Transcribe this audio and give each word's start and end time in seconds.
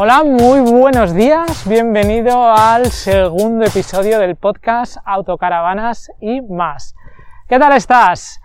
Hola, 0.00 0.22
muy 0.22 0.60
buenos 0.60 1.12
días, 1.12 1.68
bienvenido 1.68 2.52
al 2.52 2.86
segundo 2.86 3.64
episodio 3.64 4.20
del 4.20 4.36
podcast 4.36 4.98
Autocaravanas 5.04 6.12
y 6.20 6.40
más. 6.40 6.94
¿Qué 7.48 7.58
tal 7.58 7.72
estás? 7.72 8.40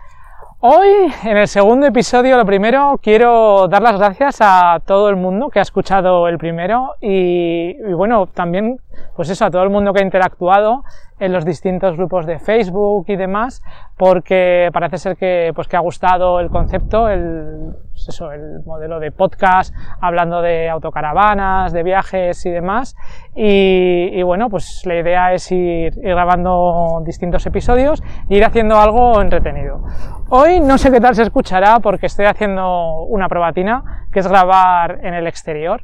Hoy, 0.58 0.88
en 1.22 1.36
el 1.36 1.46
segundo 1.46 1.86
episodio, 1.86 2.36
lo 2.36 2.44
primero, 2.44 2.98
quiero 3.00 3.68
dar 3.68 3.82
las 3.82 3.98
gracias 4.00 4.38
a 4.40 4.80
todo 4.84 5.08
el 5.08 5.14
mundo 5.14 5.48
que 5.48 5.60
ha 5.60 5.62
escuchado 5.62 6.26
el 6.26 6.38
primero 6.38 6.96
y, 7.00 7.80
bueno, 7.92 8.26
también, 8.26 8.80
pues 9.14 9.30
eso, 9.30 9.44
a 9.44 9.50
todo 9.52 9.62
el 9.62 9.70
mundo 9.70 9.92
que 9.92 10.00
ha 10.00 10.04
interactuado 10.04 10.82
en 11.18 11.32
los 11.32 11.44
distintos 11.44 11.96
grupos 11.96 12.26
de 12.26 12.38
Facebook 12.38 13.06
y 13.08 13.16
demás, 13.16 13.62
porque 13.96 14.70
parece 14.72 14.98
ser 14.98 15.16
que, 15.16 15.52
pues, 15.54 15.68
que 15.68 15.76
ha 15.76 15.80
gustado 15.80 16.40
el 16.40 16.50
concepto, 16.50 17.08
el, 17.08 17.74
pues 17.90 18.08
eso, 18.08 18.32
el 18.32 18.62
modelo 18.64 18.98
de 18.98 19.12
podcast, 19.12 19.74
hablando 20.00 20.42
de 20.42 20.68
autocaravanas, 20.68 21.72
de 21.72 21.82
viajes 21.82 22.44
y 22.46 22.50
demás. 22.50 22.96
Y, 23.34 24.10
y 24.12 24.22
bueno, 24.22 24.50
pues 24.50 24.82
la 24.84 24.96
idea 24.96 25.32
es 25.32 25.50
ir, 25.52 25.96
ir, 25.96 26.14
grabando 26.14 27.02
distintos 27.04 27.46
episodios 27.46 28.02
e 28.28 28.36
ir 28.36 28.44
haciendo 28.44 28.80
algo 28.80 29.20
entretenido. 29.20 29.84
Hoy 30.28 30.60
no 30.60 30.78
sé 30.78 30.90
qué 30.90 31.00
tal 31.00 31.14
se 31.14 31.22
escuchará 31.22 31.78
porque 31.80 32.06
estoy 32.06 32.26
haciendo 32.26 33.02
una 33.04 33.28
probatina, 33.28 34.06
que 34.12 34.20
es 34.20 34.26
grabar 34.26 35.00
en 35.02 35.14
el 35.14 35.26
exterior. 35.26 35.82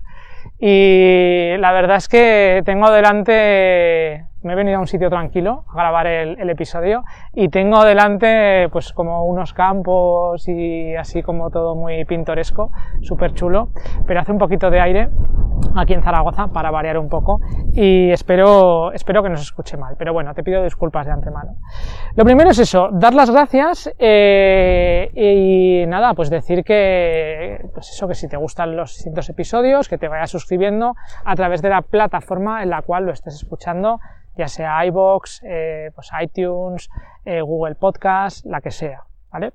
Y 0.59 1.57
la 1.59 1.73
verdad 1.73 1.97
es 1.97 2.09
que 2.09 2.63
tengo 2.65 2.91
delante 2.91 4.27
me 4.43 4.53
he 4.55 4.57
venido 4.57 4.79
a 4.79 4.81
un 4.81 4.87
sitio 4.87 5.11
tranquilo 5.11 5.65
a 5.69 5.75
grabar 5.75 6.07
el, 6.07 6.51
episodio 6.51 7.05
y 7.33 7.49
tengo 7.49 7.85
delante 7.85 8.69
pues 8.73 8.93
como 8.93 9.25
unos 9.25 9.53
campos 9.53 10.49
y 10.49 10.97
así 10.97 11.23
como 11.23 11.51
todo 11.51 11.77
muy 11.77 12.05
pintoresco, 12.05 12.73
súper 13.03 13.35
chulo, 13.35 13.69
pero 14.07 14.21
hace 14.21 14.33
un 14.33 14.39
poquito 14.39 14.71
de 14.71 14.81
aire 14.81 15.11
aquí 15.77 15.93
en 15.93 16.03
Zaragoza 16.03 16.49
para 16.49 16.71
variar 16.71 16.99
un 16.99 17.09
poco 17.09 17.41
y 17.73 18.11
espero, 18.11 18.93
espero 18.93 19.23
que 19.23 19.29
no 19.29 19.37
se 19.37 19.45
escuche 19.45 19.77
mal, 19.77 19.95
pero 19.99 20.13
bueno, 20.13 20.35
te 20.35 20.43
pido 20.43 20.65
disculpas 20.65 21.07
de 21.07 21.13
antemano. 21.13 21.57
Lo 22.17 22.25
primero 22.25 22.51
es 22.51 22.59
eso, 22.59 22.89
dar 22.93 23.15
las 23.15 23.31
gracias 23.31 23.93
eh, 23.99 25.11
y 25.15 25.87
nada, 25.87 26.15
pues 26.15 26.31
decir 26.31 26.65
que, 26.65 27.65
pues 27.73 27.91
eso, 27.91 28.09
que 28.09 28.15
si 28.15 28.29
te 28.29 28.37
gustan 28.37 28.77
los 28.77 28.95
distintos 28.95 29.29
episodios, 29.29 29.89
que 29.89 29.99
te 29.99 30.09
vayas 30.09 30.31
suscribiendo 30.31 30.95
a 31.25 31.37
través 31.37 31.63
de 31.63 31.69
la 31.69 31.83
plataforma 31.83 32.63
en 32.63 32.71
la 32.71 32.83
cual 32.83 33.05
lo 33.05 33.13
estés 33.13 33.35
escuchando 33.35 34.01
ya 34.37 34.49
sea 34.49 34.85
iBox, 34.87 35.43
eh, 35.45 35.91
pues 35.95 36.11
iTunes, 36.21 36.89
eh, 37.25 37.41
Google 37.41 37.75
Podcast, 37.75 38.45
la 38.47 38.61
que 38.61 38.71
sea. 38.71 39.03
¿Vale? 39.33 39.53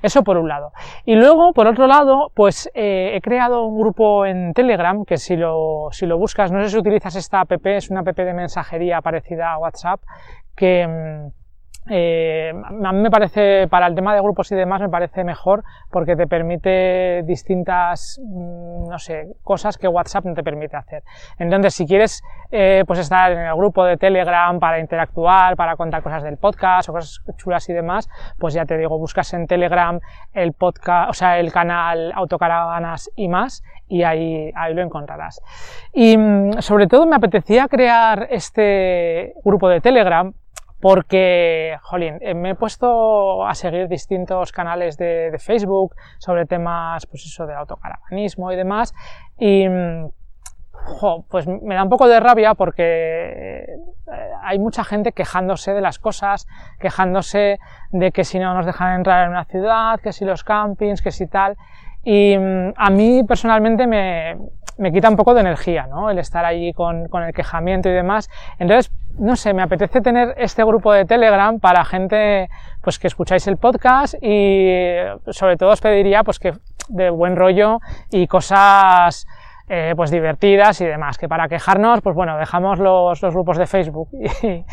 Eso 0.00 0.22
por 0.22 0.36
un 0.36 0.48
lado. 0.48 0.70
Y 1.04 1.16
luego, 1.16 1.52
por 1.52 1.66
otro 1.66 1.88
lado, 1.88 2.30
pues 2.36 2.70
eh, 2.72 3.16
he 3.16 3.20
creado 3.20 3.64
un 3.64 3.76
grupo 3.76 4.24
en 4.24 4.52
Telegram 4.52 5.04
que 5.04 5.16
si 5.16 5.36
lo, 5.36 5.88
si 5.90 6.06
lo 6.06 6.18
buscas, 6.18 6.52
no 6.52 6.62
sé 6.62 6.68
si 6.68 6.78
utilizas 6.78 7.16
esta 7.16 7.40
app, 7.40 7.50
es 7.66 7.90
una 7.90 8.00
app 8.00 8.16
de 8.16 8.32
mensajería 8.32 9.00
parecida 9.00 9.52
a 9.52 9.58
WhatsApp, 9.58 10.00
que, 10.54 10.86
mm, 10.86 11.37
eh, 11.90 12.52
a 12.52 12.92
mí 12.92 13.00
me 13.00 13.10
parece, 13.10 13.66
para 13.68 13.86
el 13.86 13.94
tema 13.94 14.14
de 14.14 14.20
grupos 14.20 14.52
y 14.52 14.54
demás, 14.54 14.80
me 14.80 14.88
parece 14.88 15.24
mejor 15.24 15.64
porque 15.90 16.16
te 16.16 16.26
permite 16.26 17.22
distintas, 17.24 18.20
mm, 18.22 18.88
no 18.88 18.98
sé, 18.98 19.28
cosas 19.42 19.78
que 19.78 19.88
WhatsApp 19.88 20.24
no 20.24 20.34
te 20.34 20.42
permite 20.42 20.76
hacer. 20.76 21.02
Entonces, 21.38 21.74
si 21.74 21.86
quieres, 21.86 22.22
eh, 22.50 22.84
pues 22.86 22.98
estar 22.98 23.32
en 23.32 23.38
el 23.38 23.54
grupo 23.54 23.84
de 23.84 23.96
Telegram 23.96 24.58
para 24.58 24.80
interactuar, 24.80 25.56
para 25.56 25.76
contar 25.76 26.02
cosas 26.02 26.22
del 26.22 26.36
podcast 26.36 26.88
o 26.88 26.92
cosas 26.92 27.20
chulas 27.36 27.68
y 27.68 27.72
demás, 27.72 28.08
pues 28.38 28.54
ya 28.54 28.64
te 28.64 28.76
digo, 28.76 28.98
buscas 28.98 29.32
en 29.34 29.46
Telegram 29.46 30.00
el 30.32 30.52
podcast, 30.52 31.10
o 31.10 31.12
sea, 31.12 31.38
el 31.38 31.52
canal 31.52 32.12
Autocaravanas 32.14 33.10
y 33.16 33.28
más, 33.28 33.62
y 33.88 34.02
ahí, 34.02 34.50
ahí 34.54 34.74
lo 34.74 34.82
encontrarás. 34.82 35.40
Y 35.92 36.16
mm, 36.16 36.60
sobre 36.60 36.86
todo 36.86 37.06
me 37.06 37.16
apetecía 37.16 37.68
crear 37.68 38.26
este 38.30 39.34
grupo 39.44 39.68
de 39.68 39.80
Telegram 39.80 40.32
porque, 40.80 41.76
jolín, 41.82 42.18
eh, 42.20 42.34
me 42.34 42.50
he 42.50 42.54
puesto 42.54 43.46
a 43.46 43.54
seguir 43.54 43.88
distintos 43.88 44.52
canales 44.52 44.96
de, 44.96 45.36
Facebook 45.38 45.94
sobre 46.18 46.46
temas, 46.46 47.06
pues 47.06 47.24
eso, 47.24 47.46
de 47.46 47.54
autocaravanismo 47.54 48.52
y 48.52 48.56
demás, 48.56 48.94
y, 49.38 49.68
mm, 49.68 50.10
jo, 50.72 51.24
pues 51.28 51.46
me 51.46 51.74
da 51.74 51.82
un 51.82 51.88
poco 51.88 52.08
de 52.08 52.20
rabia 52.20 52.54
porque 52.54 53.64
eh, 53.64 54.30
hay 54.42 54.58
mucha 54.58 54.84
gente 54.84 55.12
quejándose 55.12 55.72
de 55.72 55.80
las 55.80 55.98
cosas, 55.98 56.46
quejándose 56.78 57.58
de 57.90 58.12
que 58.12 58.24
si 58.24 58.38
no 58.38 58.54
nos 58.54 58.66
dejan 58.66 58.94
entrar 58.94 59.24
en 59.24 59.30
una 59.30 59.44
ciudad, 59.44 60.00
que 60.00 60.12
si 60.12 60.24
los 60.24 60.44
campings, 60.44 61.02
que 61.02 61.10
si 61.10 61.26
tal, 61.26 61.56
y 62.04 62.36
mm, 62.38 62.74
a 62.76 62.90
mí 62.90 63.22
personalmente 63.24 63.86
me, 63.86 64.36
me 64.78 64.92
quita 64.92 65.10
un 65.10 65.16
poco 65.16 65.34
de 65.34 65.40
energía, 65.40 65.86
¿no? 65.86 66.08
El 66.10 66.18
estar 66.18 66.44
allí 66.44 66.72
con, 66.72 67.08
con 67.08 67.24
el 67.24 67.34
quejamiento 67.34 67.88
y 67.88 67.92
demás. 67.92 68.30
Entonces, 68.58 68.92
no 69.18 69.36
sé, 69.36 69.52
me 69.52 69.62
apetece 69.62 70.00
tener 70.00 70.34
este 70.38 70.64
grupo 70.64 70.92
de 70.92 71.04
Telegram 71.04 71.58
para 71.58 71.84
gente 71.84 72.48
pues 72.82 72.98
que 72.98 73.08
escucháis 73.08 73.46
el 73.46 73.56
podcast 73.56 74.14
y 74.22 74.68
sobre 75.30 75.56
todo 75.56 75.70
os 75.70 75.80
pediría 75.80 76.22
pues 76.24 76.38
que 76.38 76.54
de 76.88 77.10
buen 77.10 77.36
rollo 77.36 77.80
y 78.10 78.26
cosas 78.26 79.26
eh, 79.68 79.92
pues 79.96 80.10
divertidas 80.10 80.80
y 80.80 80.86
demás, 80.86 81.18
que 81.18 81.28
para 81.28 81.48
quejarnos, 81.48 82.00
pues 82.00 82.14
bueno, 82.14 82.38
dejamos 82.38 82.78
los, 82.78 83.22
los 83.22 83.34
grupos 83.34 83.58
de 83.58 83.66
Facebook 83.66 84.08
y, 84.12 84.64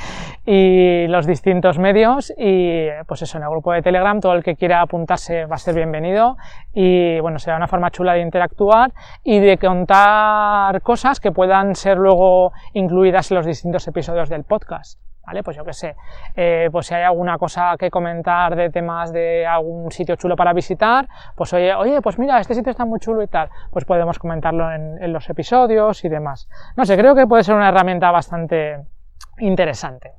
y, 0.46 1.08
los 1.08 1.28
distintos 1.28 1.80
medios 1.80 2.34
y 2.38 2.88
pues 3.08 3.22
eso, 3.22 3.38
en 3.38 3.44
el 3.44 3.50
grupo 3.50 3.74
de 3.74 3.82
Telegram 3.82 4.20
todo 4.20 4.34
el 4.34 4.44
que 4.44 4.56
quiera 4.56 4.82
apuntarse 4.82 5.46
va 5.46 5.56
a 5.56 5.60
ser 5.60 5.76
bienvenido 5.76 6.38
y 6.74 7.20
bueno, 7.20 7.40
será 7.40 7.58
una 7.58 7.68
forma 7.68 7.92
chula 7.92 8.14
de 8.14 8.22
interactuar 8.22 8.94
y 9.24 9.40
de 9.40 9.58
contar 9.58 10.82
cosas 10.82 11.20
que 11.20 11.32
puedan 11.32 11.76
ser 11.76 11.98
luego 11.98 12.52
incluidas 12.74 13.32
en 13.32 13.38
los 13.38 13.46
distintos 13.46 13.88
episodios 13.88 14.30
del 14.30 14.44
podcast. 14.44 15.00
¿Vale? 15.26 15.44
Pues 15.44 15.58
yo 15.58 15.64
qué 15.64 15.74
sé, 15.74 15.96
eh, 16.36 16.70
pues 16.72 16.88
si 16.88 16.94
hay 16.94 17.04
alguna 17.04 17.38
cosa 17.38 17.76
que 17.78 17.90
comentar 17.90 18.56
de 18.56 18.70
temas 18.70 19.12
de 19.12 19.46
algún 19.46 19.92
sitio 19.92 20.16
chulo 20.16 20.36
para 20.36 20.54
visitar, 20.54 21.08
pues 21.36 21.54
oye, 21.54 21.74
oye, 21.74 22.02
pues 22.02 22.20
mira, 22.20 22.40
este 22.40 22.54
sitio 22.54 22.72
está 22.72 22.86
muy 22.86 23.00
chulo 23.00 23.22
y 23.24 23.28
tal, 23.28 23.50
pues 23.72 23.86
podemos 23.86 24.20
comentarlo 24.20 24.72
en, 24.72 25.14
los 25.14 25.30
episodios 25.30 26.04
y 26.04 26.10
demás. 26.10 26.50
No 26.76 26.86
sé, 26.86 26.98
creo 26.98 27.16
que 27.16 27.28
puede 27.28 27.44
ser 27.44 27.56
una 27.56 27.70
herramienta 27.70 28.12
bastante 28.12 28.80
interesante. 29.38 30.14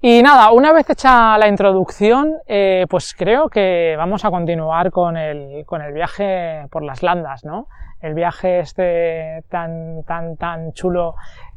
Y 0.00 0.22
nada, 0.22 0.50
una 0.50 0.72
vez 0.72 0.88
hecha 0.90 1.38
la 1.38 1.48
introducción, 1.48 2.38
eh, 2.46 2.86
pues 2.88 3.14
creo 3.16 3.48
que 3.48 3.94
vamos 3.96 4.24
a 4.24 4.30
continuar 4.30 4.90
con 4.90 5.16
el, 5.16 5.64
con 5.64 5.80
el 5.82 5.92
viaje 5.92 6.66
por 6.70 6.82
las 6.82 7.02
landas, 7.02 7.44
¿no? 7.44 7.68
El 8.00 8.14
viaje 8.14 8.58
este 8.58 9.44
tan, 9.48 10.02
tan, 10.04 10.36
tan 10.36 10.72
chulo 10.72 11.14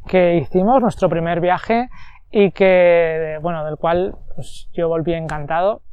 que 0.07 0.35
hicimos, 0.35 0.81
nuestro 0.81 1.09
primer 1.09 1.39
viaje, 1.39 1.89
y 2.37 2.51
que, 2.51 3.39
bueno, 3.41 3.63
del 3.63 3.77
cual 3.77 4.17
pues, 4.35 4.67
yo 4.73 4.89
volví 4.89 5.13
encantado 5.13 5.83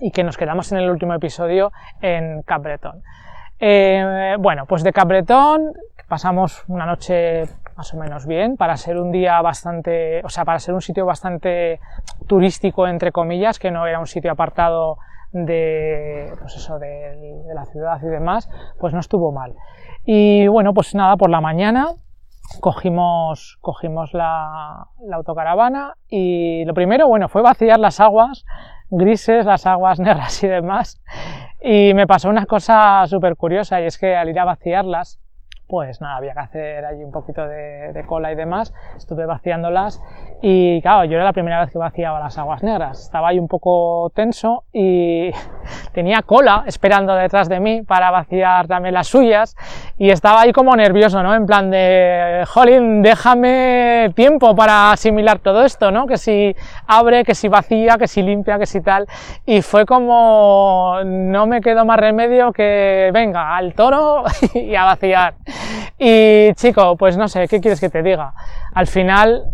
y 0.00 0.10
que 0.10 0.24
nos 0.24 0.38
quedamos 0.38 0.72
en 0.72 0.78
el 0.78 0.88
último 0.88 1.12
episodio 1.12 1.70
en 2.00 2.40
Capbreton. 2.44 3.02
Eh, 3.58 4.36
bueno, 4.38 4.64
pues 4.64 4.84
de 4.84 4.92
Capbreton 4.94 5.74
pasamos 6.08 6.64
una 6.66 6.86
noche 6.86 7.42
más 7.76 7.92
o 7.92 7.98
menos 7.98 8.26
bien 8.26 8.56
para 8.56 8.78
ser 8.78 8.96
un 8.96 9.12
día 9.12 9.38
bastante, 9.42 10.24
o 10.24 10.30
sea, 10.30 10.46
para 10.46 10.60
ser 10.60 10.72
un 10.72 10.80
sitio 10.80 11.04
bastante 11.04 11.78
turístico 12.26 12.88
entre 12.88 13.12
comillas, 13.12 13.58
que 13.58 13.70
no 13.70 13.86
era 13.86 14.00
un 14.00 14.06
sitio 14.06 14.32
apartado 14.32 14.96
de, 15.32 16.32
pues 16.40 16.56
eso, 16.56 16.78
de, 16.78 17.42
de 17.46 17.54
la 17.54 17.66
ciudad 17.66 18.00
y 18.02 18.06
demás, 18.06 18.48
pues 18.80 18.94
no 18.94 19.00
estuvo 19.00 19.30
mal. 19.30 19.52
Y 20.06 20.46
bueno, 20.46 20.72
pues 20.72 20.94
nada, 20.94 21.18
por 21.18 21.28
la 21.28 21.42
mañana 21.42 21.96
cogimos, 22.60 23.58
cogimos 23.60 24.12
la, 24.14 24.88
autocaravana 25.12 25.96
y 26.08 26.64
lo 26.64 26.74
primero, 26.74 27.08
bueno, 27.08 27.28
fue 27.28 27.42
vaciar 27.42 27.78
las 27.78 28.00
aguas 28.00 28.44
grises, 28.90 29.46
las 29.46 29.66
aguas 29.66 29.98
negras 30.00 30.42
y 30.42 30.48
demás. 30.48 31.02
Y 31.60 31.94
me 31.94 32.06
pasó 32.06 32.28
una 32.28 32.46
cosa 32.46 33.06
súper 33.06 33.36
curiosa 33.36 33.80
y 33.80 33.86
es 33.86 33.98
que 33.98 34.16
al 34.16 34.28
ir 34.28 34.38
a 34.38 34.44
vaciarlas, 34.44 35.20
pues 35.66 36.00
nada, 36.00 36.16
había 36.16 36.34
que 36.34 36.40
hacer 36.40 36.84
allí 36.84 37.02
un 37.02 37.12
poquito 37.12 37.46
de, 37.46 37.92
de, 37.92 38.04
cola 38.04 38.32
y 38.32 38.34
demás, 38.34 38.74
estuve 38.96 39.26
vaciándolas 39.26 40.02
y 40.42 40.82
claro, 40.82 41.04
yo 41.04 41.14
era 41.14 41.24
la 41.24 41.32
primera 41.32 41.60
vez 41.60 41.70
que 41.70 41.78
vaciaba 41.78 42.20
las 42.20 42.36
aguas 42.38 42.62
negras, 42.62 43.00
estaba 43.00 43.28
ahí 43.28 43.38
un 43.38 43.48
poco 43.48 44.10
tenso 44.14 44.64
y 44.72 45.30
tenía 45.92 46.22
cola 46.22 46.64
esperando 46.66 47.14
detrás 47.14 47.48
de 47.48 47.60
mí 47.60 47.82
para 47.82 48.10
vaciar 48.10 48.66
también 48.66 48.94
las 48.94 49.06
suyas 49.06 49.56
y 49.96 50.10
estaba 50.10 50.42
ahí 50.42 50.52
como 50.52 50.76
nervioso, 50.76 51.22
¿no? 51.22 51.34
En 51.34 51.46
plan 51.46 51.70
de, 51.70 52.44
jolín, 52.48 53.02
déjame 53.02 54.12
tiempo 54.14 54.54
para 54.54 54.92
asimilar 54.92 55.38
todo 55.38 55.64
esto, 55.64 55.90
¿no? 55.90 56.06
Que 56.06 56.18
si 56.18 56.54
abre, 56.86 57.24
que 57.24 57.34
si 57.34 57.48
vacía, 57.48 57.96
que 57.98 58.08
si 58.08 58.22
limpia, 58.22 58.58
que 58.58 58.66
si 58.66 58.80
tal 58.80 59.06
y 59.46 59.62
fue 59.62 59.86
como, 59.86 60.96
no 61.04 61.46
me 61.46 61.60
quedó 61.60 61.84
más 61.84 61.98
remedio 61.98 62.52
que, 62.52 63.10
venga, 63.12 63.56
al 63.56 63.74
toro 63.74 64.24
y 64.54 64.74
a 64.74 64.84
vaciar. 64.84 65.34
Y 65.98 66.52
chico, 66.54 66.96
pues 66.96 67.16
no 67.16 67.28
sé, 67.28 67.46
¿qué 67.48 67.60
quieres 67.60 67.80
que 67.80 67.88
te 67.88 68.02
diga? 68.02 68.34
Al 68.74 68.86
final 68.86 69.44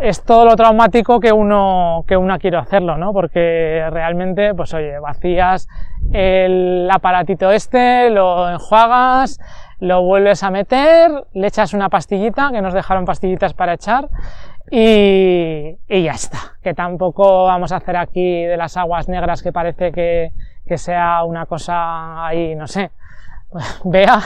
es 0.00 0.22
todo 0.22 0.44
lo 0.44 0.56
traumático 0.56 1.20
que 1.20 1.32
uno, 1.32 2.04
que 2.06 2.16
uno 2.16 2.38
quiere 2.38 2.56
hacerlo, 2.56 2.96
¿no? 2.98 3.12
Porque 3.12 3.86
realmente, 3.90 4.54
pues 4.54 4.74
oye, 4.74 4.98
vacías 4.98 5.68
el 6.12 6.88
aparatito 6.90 7.50
este, 7.50 8.10
lo 8.10 8.50
enjuagas, 8.50 9.40
lo 9.80 10.02
vuelves 10.02 10.42
a 10.42 10.50
meter, 10.50 11.10
le 11.32 11.46
echas 11.46 11.74
una 11.74 11.88
pastillita, 11.88 12.50
que 12.52 12.60
nos 12.60 12.74
dejaron 12.74 13.04
pastillitas 13.04 13.54
para 13.54 13.74
echar, 13.74 14.08
y, 14.70 15.76
ya 15.88 16.12
está. 16.12 16.38
Que 16.62 16.74
tampoco 16.74 17.44
vamos 17.44 17.72
a 17.72 17.76
hacer 17.76 17.96
aquí 17.96 18.44
de 18.44 18.56
las 18.56 18.76
aguas 18.76 19.08
negras 19.08 19.42
que 19.42 19.52
parece 19.52 19.92
que, 19.92 20.32
que 20.66 20.78
sea 20.78 21.22
una 21.24 21.46
cosa 21.46 22.26
ahí, 22.26 22.54
no 22.54 22.66
sé, 22.66 22.90
Vea, 23.84 24.20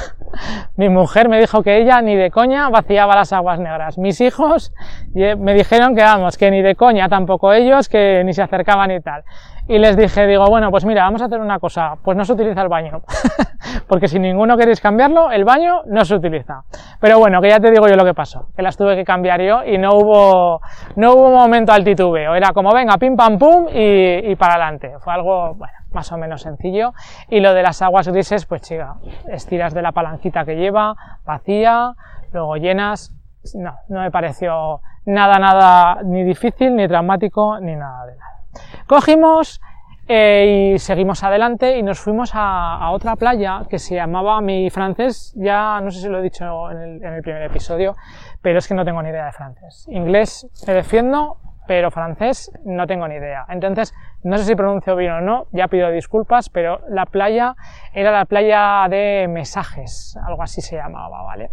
mi 0.76 0.88
mujer 0.88 1.28
me 1.28 1.38
dijo 1.38 1.62
que 1.62 1.78
ella 1.78 2.00
ni 2.00 2.16
de 2.16 2.30
coña 2.30 2.68
vaciaba 2.70 3.14
las 3.14 3.32
aguas 3.32 3.58
negras. 3.58 3.98
Mis 3.98 4.20
hijos 4.20 4.72
me 5.14 5.54
dijeron 5.54 5.94
que 5.94 6.02
vamos, 6.02 6.36
que 6.38 6.50
ni 6.50 6.62
de 6.62 6.74
coña 6.74 7.08
tampoco 7.08 7.52
ellos, 7.52 7.88
que 7.88 8.22
ni 8.24 8.32
se 8.32 8.42
acercaban 8.42 8.90
y 8.90 9.00
tal. 9.00 9.24
Y 9.68 9.78
les 9.78 9.96
dije, 9.98 10.26
digo, 10.26 10.46
bueno, 10.46 10.70
pues 10.70 10.86
mira, 10.86 11.02
vamos 11.04 11.20
a 11.20 11.26
hacer 11.26 11.40
una 11.40 11.58
cosa, 11.58 11.96
pues 12.02 12.16
no 12.16 12.24
se 12.24 12.32
utiliza 12.32 12.62
el 12.62 12.68
baño, 12.68 13.02
porque 13.86 14.08
si 14.08 14.18
ninguno 14.18 14.56
queréis 14.56 14.80
cambiarlo, 14.80 15.30
el 15.30 15.44
baño 15.44 15.82
no 15.86 16.06
se 16.06 16.14
utiliza. 16.14 16.62
Pero 17.00 17.18
bueno, 17.18 17.42
que 17.42 17.50
ya 17.50 17.60
te 17.60 17.70
digo 17.70 17.86
yo 17.86 17.94
lo 17.94 18.04
que 18.04 18.14
pasó, 18.14 18.48
que 18.56 18.62
las 18.62 18.78
tuve 18.78 18.96
que 18.96 19.04
cambiar 19.04 19.42
yo 19.42 19.62
y 19.64 19.76
no 19.76 19.90
hubo, 19.92 20.62
no 20.96 21.12
hubo 21.12 21.30
momento 21.30 21.72
al 21.72 21.84
titubeo, 21.84 22.34
era 22.34 22.52
como 22.52 22.72
venga, 22.72 22.96
pim 22.96 23.14
pam 23.14 23.38
pum 23.38 23.68
y, 23.70 24.30
y 24.30 24.36
para 24.36 24.54
adelante. 24.54 24.94
Fue 25.00 25.12
algo, 25.12 25.54
bueno, 25.54 25.74
más 25.92 26.10
o 26.12 26.16
menos 26.16 26.42
sencillo. 26.42 26.94
Y 27.28 27.40
lo 27.40 27.52
de 27.52 27.62
las 27.62 27.82
aguas 27.82 28.08
grises, 28.08 28.46
pues 28.46 28.62
chica, 28.62 28.96
estiras 29.28 29.74
de 29.74 29.82
la 29.82 29.92
palanquita 29.92 30.46
que 30.46 30.56
lleva, 30.56 30.96
vacía, 31.26 31.92
luego 32.32 32.56
llenas. 32.56 33.14
No, 33.54 33.74
no 33.88 34.00
me 34.00 34.10
pareció 34.10 34.80
nada, 35.04 35.38
nada 35.38 36.02
ni 36.04 36.22
difícil, 36.24 36.74
ni 36.74 36.88
traumático, 36.88 37.60
ni 37.60 37.76
nada 37.76 38.06
de 38.06 38.16
nada. 38.16 38.37
Cogimos 38.86 39.60
eh, 40.06 40.72
y 40.74 40.78
seguimos 40.78 41.22
adelante 41.22 41.76
y 41.76 41.82
nos 41.82 41.98
fuimos 42.00 42.30
a, 42.32 42.90
otra 42.92 43.16
playa 43.16 43.64
que 43.68 43.78
se 43.78 43.94
llamaba 43.94 44.40
mi 44.40 44.70
francés, 44.70 45.34
ya 45.36 45.80
no 45.82 45.90
sé 45.90 46.00
si 46.00 46.08
lo 46.08 46.18
he 46.18 46.22
dicho 46.22 46.70
en 46.70 46.78
el, 46.78 47.04
en 47.04 47.12
el 47.12 47.22
primer 47.22 47.42
episodio, 47.42 47.94
pero 48.40 48.58
es 48.58 48.66
que 48.66 48.74
no 48.74 48.84
tengo 48.84 49.02
ni 49.02 49.10
idea 49.10 49.26
de 49.26 49.32
francés. 49.32 49.86
Inglés 49.90 50.46
me 50.66 50.72
defiendo, 50.72 51.36
pero 51.66 51.90
francés 51.90 52.50
no 52.64 52.86
tengo 52.86 53.06
ni 53.06 53.16
idea. 53.16 53.44
Entonces, 53.50 53.94
no 54.22 54.36
sé 54.36 54.44
si 54.44 54.54
pronuncio 54.56 54.96
bien 54.96 55.12
o 55.12 55.20
no, 55.20 55.46
ya 55.52 55.68
pido 55.68 55.90
disculpas, 55.90 56.48
pero 56.48 56.80
la 56.88 57.06
playa 57.06 57.54
era 57.92 58.10
la 58.10 58.24
playa 58.24 58.86
de 58.88 59.26
Mesajes, 59.28 60.18
algo 60.26 60.42
así 60.42 60.60
se 60.60 60.76
llamaba, 60.76 61.22
¿vale? 61.22 61.50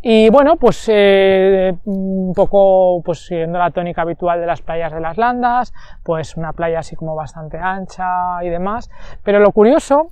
Y 0.00 0.30
bueno, 0.30 0.56
pues 0.56 0.88
eh, 0.92 1.76
un 1.84 2.32
poco 2.34 3.02
pues 3.04 3.26
siguiendo 3.26 3.58
la 3.58 3.70
tónica 3.70 4.02
habitual 4.02 4.40
de 4.40 4.46
las 4.46 4.62
playas 4.62 4.92
de 4.92 5.00
las 5.00 5.16
Landas, 5.16 5.72
pues 6.02 6.36
una 6.36 6.52
playa 6.52 6.80
así 6.80 6.94
como 6.94 7.14
bastante 7.14 7.58
ancha 7.58 8.42
y 8.42 8.48
demás, 8.48 8.90
pero 9.22 9.40
lo 9.40 9.50
curioso 9.52 10.10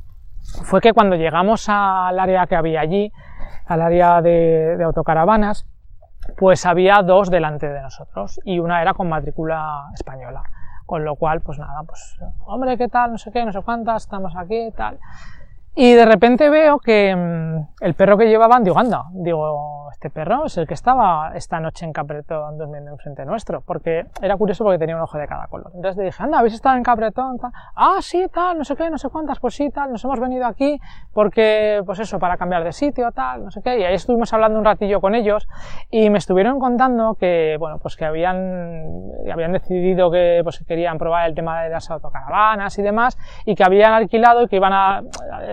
fue 0.64 0.80
que 0.80 0.92
cuando 0.92 1.16
llegamos 1.16 1.66
al 1.68 2.18
área 2.18 2.46
que 2.46 2.56
había 2.56 2.80
allí, 2.80 3.12
al 3.66 3.80
área 3.80 4.20
de 4.22 4.82
autocaravanas, 4.84 5.66
pues 6.36 6.66
había 6.66 7.02
dos 7.02 7.30
delante 7.30 7.68
de 7.68 7.80
nosotros 7.80 8.40
y 8.44 8.58
una 8.58 8.80
era 8.80 8.94
con 8.94 9.08
matrícula 9.08 9.88
española. 9.94 10.42
Con 10.86 11.04
lo 11.04 11.16
cual, 11.16 11.40
pues 11.40 11.58
nada, 11.58 11.82
pues, 11.84 12.16
hombre, 12.46 12.76
¿qué 12.76 12.88
tal? 12.88 13.12
No 13.12 13.18
sé 13.18 13.30
qué, 13.32 13.44
no 13.44 13.52
sé 13.52 13.62
cuántas, 13.62 14.02
estamos 14.02 14.34
aquí, 14.36 14.70
tal. 14.76 14.98
Y 15.74 15.94
de 15.94 16.04
repente 16.04 16.50
veo 16.50 16.78
que 16.78 17.16
mm, 17.16 17.84
el 17.84 17.94
perro 17.94 18.18
que 18.18 18.26
llevaban, 18.26 18.62
digo, 18.62 18.78
anda, 18.78 19.04
digo, 19.12 19.88
este 19.90 20.10
perro 20.10 20.46
es 20.46 20.58
el 20.58 20.66
que 20.66 20.74
estaba 20.74 21.32
esta 21.34 21.60
noche 21.60 21.86
en 21.86 21.92
Capretón 21.92 22.58
durmiendo 22.58 22.90
enfrente 22.90 23.24
nuestro, 23.24 23.62
porque 23.62 24.04
era 24.20 24.36
curioso 24.36 24.64
porque 24.64 24.78
tenía 24.78 24.96
un 24.96 25.02
ojo 25.02 25.16
de 25.16 25.26
cada 25.26 25.46
color. 25.46 25.70
Entonces 25.74 25.96
le 25.96 26.04
dije, 26.04 26.22
anda, 26.22 26.40
¿habéis 26.40 26.54
estado 26.54 26.76
en 26.76 26.82
Capretón? 26.82 27.38
Ah, 27.74 27.98
sí, 28.00 28.26
tal, 28.32 28.58
no 28.58 28.64
sé 28.64 28.76
qué, 28.76 28.90
no 28.90 28.98
sé 28.98 29.08
cuántas, 29.08 29.40
pues 29.40 29.54
sí, 29.54 29.70
tal, 29.70 29.92
nos 29.92 30.04
hemos 30.04 30.20
venido 30.20 30.44
aquí 30.44 30.78
porque, 31.14 31.82
pues 31.86 32.00
eso, 32.00 32.18
para 32.18 32.36
cambiar 32.36 32.64
de 32.64 32.72
sitio, 32.72 33.10
tal, 33.12 33.44
no 33.44 33.50
sé 33.50 33.62
qué. 33.62 33.78
Y 33.78 33.84
ahí 33.84 33.94
estuvimos 33.94 34.32
hablando 34.32 34.58
un 34.58 34.64
ratillo 34.66 35.00
con 35.00 35.14
ellos 35.14 35.48
y 35.90 36.10
me 36.10 36.18
estuvieron 36.18 36.58
contando 36.58 37.14
que, 37.14 37.56
bueno, 37.58 37.78
pues 37.78 37.96
que 37.96 38.04
habían, 38.04 38.92
habían 39.32 39.52
decidido 39.52 40.10
que, 40.10 40.40
pues, 40.42 40.62
querían 40.66 40.98
probar 40.98 41.28
el 41.28 41.34
tema 41.34 41.62
de 41.62 41.70
las 41.70 41.90
autocaravanas 41.90 42.78
y 42.78 42.82
demás, 42.82 43.16
y 43.46 43.54
que 43.54 43.64
habían 43.64 43.94
alquilado 43.94 44.42
y 44.42 44.48
que 44.48 44.56
iban 44.56 44.72
a 44.72 45.02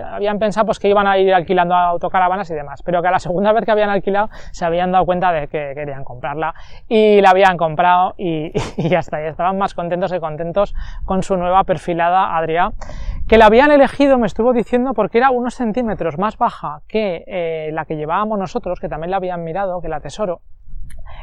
habían 0.10 0.40
pensado 0.40 0.66
pues, 0.66 0.80
que 0.80 0.90
iban 0.90 1.08
a 1.08 1.18
ir 1.18 1.34
alquilando 1.34 1.76
autocaravanas 1.76 2.50
y 2.50 2.54
demás, 2.54 2.82
pero 2.84 3.02
que 3.02 3.08
a 3.08 3.12
la 3.12 3.20
segunda 3.20 3.52
vez 3.54 3.66
que 3.66 3.72
habían 3.72 3.90
alquilado 3.90 4.30
se 4.52 4.66
habían 4.66 4.92
dado 4.92 5.06
cuenta 5.06 5.32
de 5.32 5.48
que 5.48 5.74
querían 5.76 6.04
comprarla 6.04 6.54
y 6.88 7.22
la 7.22 7.32
habían 7.32 7.58
comprado 7.58 8.16
y, 8.18 8.52
ya 8.78 9.00
está, 9.00 9.22
y 9.22 9.28
estaban 9.28 9.58
más 9.58 9.74
contentos 9.74 10.12
que 10.12 10.20
contentos 10.20 10.74
con 11.06 11.24
su 11.24 11.38
nueva 11.38 11.64
perfilada 11.64 12.38
Adrià, 12.38 12.74
que 13.28 13.38
la 13.38 13.46
habían 13.46 13.72
elegido, 13.72 14.18
me 14.18 14.28
estuvo 14.28 14.54
diciendo, 14.54 14.94
porque 14.94 15.20
era 15.20 15.30
unos 15.30 15.56
centímetros 15.56 16.18
más 16.18 16.38
baja 16.38 16.82
que 16.88 17.24
eh, 17.28 17.70
la 17.74 17.86
que 17.86 17.96
llevábamos 17.96 18.40
nosotros, 18.40 18.80
que 18.80 18.90
también 18.90 19.12
la 19.12 19.18
habían 19.18 19.44
mirado, 19.44 19.82
que 19.82 19.90
la 19.90 20.00
Tesoro, 20.00 20.42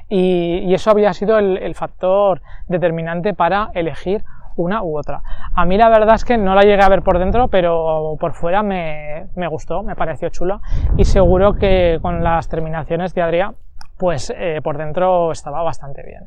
y, 0.08 0.72
eso 0.72 0.90
había 0.90 1.12
sido 1.12 1.38
el 1.38 1.74
factor 1.74 2.42
determinante 2.68 3.34
para 3.34 3.70
elegir 3.74 4.22
una 4.56 4.82
u 4.82 4.98
otra. 4.98 5.22
A 5.54 5.64
mí 5.64 5.76
la 5.76 5.88
verdad 5.88 6.14
es 6.14 6.24
que 6.24 6.36
no 6.36 6.54
la 6.54 6.62
llegué 6.62 6.82
a 6.82 6.88
ver 6.88 7.02
por 7.02 7.18
dentro, 7.18 7.48
pero 7.48 8.16
por 8.18 8.34
fuera 8.34 8.62
me, 8.62 9.28
gustó, 9.48 9.82
me 9.82 9.96
pareció 9.96 10.28
chula 10.30 10.60
y 10.96 11.04
seguro 11.04 11.54
que 11.54 11.98
con 12.02 12.22
las 12.24 12.48
terminaciones 12.48 13.14
de 13.14 13.22
Adrià 13.22 13.54
pues 13.98 14.30
eh, 14.36 14.60
por 14.62 14.76
dentro 14.76 15.32
estaba 15.32 15.62
bastante 15.62 16.02
bien. 16.02 16.26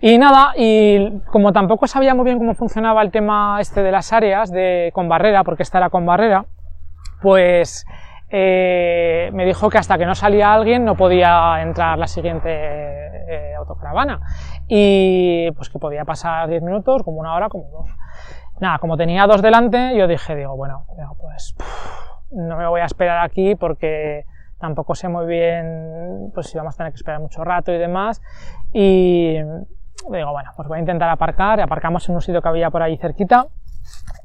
Y 0.00 0.16
nada, 0.16 0.52
y 0.56 1.20
como 1.30 1.52
tampoco 1.52 1.86
sabía 1.86 2.14
muy 2.14 2.24
bien 2.24 2.38
cómo 2.38 2.54
funcionaba 2.54 3.02
el 3.02 3.10
tema 3.10 3.58
este 3.60 3.82
de 3.82 3.92
las 3.92 4.14
áreas 4.14 4.50
de, 4.50 4.90
con 4.94 5.10
barrera, 5.10 5.44
porque 5.44 5.62
esta 5.62 5.76
era 5.76 5.90
con 5.90 6.06
barrera, 6.06 6.46
pues 7.20 7.84
eh, 8.34 9.30
me 9.34 9.44
dijo 9.44 9.68
que 9.68 9.76
hasta 9.76 9.98
que 9.98 10.06
no 10.06 10.14
salía 10.14 10.54
alguien 10.54 10.86
no 10.86 10.96
podía 10.96 11.60
entrar 11.60 11.98
la 11.98 12.06
siguiente 12.06 12.48
eh, 12.50 13.54
autocaravana. 13.54 14.20
Y 14.66 15.50
pues 15.52 15.68
que 15.68 15.78
podía 15.78 16.06
pasar 16.06 16.48
10 16.48 16.62
minutos, 16.62 17.02
como 17.02 17.20
una 17.20 17.34
hora, 17.34 17.50
como 17.50 17.68
dos. 17.68 17.90
Nada, 18.58 18.78
como 18.78 18.96
tenía 18.96 19.26
dos 19.26 19.42
delante, 19.42 19.94
yo 19.98 20.08
dije, 20.08 20.34
digo, 20.34 20.56
bueno, 20.56 20.86
pues 21.20 21.54
no 22.30 22.56
me 22.56 22.66
voy 22.66 22.80
a 22.80 22.86
esperar 22.86 23.22
aquí 23.22 23.54
porque 23.54 24.24
tampoco 24.58 24.94
sé 24.94 25.08
muy 25.08 25.26
bien 25.26 26.30
pues 26.32 26.46
si 26.46 26.56
vamos 26.56 26.74
a 26.74 26.76
tener 26.78 26.92
que 26.92 26.96
esperar 26.96 27.20
mucho 27.20 27.44
rato 27.44 27.72
y 27.72 27.78
demás 27.78 28.22
y 28.72 29.34
digo, 29.34 30.32
bueno, 30.32 30.50
pues 30.56 30.68
voy 30.68 30.78
a 30.78 30.80
intentar 30.80 31.10
aparcar, 31.10 31.60
aparcamos 31.60 32.08
en 32.08 32.14
un 32.14 32.20
sitio 32.22 32.40
que 32.40 32.48
había 32.48 32.70
por 32.70 32.80
ahí 32.80 32.96
cerquita 32.96 33.48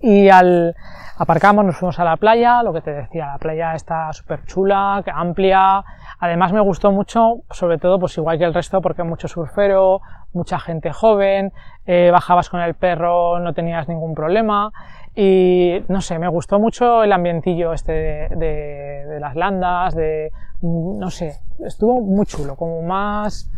y 0.01 0.29
al 0.29 0.75
aparcamos, 1.17 1.65
nos 1.65 1.77
fuimos 1.77 1.99
a 1.99 2.03
la 2.03 2.17
playa, 2.17 2.61
lo 2.61 2.73
que 2.73 2.81
te 2.81 2.93
decía, 2.93 3.27
la 3.27 3.37
playa 3.37 3.73
está 3.73 4.13
súper 4.13 4.45
chula, 4.45 5.03
amplia, 5.13 5.83
además 6.19 6.53
me 6.53 6.61
gustó 6.61 6.91
mucho, 6.91 7.41
sobre 7.49 7.79
todo 7.79 7.99
pues 7.99 8.17
igual 8.17 8.37
que 8.37 8.43
el 8.43 8.53
resto, 8.53 8.81
porque 8.81 9.03
mucho 9.03 9.27
surfero, 9.27 10.01
mucha 10.33 10.59
gente 10.59 10.93
joven, 10.93 11.51
eh, 11.87 12.11
bajabas 12.11 12.49
con 12.49 12.61
el 12.61 12.75
perro, 12.75 13.39
no 13.39 13.53
tenías 13.53 13.87
ningún 13.87 14.13
problema, 14.13 14.71
y 15.15 15.83
no 15.87 16.01
sé, 16.01 16.19
me 16.19 16.27
gustó 16.27 16.59
mucho 16.59 17.03
el 17.03 17.11
ambientillo 17.11 17.73
este 17.73 17.91
de, 18.29 19.17
las 19.19 19.35
landas, 19.35 19.95
de, 19.95 20.31
no 20.61 21.09
sé, 21.09 21.39
estuvo 21.65 21.99
muy 22.01 22.27
chulo, 22.27 22.55
como 22.55 22.83
más, 22.83 23.49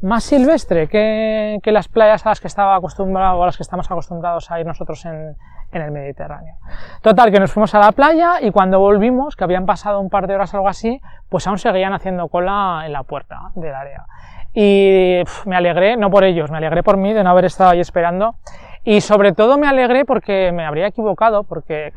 más 0.00 0.24
silvestre 0.24 0.88
que, 0.88 1.58
que 1.62 1.72
las 1.72 1.88
playas 1.88 2.24
a 2.24 2.30
las 2.30 2.40
que 2.40 2.46
estaba 2.46 2.76
acostumbrado, 2.76 3.38
o 3.38 3.42
a 3.42 3.46
las 3.46 3.56
que 3.56 3.62
estamos 3.62 3.90
acostumbrados 3.90 4.50
a 4.50 4.60
ir 4.60 4.66
nosotros 4.66 5.04
en, 5.04 5.36
en 5.72 5.82
el 5.82 5.90
Mediterráneo. 5.90 6.54
Total, 7.02 7.30
que 7.30 7.40
nos 7.40 7.52
fuimos 7.52 7.74
a 7.74 7.80
la 7.80 7.92
playa 7.92 8.40
y 8.40 8.50
cuando 8.50 8.78
volvimos, 8.78 9.36
que 9.36 9.44
habían 9.44 9.66
pasado 9.66 10.00
un 10.00 10.08
par 10.08 10.26
de 10.26 10.34
horas 10.34 10.54
algo 10.54 10.68
así, 10.68 11.00
pues 11.28 11.46
aún 11.46 11.58
seguían 11.58 11.92
haciendo 11.92 12.28
cola 12.28 12.82
en 12.86 12.92
la 12.92 13.02
puerta 13.02 13.50
del 13.54 13.74
área. 13.74 14.06
Y 14.54 15.22
me 15.44 15.56
alegré, 15.56 15.96
no 15.96 16.10
por 16.10 16.24
ellos, 16.24 16.50
me 16.50 16.56
alegré 16.56 16.82
por 16.82 16.96
mí 16.96 17.12
de 17.12 17.22
no 17.22 17.30
haber 17.30 17.44
estado 17.44 17.70
ahí 17.70 17.80
esperando. 17.80 18.36
Y 18.84 19.02
sobre 19.02 19.32
todo 19.32 19.58
me 19.58 19.66
alegré 19.66 20.04
porque 20.04 20.50
me 20.52 20.64
habría 20.64 20.86
equivocado, 20.86 21.44
porque 21.44 21.92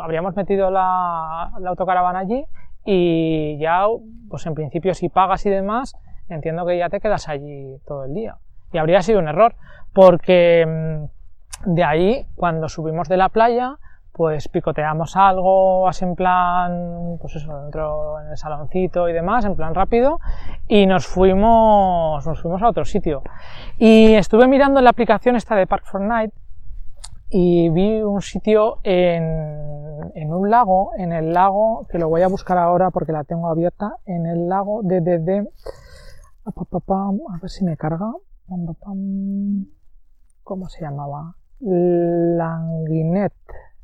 habríamos 0.00 0.36
metido 0.36 0.70
la, 0.70 1.50
la 1.58 1.70
autocaravana 1.70 2.20
allí 2.20 2.44
y 2.84 3.58
ya, 3.58 3.86
pues 4.30 4.46
en 4.46 4.54
principio 4.54 4.94
si 4.94 5.08
pagas 5.08 5.44
y 5.46 5.50
demás, 5.50 5.96
entiendo 6.28 6.66
que 6.66 6.78
ya 6.78 6.88
te 6.88 7.00
quedas 7.00 7.28
allí 7.28 7.78
todo 7.86 8.04
el 8.04 8.14
día. 8.14 8.36
Y 8.72 8.78
habría 8.78 9.02
sido 9.02 9.18
un 9.18 9.28
error, 9.28 9.54
porque 9.92 10.64
mm, 10.66 11.74
de 11.74 11.84
ahí, 11.84 12.26
cuando 12.34 12.68
subimos 12.68 13.08
de 13.08 13.16
la 13.16 13.28
playa, 13.28 13.78
pues 14.16 14.48
picoteamos 14.48 15.14
algo 15.14 15.86
así 15.86 16.04
en 16.04 16.14
plan, 16.14 17.18
pues 17.20 17.36
eso, 17.36 17.60
dentro 17.60 18.18
en 18.20 18.30
el 18.30 18.36
saloncito 18.38 19.10
y 19.10 19.12
demás, 19.12 19.44
en 19.44 19.56
plan 19.56 19.74
rápido, 19.74 20.20
y 20.66 20.86
nos 20.86 21.06
fuimos, 21.06 22.26
nos 22.26 22.40
fuimos 22.40 22.62
a 22.62 22.68
otro 22.68 22.86
sitio. 22.86 23.22
Y 23.76 24.14
estuve 24.14 24.48
mirando 24.48 24.80
en 24.80 24.84
la 24.84 24.90
aplicación 24.90 25.36
esta 25.36 25.54
de 25.54 25.66
Park 25.66 25.84
for 25.84 26.00
Night 26.00 26.32
y 27.28 27.68
vi 27.68 28.00
un 28.02 28.22
sitio 28.22 28.78
en, 28.84 30.12
en 30.14 30.32
un 30.32 30.50
lago, 30.50 30.92
en 30.96 31.12
el 31.12 31.34
lago, 31.34 31.86
que 31.90 31.98
lo 31.98 32.08
voy 32.08 32.22
a 32.22 32.28
buscar 32.28 32.56
ahora 32.56 32.90
porque 32.90 33.12
la 33.12 33.24
tengo 33.24 33.48
abierta, 33.48 33.96
en 34.06 34.24
el 34.24 34.48
lago 34.48 34.80
de, 34.82 35.02
de, 35.02 35.18
de 35.18 35.48
a 36.46 37.38
ver 37.40 37.50
si 37.50 37.64
me 37.64 37.76
carga, 37.76 38.12
¿cómo 40.44 40.68
se 40.68 40.80
llamaba? 40.80 41.34
Languinet, 41.58 43.32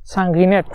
Sanguinet. 0.02 0.66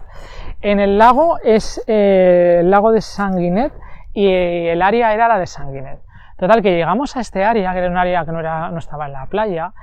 En 0.61 0.79
el 0.79 0.97
lago 0.97 1.39
es 1.39 1.81
eh, 1.87 2.57
el 2.59 2.69
lago 2.71 2.91
de 2.91 2.99
Sanguinet 3.01 3.71
y 4.13 4.27
el 4.27 4.81
área 4.81 5.13
era 5.13 5.29
la 5.29 5.39
de 5.39 5.47
Sanguinet. 5.47 6.01
Total, 6.37 6.61
que 6.61 6.75
llegamos 6.75 7.15
a 7.15 7.21
este 7.21 7.45
área, 7.45 7.71
que 7.71 7.79
era 7.79 7.89
un 7.89 7.97
área 7.97 8.25
que 8.25 8.31
no, 8.31 8.77
estaba 8.77 9.05
en 9.07 9.13
la 9.13 9.25
playa, 9.27 9.73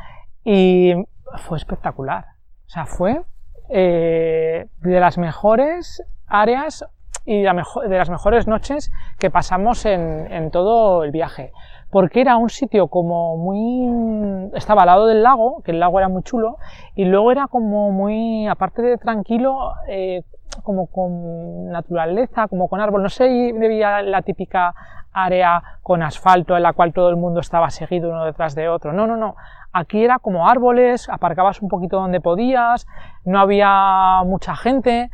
y 0.44 0.94
fue 1.38 1.56
espectacular. 1.56 2.26
O 2.66 2.68
sea, 2.68 2.84
fue 2.86 3.22
eh, 3.70 4.68
de 4.82 5.00
las 5.00 5.18
mejores 5.18 6.02
áreas 6.26 6.84
y 7.24 7.42
de 7.42 7.98
las 7.98 8.10
mejores 8.10 8.46
noches 8.46 8.92
que 9.18 9.30
pasamos 9.30 9.86
en, 9.86 10.50
todo 10.50 11.04
el 11.04 11.10
viaje. 11.10 11.52
Porque 11.94 12.22
era 12.22 12.36
un 12.38 12.50
sitio 12.50 12.88
como 12.88 13.36
muy... 13.36 14.50
estaba 14.54 14.82
al 14.82 14.86
lado 14.86 15.06
del 15.06 15.22
lago, 15.22 15.62
que 15.62 15.70
el 15.70 15.78
lago 15.78 16.00
era 16.00 16.08
muy 16.08 16.24
chulo, 16.24 16.56
y 16.96 17.04
luego 17.04 17.30
era 17.30 17.46
como 17.46 17.92
muy, 17.92 18.48
aparte 18.48 18.82
de 18.82 18.98
tranquilo, 18.98 19.74
eh, 19.86 20.24
como 20.64 20.88
con 20.88 21.68
naturaleza, 21.70 22.48
como 22.48 22.66
con 22.66 22.80
árbol. 22.80 23.04
No 23.04 23.08
sé, 23.08 23.26
debía 23.26 24.02
la 24.02 24.22
típica 24.22 24.74
área 25.12 25.62
con 25.84 26.02
asfalto 26.02 26.56
en 26.56 26.64
la 26.64 26.72
cual 26.72 26.92
todo 26.92 27.10
el 27.10 27.16
mundo 27.16 27.38
estaba 27.38 27.70
seguido 27.70 28.10
uno 28.10 28.24
detrás 28.24 28.56
de 28.56 28.68
otro. 28.68 28.92
No, 28.92 29.06
no, 29.06 29.16
no. 29.16 29.36
Aquí 29.72 30.02
era 30.04 30.18
como 30.18 30.48
árboles, 30.48 31.08
aparcabas 31.08 31.62
un 31.62 31.68
poquito 31.68 32.00
donde 32.00 32.20
podías, 32.20 32.88
no 33.24 33.38
había 33.38 34.20
mucha 34.24 34.56
gente. 34.56 35.10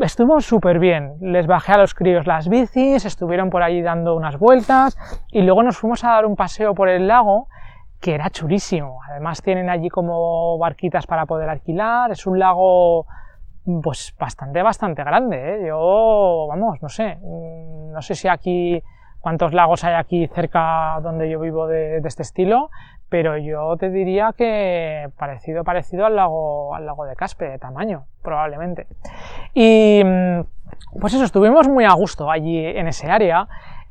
Estuvo 0.00 0.40
súper 0.40 0.78
bien. 0.78 1.16
Les 1.20 1.46
bajé 1.46 1.72
a 1.72 1.78
los 1.78 1.94
críos 1.94 2.26
las 2.26 2.48
bicis, 2.48 3.04
estuvieron 3.04 3.50
por 3.50 3.62
ahí 3.62 3.82
dando 3.82 4.16
unas 4.16 4.38
vueltas 4.38 4.96
y 5.30 5.42
luego 5.42 5.62
nos 5.62 5.76
fuimos 5.76 6.02
a 6.04 6.12
dar 6.12 6.24
un 6.24 6.34
paseo 6.34 6.74
por 6.74 6.88
el 6.88 7.06
lago 7.06 7.48
que 8.00 8.14
era 8.14 8.30
chulísimo. 8.30 9.00
Además 9.10 9.42
tienen 9.42 9.68
allí 9.68 9.90
como 9.90 10.56
barquitas 10.58 11.06
para 11.06 11.26
poder 11.26 11.48
alquilar. 11.50 12.10
Es 12.10 12.26
un 12.26 12.38
lago 12.38 13.06
pues 13.82 14.14
bastante, 14.18 14.62
bastante 14.62 15.04
grande. 15.04 15.56
¿eh? 15.56 15.66
Yo, 15.68 16.46
vamos, 16.48 16.82
no 16.82 16.88
sé, 16.88 17.18
no 17.22 18.00
sé 18.02 18.14
si 18.14 18.28
aquí, 18.28 18.82
cuántos 19.20 19.52
lagos 19.52 19.84
hay 19.84 19.94
aquí 19.94 20.26
cerca 20.26 20.98
donde 21.02 21.30
yo 21.30 21.38
vivo 21.38 21.66
de, 21.66 21.98
este 21.98 22.22
estilo, 22.22 22.70
pero 23.12 23.36
yo 23.36 23.76
te 23.76 23.90
diría 23.90 24.32
que 24.34 25.10
parecido, 25.18 25.64
parecido 25.64 26.06
al 26.06 26.16
lago, 26.16 26.74
al 26.74 26.86
lago 26.86 27.04
de 27.04 27.14
Caspe, 27.14 27.46
de 27.46 27.58
tamaño, 27.58 28.06
probablemente. 28.22 28.86
Y 29.52 30.00
mm, 30.02 30.40
pues 30.98 31.12
eso, 31.12 31.22
estuvimos 31.22 31.68
muy 31.68 31.84
a 31.84 31.92
gusto 31.92 32.30
allí 32.30 32.64
en 32.64 32.88
ese 32.88 33.10
área. 33.10 33.48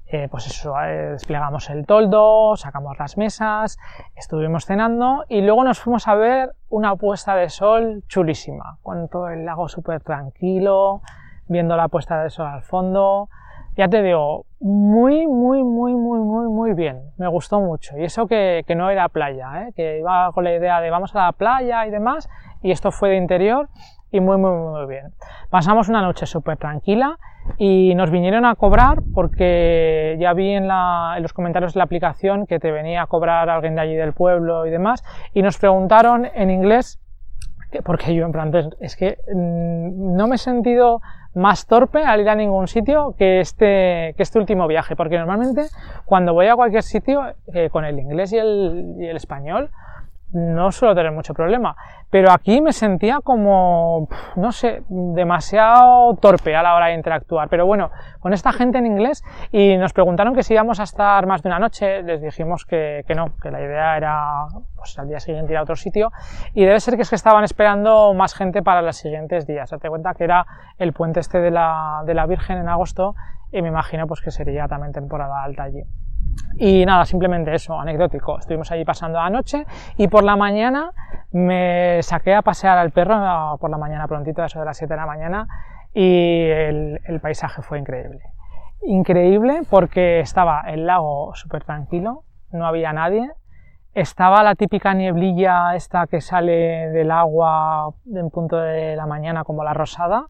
Eh, 0.07 0.27
pues 0.31 0.47
eso, 0.47 0.73
eh, 0.81 1.11
desplegamos 1.11 1.69
el 1.69 1.85
toldo, 1.85 2.55
sacamos 2.57 2.97
las 2.97 3.15
mesas, 3.15 3.77
estuvimos 4.15 4.65
cenando 4.65 5.23
y 5.29 5.41
luego 5.41 5.63
nos 5.65 5.79
fuimos 5.79 6.07
a 6.07 6.15
ver 6.15 6.55
una 6.69 6.95
puesta 6.95 7.35
de 7.35 7.49
sol 7.49 8.03
chulísima, 8.07 8.79
con 8.81 9.07
todo 9.07 9.29
el 9.29 9.45
lago 9.45 9.69
súper 9.69 10.01
tranquilo, 10.01 11.03
viendo 11.47 11.77
la 11.77 11.89
puesta 11.89 12.23
de 12.23 12.31
sol 12.31 12.47
al 12.47 12.63
fondo. 12.63 13.29
Ya 13.77 13.87
te 13.87 14.01
digo, 14.01 14.45
muy, 14.59 15.27
muy, 15.27 15.63
muy, 15.63 15.93
muy, 15.93 16.19
muy, 16.19 16.47
muy 16.49 16.73
bien. 16.73 17.01
Me 17.17 17.27
gustó 17.27 17.59
mucho. 17.61 17.97
Y 17.97 18.03
eso 18.03 18.27
que, 18.27 18.63
que 18.67 18.75
no 18.75 18.89
era 18.89 19.09
playa, 19.09 19.63
¿eh? 19.63 19.73
que 19.75 19.99
iba 19.99 20.31
con 20.33 20.43
la 20.43 20.53
idea 20.53 20.81
de 20.81 20.89
vamos 20.89 21.15
a 21.15 21.25
la 21.25 21.31
playa 21.31 21.85
y 21.87 21.91
demás, 21.91 22.29
y 22.61 22.71
esto 22.71 22.91
fue 22.91 23.09
de 23.09 23.17
interior 23.17 23.69
y 24.11 24.19
muy, 24.19 24.37
muy, 24.37 24.51
muy 24.51 24.85
bien. 24.87 25.13
Pasamos 25.49 25.89
una 25.89 26.01
noche 26.01 26.25
súper 26.25 26.57
tranquila 26.57 27.17
y 27.57 27.95
nos 27.95 28.11
vinieron 28.11 28.45
a 28.45 28.55
cobrar 28.55 28.99
porque 29.13 30.17
ya 30.19 30.33
vi 30.33 30.51
en, 30.51 30.67
los 30.67 31.33
comentarios 31.33 31.73
de 31.73 31.79
la 31.79 31.85
aplicación 31.85 32.45
que 32.45 32.59
te 32.59 32.71
venía 32.71 33.03
a 33.03 33.07
cobrar 33.07 33.49
alguien 33.49 33.75
de 33.75 33.81
allí 33.81 33.95
del 33.95 34.13
pueblo 34.13 34.65
y 34.65 34.69
demás 34.69 35.03
y 35.33 35.41
nos 35.41 35.57
preguntaron 35.57 36.27
en 36.35 36.49
inglés 36.49 36.99
porque 37.83 38.13
yo 38.13 38.25
en 38.25 38.33
francés 38.33 38.69
es 38.79 38.95
que 38.95 39.17
mm, 39.33 40.15
no 40.15 40.27
me 40.27 40.35
he 40.35 40.37
sentido 40.37 41.01
más 41.33 41.65
torpe 41.65 42.03
al 42.03 42.21
ir 42.21 42.29
a 42.29 42.35
ningún 42.35 42.67
sitio 42.67 43.15
que 43.17 43.39
este, 43.39 44.13
que 44.17 44.23
este 44.23 44.37
último 44.37 44.67
viaje, 44.67 44.95
porque 44.95 45.17
normalmente 45.17 45.67
cuando 46.05 46.33
voy 46.33 46.47
a 46.47 46.55
cualquier 46.55 46.83
sitio 46.83 47.33
eh, 47.53 47.69
con 47.69 47.85
el 47.85 47.97
inglés 47.99 48.33
y 48.33 48.37
el, 48.37 48.95
y 48.99 49.05
el 49.05 49.15
español 49.15 49.69
no 50.33 50.71
suelo 50.71 50.95
tener 50.95 51.11
mucho 51.11 51.33
problema. 51.33 51.75
Pero 52.09 52.31
aquí 52.31 52.61
me 52.61 52.73
sentía 52.73 53.19
como, 53.21 54.07
no 54.35 54.51
sé, 54.51 54.83
demasiado 54.89 56.15
torpe 56.15 56.55
a 56.55 56.63
la 56.63 56.75
hora 56.75 56.87
de 56.87 56.93
interactuar. 56.95 57.47
Pero 57.49 57.65
bueno, 57.65 57.91
con 58.19 58.33
esta 58.33 58.51
gente 58.51 58.77
en 58.77 58.85
inglés 58.85 59.23
y 59.51 59.77
nos 59.77 59.93
preguntaron 59.93 60.35
que 60.35 60.43
si 60.43 60.53
íbamos 60.53 60.79
a 60.79 60.83
estar 60.83 61.25
más 61.25 61.41
de 61.41 61.49
una 61.49 61.59
noche, 61.59 62.03
les 62.03 62.21
dijimos 62.21 62.65
que, 62.65 63.03
que 63.07 63.15
no, 63.15 63.33
que 63.41 63.51
la 63.51 63.61
idea 63.61 63.97
era 63.97 64.45
pues, 64.75 64.97
al 64.99 65.07
día 65.07 65.19
siguiente 65.19 65.53
ir 65.53 65.57
a 65.57 65.63
otro 65.63 65.75
sitio. 65.75 66.11
Y 66.53 66.65
debe 66.65 66.79
ser 66.79 66.95
que 66.95 67.03
es 67.03 67.09
que 67.09 67.15
estaban 67.15 67.43
esperando 67.43 68.13
más 68.13 68.33
gente 68.33 68.61
para 68.61 68.81
los 68.81 68.97
siguientes 68.97 69.47
días. 69.47 69.69
Date 69.69 69.89
cuenta 69.89 70.13
que 70.13 70.25
era 70.25 70.45
el 70.77 70.93
puente 70.93 71.19
este 71.19 71.39
de 71.39 71.51
la, 71.51 72.03
de 72.05 72.13
la 72.13 72.25
Virgen 72.25 72.57
en 72.57 72.69
agosto 72.69 73.15
y 73.51 73.61
me 73.61 73.69
imagino 73.69 74.07
pues 74.07 74.21
que 74.21 74.31
sería 74.31 74.67
también 74.67 74.93
temporada 74.93 75.43
alta 75.43 75.63
allí. 75.63 75.83
Y 76.57 76.85
nada, 76.85 77.05
simplemente 77.05 77.53
eso, 77.53 77.79
anecdótico. 77.79 78.37
Estuvimos 78.37 78.71
allí 78.71 78.85
pasando 78.85 79.17
la 79.17 79.29
noche 79.29 79.65
y 79.97 80.07
por 80.07 80.23
la 80.23 80.35
mañana 80.35 80.91
me 81.31 82.01
saqué 82.03 82.35
a 82.35 82.41
pasear 82.41 82.77
al 82.77 82.91
perro, 82.91 83.57
por 83.59 83.69
la 83.69 83.77
mañana 83.77 84.07
prontito, 84.07 84.43
eso 84.43 84.59
de 84.59 84.65
las 84.65 84.77
7 84.77 84.93
de 84.93 84.99
la 84.99 85.05
mañana, 85.05 85.47
y 85.93 86.45
el, 86.45 86.99
el 87.05 87.19
paisaje 87.19 87.61
fue 87.61 87.79
increíble. 87.79 88.21
Increíble 88.83 89.61
porque 89.69 90.19
estaba 90.19 90.61
el 90.67 90.85
lago 90.85 91.33
súper 91.35 91.63
tranquilo, 91.63 92.23
no 92.51 92.65
había 92.65 92.93
nadie, 92.93 93.31
estaba 93.93 94.43
la 94.43 94.55
típica 94.55 94.93
nieblilla 94.93 95.75
esta 95.75 96.07
que 96.07 96.21
sale 96.21 96.89
del 96.89 97.11
agua 97.11 97.93
en 98.13 98.29
punto 98.29 98.57
de 98.57 98.95
la 98.95 99.05
mañana 99.05 99.43
como 99.43 99.63
la 99.63 99.73
rosada. 99.73 100.27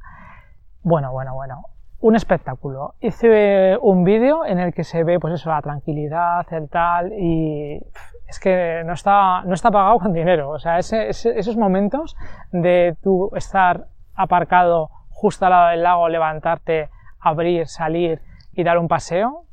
Bueno, 0.83 1.11
bueno, 1.11 1.33
bueno 1.35 1.70
un 2.01 2.15
espectáculo. 2.15 2.95
Hice 2.99 3.77
un 3.81 4.03
vídeo 4.03 4.45
en 4.45 4.59
el 4.59 4.73
que 4.73 4.83
se 4.83 5.03
ve, 5.03 5.19
pues 5.19 5.35
eso, 5.35 5.49
la 5.49 5.61
tranquilidad, 5.61 6.45
el 6.51 6.67
tal, 6.69 7.13
y 7.13 7.79
es 8.27 8.39
que 8.39 8.83
no 8.85 8.93
está, 8.93 9.43
no 9.43 9.53
está 9.53 9.71
pagado 9.71 9.99
con 9.99 10.11
dinero. 10.11 10.49
O 10.49 10.59
sea, 10.59 10.79
esos 10.79 11.57
momentos 11.57 12.15
de 12.51 12.97
tú 13.01 13.31
estar 13.35 13.85
aparcado 14.15 14.89
justo 15.09 15.45
al 15.45 15.51
lado 15.51 15.69
del 15.69 15.83
lago, 15.83 16.09
levantarte, 16.09 16.89
abrir, 17.19 17.67
salir 17.67 18.21
y 18.53 18.63
dar 18.63 18.77
un 18.77 18.87
paseo, 18.87 19.45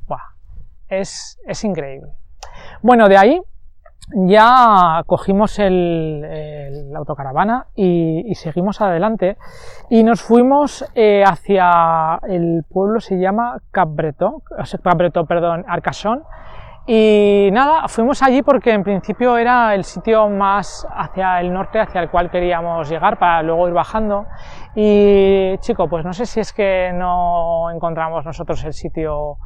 es, 0.87 1.39
es 1.45 1.63
increíble. 1.63 2.11
Bueno, 2.81 3.07
de 3.07 3.17
ahí 3.17 3.41
ya 4.13 5.03
cogimos 5.05 5.59
el, 5.59 6.91
autocaravana 6.95 7.67
y, 7.75 8.33
seguimos 8.35 8.81
adelante. 8.81 9.37
Y 9.89 10.03
nos 10.03 10.21
fuimos 10.21 10.85
eh, 10.95 11.23
hacia 11.25 12.19
el 12.27 12.63
pueblo 12.69 12.99
se 12.99 13.19
llama 13.19 13.59
Cabreto, 13.71 14.43
Cabreto, 14.83 15.25
perdón, 15.25 15.65
Arcasón 15.67 16.23
y 16.91 17.49
nada, 17.51 17.87
fuimos 17.87 18.23
allí 18.23 18.41
porque 18.41 18.71
en 18.71 18.83
principio 18.83 19.37
era 19.37 19.75
el 19.75 19.83
sitio 19.83 20.27
más 20.27 20.87
hacia 20.89 21.39
el 21.39 21.53
norte 21.53 21.79
hacia 21.79 22.01
el 22.01 22.09
cual 22.09 22.31
queríamos 22.31 22.89
llegar 22.89 23.19
para 23.19 23.43
luego 23.43 23.67
ir 23.67 23.75
bajando. 23.75 24.25
Y 24.73 25.55
chico, 25.59 25.87
pues 25.87 26.03
no 26.03 26.13
sé 26.13 26.25
si 26.25 26.39
es 26.39 26.51
que 26.51 26.91
no 26.91 27.69
encontramos 27.69 28.25
nosotros 28.25 28.63
el 28.63 28.73
sitio 28.73 29.37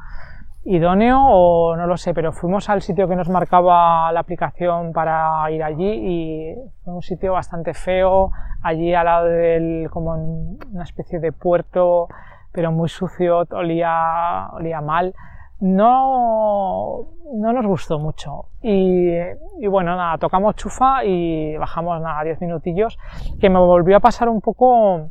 idóneo 0.65 1.19
o 1.21 1.75
no 1.75 1.87
lo 1.87 1.97
sé, 1.97 2.13
pero 2.13 2.31
fuimos 2.31 2.69
al 2.69 2.81
sitio 2.81 3.07
que 3.07 3.15
nos 3.15 3.29
marcaba 3.29 4.11
la 4.11 4.21
aplicación 4.21 4.93
para 4.93 5.49
ir 5.51 5.63
allí 5.63 5.89
y 5.89 6.55
fue 6.83 6.93
un 6.93 7.01
sitio 7.01 7.33
bastante 7.33 7.73
feo, 7.73 8.31
allí 8.61 8.93
al 8.93 9.05
lado 9.05 9.25
del, 9.27 9.89
como 9.91 10.15
en 10.15 10.57
una 10.71 10.83
especie 10.83 11.19
de 11.19 11.31
puerto, 11.31 12.07
pero 12.51 12.71
muy 12.71 12.87
sucio, 12.87 13.45
olía, 13.51 14.49
olía 14.53 14.81
mal. 14.81 15.13
No, 15.59 17.07
no 17.33 17.53
nos 17.53 17.65
gustó 17.65 17.97
mucho. 17.97 18.47
Y, 18.61 19.11
y, 19.59 19.67
bueno, 19.67 19.95
nada, 19.95 20.17
tocamos 20.17 20.55
chufa 20.55 21.05
y 21.05 21.55
bajamos 21.57 22.01
nada, 22.01 22.23
10 22.23 22.41
minutillos, 22.41 22.97
que 23.39 23.49
me 23.49 23.59
volvió 23.59 23.97
a 23.97 23.99
pasar 24.01 24.27
un 24.27 24.41
poco 24.41 25.09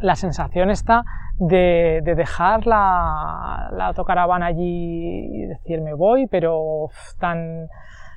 la 0.00 0.16
sensación 0.16 0.70
está 0.70 1.04
de, 1.38 2.02
dejar 2.04 2.66
la, 2.66 3.68
autocaravana 3.86 4.46
allí 4.46 5.28
y 5.32 5.46
decir 5.46 5.80
me 5.80 5.94
voy, 5.94 6.26
pero 6.26 6.88
tan, 7.18 7.68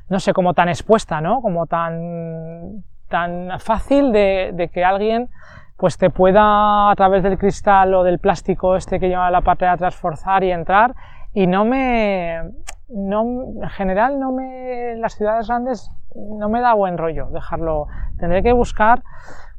no 0.09 0.19
sé, 0.19 0.33
como 0.33 0.53
tan 0.53 0.69
expuesta, 0.69 1.21
¿no? 1.21 1.41
Como 1.41 1.65
tan, 1.67 2.83
tan 3.09 3.59
fácil 3.59 4.11
de, 4.11 4.69
que 4.73 4.83
alguien 4.83 5.29
pues 5.77 5.97
te 5.97 6.09
pueda 6.09 6.89
a 6.89 6.95
través 6.95 7.21
del 7.21 7.37
cristal 7.37 7.93
o 7.93 8.03
del 8.03 8.17
plástico 8.17 8.75
este 8.75 8.99
que 8.99 9.09
lleva 9.09 9.29
la 9.29 9.41
parte 9.41 9.65
de 9.65 10.45
y 10.45 10.51
entrar 10.51 10.95
y 11.33 11.45
no 11.45 11.65
me 11.65 12.51
no 12.89 13.21
en 13.61 13.69
general 13.69 14.19
no 14.19 14.31
me 14.31 14.95
las 14.95 15.13
ciudades 15.13 15.47
grandes 15.47 15.91
no 16.15 16.49
me 16.49 16.61
da 16.61 16.73
buen 16.73 16.97
rollo 16.97 17.27
dejarlo 17.27 17.85
tendré 18.17 18.41
que 18.41 18.53
buscar 18.53 19.03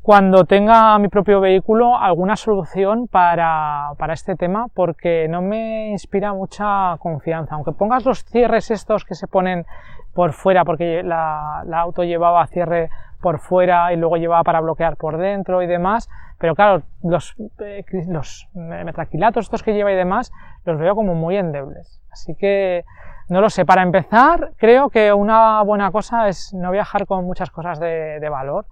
cuando 0.08 0.46
tenga 0.46 0.98
mi 0.98 1.08
propio 1.08 1.38
vehículo 1.38 1.94
alguna 1.94 2.34
solución 2.34 3.08
para, 3.08 3.90
para, 3.98 4.14
este 4.14 4.36
tema 4.36 4.68
porque 4.72 5.28
no 5.28 5.42
me 5.42 5.90
inspira 5.90 6.32
mucha 6.32 6.96
confianza. 6.98 7.56
Aunque 7.56 7.72
pongas 7.72 8.06
los 8.06 8.24
cierres 8.24 8.70
estos 8.70 9.04
que 9.04 9.14
se 9.14 9.26
ponen 9.26 9.66
por 10.14 10.32
fuera, 10.32 10.64
porque 10.64 11.02
la, 11.02 11.62
auto 11.74 12.04
llevaba 12.04 12.46
cierre 12.46 12.88
por 13.20 13.38
fuera 13.38 13.92
y 13.92 13.96
luego 13.96 14.16
llevaba 14.16 14.44
para 14.44 14.62
bloquear 14.62 14.96
por 14.96 15.18
dentro 15.18 15.60
y 15.60 15.66
demás, 15.66 16.08
pero 16.38 16.54
claro, 16.54 16.84
los, 17.02 17.34
eh, 17.58 17.84
los 18.06 18.48
metraquilatos 18.54 19.44
estos 19.44 19.62
que 19.62 19.74
lleva 19.74 19.92
y 19.92 19.96
demás, 19.96 20.32
los 20.64 20.78
veo 20.78 20.94
como 20.94 21.14
muy 21.16 21.36
endebles. 21.36 22.00
Así 22.10 22.34
que, 22.34 22.86
no 23.28 23.42
lo 23.42 23.50
sé, 23.50 23.66
para 23.66 23.82
empezar, 23.82 24.52
creo 24.56 24.88
que 24.88 25.12
una 25.12 25.60
buena 25.64 25.90
cosa 25.90 26.28
es 26.28 26.54
no 26.54 26.70
viajar 26.70 27.04
con 27.04 27.26
muchas 27.26 27.50
cosas 27.50 27.78
de, 27.78 28.20
de 28.20 28.28
valor. 28.30 28.64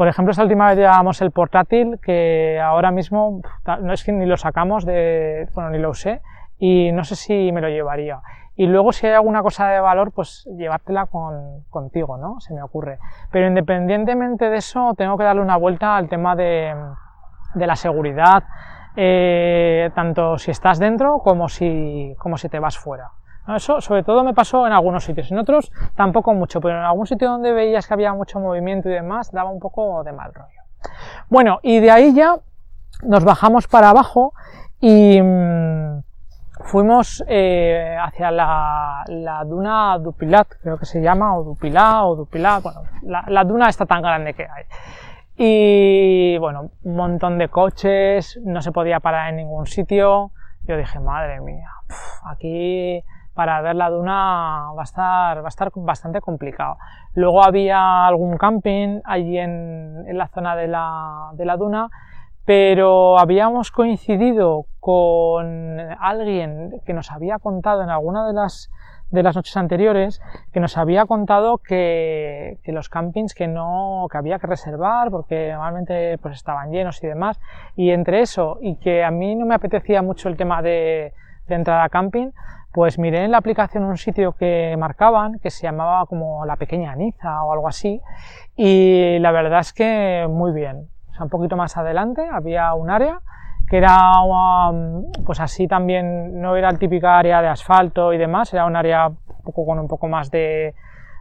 Por 0.00 0.08
ejemplo, 0.08 0.30
esta 0.30 0.44
última 0.44 0.68
vez 0.68 0.78
llevábamos 0.78 1.20
el 1.20 1.30
portátil, 1.30 1.98
que 2.02 2.58
ahora 2.58 2.90
mismo 2.90 3.42
no 3.82 3.92
es 3.92 4.02
que 4.02 4.12
ni 4.12 4.24
lo 4.24 4.38
sacamos 4.38 4.86
de, 4.86 5.46
bueno, 5.52 5.68
ni 5.68 5.78
lo 5.78 5.90
usé, 5.90 6.22
y 6.58 6.90
no 6.90 7.04
sé 7.04 7.16
si 7.16 7.52
me 7.52 7.60
lo 7.60 7.68
llevaría. 7.68 8.22
Y 8.56 8.64
luego 8.66 8.92
si 8.92 9.06
hay 9.06 9.12
alguna 9.12 9.42
cosa 9.42 9.68
de 9.68 9.78
valor, 9.78 10.10
pues 10.12 10.48
llevártela 10.56 11.04
con, 11.04 11.64
contigo, 11.68 12.16
¿no? 12.16 12.40
Se 12.40 12.54
me 12.54 12.62
ocurre. 12.62 12.98
Pero 13.30 13.46
independientemente 13.46 14.48
de 14.48 14.56
eso, 14.56 14.94
tengo 14.96 15.18
que 15.18 15.24
darle 15.24 15.42
una 15.42 15.58
vuelta 15.58 15.98
al 15.98 16.08
tema 16.08 16.34
de, 16.34 16.74
la 17.54 17.76
seguridad, 17.76 18.44
eh, 18.96 19.90
tanto 19.94 20.38
si 20.38 20.50
estás 20.50 20.78
dentro 20.78 21.18
como 21.18 21.50
si 21.50 22.16
te 22.50 22.58
vas 22.58 22.78
fuera. 22.78 23.10
Eso 23.48 23.80
sobre 23.80 24.02
todo 24.02 24.22
me 24.22 24.34
pasó 24.34 24.66
en 24.66 24.72
algunos 24.72 25.04
sitios, 25.04 25.30
en 25.30 25.38
otros 25.38 25.72
tampoco 25.96 26.34
mucho, 26.34 26.60
pero 26.60 26.78
en 26.78 26.84
algún 26.84 27.06
sitio 27.06 27.30
donde 27.30 27.52
veías 27.52 27.86
que 27.86 27.94
había 27.94 28.12
mucho 28.12 28.38
movimiento 28.38 28.88
y 28.88 28.92
demás, 28.92 29.32
daba 29.32 29.50
un 29.50 29.60
poco 29.60 30.04
de 30.04 30.12
mal 30.12 30.32
rollo. 30.32 30.60
Bueno, 31.28 31.58
y 31.62 31.80
de 31.80 31.90
ahí 31.90 32.14
ya 32.14 32.36
nos 33.02 33.24
bajamos 33.24 33.66
para 33.66 33.90
abajo 33.90 34.34
y... 34.80 35.20
Mmm, 35.20 36.02
fuimos 36.64 37.24
eh, 37.26 37.96
hacia 38.00 38.30
la, 38.30 39.04
la, 39.08 39.44
duna 39.44 39.98
Dupilat, 39.98 40.48
creo 40.62 40.78
que 40.78 40.86
se 40.86 41.00
llama, 41.00 41.36
o 41.36 41.44
Dupilá, 41.44 42.04
o 42.04 42.16
Dupilat, 42.16 42.62
bueno, 42.62 42.82
la, 43.02 43.24
la, 43.28 43.44
duna 43.44 43.68
está 43.68 43.86
tan 43.86 44.02
grande 44.02 44.34
que 44.34 44.44
hay. 44.44 44.64
Y 45.36 46.38
bueno, 46.38 46.70
un 46.84 46.96
montón 46.96 47.38
de 47.38 47.48
coches, 47.48 48.38
no 48.44 48.60
se 48.62 48.72
podía 48.72 49.00
parar 49.00 49.30
en 49.30 49.36
ningún 49.36 49.66
sitio. 49.66 50.32
Yo 50.64 50.76
dije, 50.76 51.00
madre 51.00 51.40
mía, 51.40 51.70
aquí 52.24 53.02
para 53.34 53.60
ver 53.62 53.76
la 53.76 53.90
duna 53.90 54.72
va 54.76 54.80
a 54.80 54.84
estar, 54.84 55.72
bastante 55.76 56.20
complicado. 56.20 56.76
Luego 57.14 57.44
había 57.44 58.06
algún 58.06 58.36
camping 58.36 59.00
allí 59.04 59.38
en, 59.38 60.04
en 60.06 60.18
la 60.18 60.28
zona 60.28 60.56
de 60.56 60.68
la, 60.68 61.30
de 61.34 61.44
la 61.44 61.56
duna 61.56 61.90
pero 62.50 63.16
habíamos 63.18 63.70
coincidido 63.70 64.66
con 64.80 65.78
alguien 66.00 66.80
que 66.84 66.92
nos 66.92 67.12
había 67.12 67.38
contado 67.38 67.82
en 67.82 67.90
alguna 67.90 68.26
de 68.26 68.32
las, 68.32 68.72
de 69.10 69.22
las 69.22 69.36
noches 69.36 69.56
anteriores, 69.56 70.20
que 70.52 70.58
nos 70.58 70.76
había 70.76 71.06
contado 71.06 71.58
que, 71.58 72.58
que, 72.64 72.72
los 72.72 72.88
campings 72.88 73.34
que 73.34 73.46
no, 73.46 74.06
que 74.10 74.18
había 74.18 74.40
que 74.40 74.48
reservar 74.48 75.12
porque 75.12 75.50
normalmente 75.52 76.18
pues 76.18 76.34
estaban 76.34 76.72
llenos 76.72 77.00
y 77.04 77.06
demás, 77.06 77.38
y 77.76 77.90
entre 77.90 78.20
eso 78.20 78.58
y 78.60 78.74
que 78.76 79.04
a 79.04 79.12
mí 79.12 79.36
no 79.36 79.46
me 79.46 79.54
apetecía 79.54 80.02
mucho 80.02 80.28
el 80.28 80.36
tema 80.36 80.60
de, 80.60 81.12
de 81.46 81.54
entrar 81.54 81.82
a 81.82 81.88
camping, 81.88 82.30
pues 82.72 82.98
miré 82.98 83.24
en 83.24 83.32
la 83.32 83.38
aplicación 83.38 83.84
un 83.84 83.96
sitio 83.96 84.32
que 84.32 84.76
marcaban 84.78 85.38
que 85.40 85.50
se 85.50 85.62
llamaba 85.62 86.06
como 86.06 86.44
la 86.46 86.56
pequeña 86.56 86.94
Niza 86.94 87.42
o 87.42 87.52
algo 87.52 87.68
así, 87.68 88.00
y 88.56 89.18
la 89.18 89.32
verdad 89.32 89.60
es 89.60 89.72
que 89.72 90.26
muy 90.28 90.52
bien. 90.52 90.88
Un 91.20 91.28
poquito 91.28 91.56
más 91.56 91.76
adelante 91.76 92.26
había 92.32 92.72
un 92.74 92.88
área 92.88 93.20
que 93.68 93.76
era 93.76 94.20
um, 94.22 95.12
pues 95.24 95.38
así 95.38 95.68
también 95.68 96.40
no 96.40 96.56
era 96.56 96.68
el 96.70 96.78
típica 96.78 97.18
área 97.18 97.40
de 97.40 97.48
asfalto 97.48 98.12
y 98.12 98.18
demás, 98.18 98.52
era 98.52 98.66
un 98.66 98.74
área 98.74 99.06
un 99.08 99.16
poco, 99.44 99.64
con 99.64 99.78
un 99.78 99.86
poco 99.86 100.08
más 100.08 100.30
de, 100.30 100.74